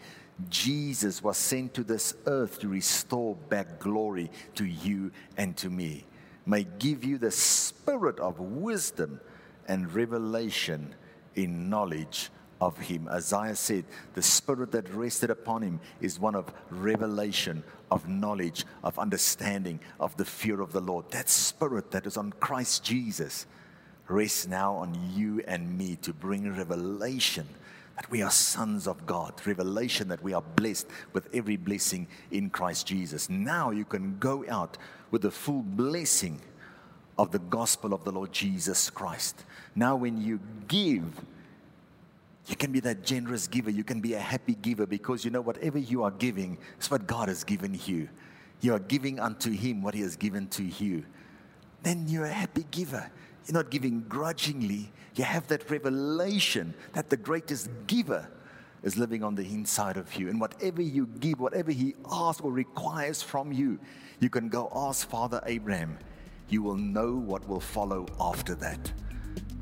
Jesus 0.48 1.22
was 1.22 1.36
sent 1.36 1.74
to 1.74 1.84
this 1.84 2.14
earth 2.26 2.58
to 2.60 2.68
restore 2.68 3.34
back 3.34 3.78
glory 3.78 4.30
to 4.54 4.64
you 4.64 5.12
and 5.36 5.56
to 5.58 5.70
me. 5.70 6.04
May 6.46 6.64
give 6.78 7.04
you 7.04 7.18
the 7.18 7.30
spirit 7.30 8.18
of 8.18 8.40
wisdom 8.40 9.20
and 9.68 9.92
revelation 9.94 10.94
in 11.34 11.68
knowledge 11.68 12.30
of 12.60 12.78
him. 12.78 13.08
Isaiah 13.08 13.56
said, 13.56 13.84
The 14.14 14.22
spirit 14.22 14.72
that 14.72 14.92
rested 14.92 15.30
upon 15.30 15.62
him 15.62 15.80
is 16.00 16.18
one 16.18 16.34
of 16.34 16.52
revelation, 16.70 17.62
of 17.90 18.08
knowledge, 18.08 18.64
of 18.82 18.98
understanding, 18.98 19.80
of 20.00 20.16
the 20.16 20.24
fear 20.24 20.60
of 20.60 20.72
the 20.72 20.80
Lord. 20.80 21.10
That 21.10 21.28
spirit 21.28 21.90
that 21.90 22.06
is 22.06 22.16
on 22.16 22.32
Christ 22.40 22.84
Jesus 22.84 23.46
rests 24.08 24.46
now 24.46 24.74
on 24.74 24.98
you 25.14 25.42
and 25.46 25.76
me 25.76 25.96
to 25.96 26.12
bring 26.12 26.54
revelation 26.56 27.46
that 27.96 28.10
we 28.10 28.22
are 28.22 28.30
sons 28.30 28.86
of 28.86 29.06
God, 29.06 29.34
revelation 29.46 30.08
that 30.08 30.22
we 30.22 30.32
are 30.32 30.42
blessed 30.42 30.88
with 31.12 31.28
every 31.32 31.56
blessing 31.56 32.08
in 32.30 32.50
Christ 32.50 32.86
Jesus. 32.86 33.30
Now 33.30 33.70
you 33.70 33.84
can 33.84 34.18
go 34.18 34.44
out 34.48 34.76
with 35.10 35.22
the 35.22 35.30
full 35.30 35.62
blessing 35.62 36.40
of 37.18 37.30
the 37.30 37.38
gospel 37.38 37.94
of 37.94 38.04
the 38.04 38.10
Lord 38.10 38.32
Jesus 38.32 38.90
Christ. 38.90 39.44
Now, 39.76 39.96
when 39.96 40.20
you 40.20 40.40
give, 40.66 41.04
you 42.46 42.56
can 42.56 42.72
be 42.72 42.80
that 42.80 43.04
generous 43.04 43.46
giver. 43.46 43.70
You 43.70 43.84
can 43.84 44.00
be 44.00 44.14
a 44.14 44.20
happy 44.20 44.54
giver 44.54 44.86
because 44.86 45.24
you 45.24 45.30
know 45.30 45.40
whatever 45.40 45.78
you 45.78 46.02
are 46.02 46.10
giving 46.10 46.58
is 46.80 46.90
what 46.90 47.06
God 47.06 47.28
has 47.28 47.44
given 47.44 47.78
you. 47.86 48.08
You 48.60 48.74
are 48.74 48.80
giving 48.80 49.20
unto 49.20 49.50
Him 49.50 49.82
what 49.82 49.94
He 49.94 50.00
has 50.00 50.16
given 50.16 50.48
to 50.48 50.64
you. 50.64 51.04
Then 51.82 52.08
you're 52.08 52.24
a 52.24 52.32
happy 52.32 52.66
giver. 52.70 53.10
You're 53.46 53.54
not 53.54 53.70
giving 53.70 54.04
grudgingly. 54.08 54.92
You 55.14 55.24
have 55.24 55.46
that 55.48 55.70
revelation 55.70 56.74
that 56.92 57.10
the 57.10 57.16
greatest 57.16 57.68
giver 57.86 58.28
is 58.82 58.96
living 58.96 59.22
on 59.22 59.34
the 59.34 59.44
inside 59.44 59.96
of 59.96 60.14
you. 60.14 60.28
And 60.28 60.40
whatever 60.40 60.82
you 60.82 61.06
give, 61.20 61.40
whatever 61.40 61.72
He 61.72 61.94
asks 62.10 62.42
or 62.42 62.52
requires 62.52 63.22
from 63.22 63.52
you, 63.52 63.78
you 64.20 64.30
can 64.30 64.48
go 64.48 64.70
ask 64.74 65.08
Father 65.08 65.42
Abraham. 65.46 65.98
You 66.48 66.62
will 66.62 66.76
know 66.76 67.14
what 67.14 67.48
will 67.48 67.60
follow 67.60 68.06
after 68.20 68.54
that. 68.56 68.92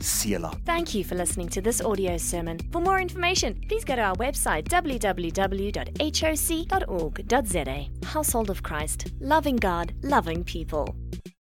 Selah. 0.01 0.53
Thank 0.67 0.95
you 0.95 1.05
for 1.05 1.15
listening 1.15 1.49
to 1.51 1.61
this 1.61 1.81
audio 1.81 2.17
sermon. 2.17 2.59
For 2.73 2.81
more 2.81 3.01
information, 3.01 3.61
please 3.69 3.85
go 3.85 3.95
to 3.95 4.03
our 4.03 4.17
website 4.17 4.65
www.hoc.org.za. 4.69 5.37
Household 8.07 8.51
of 8.51 8.63
Christ, 8.65 9.13
loving 9.21 9.57
God, 9.57 9.95
loving 10.03 10.43
people. 10.45 10.97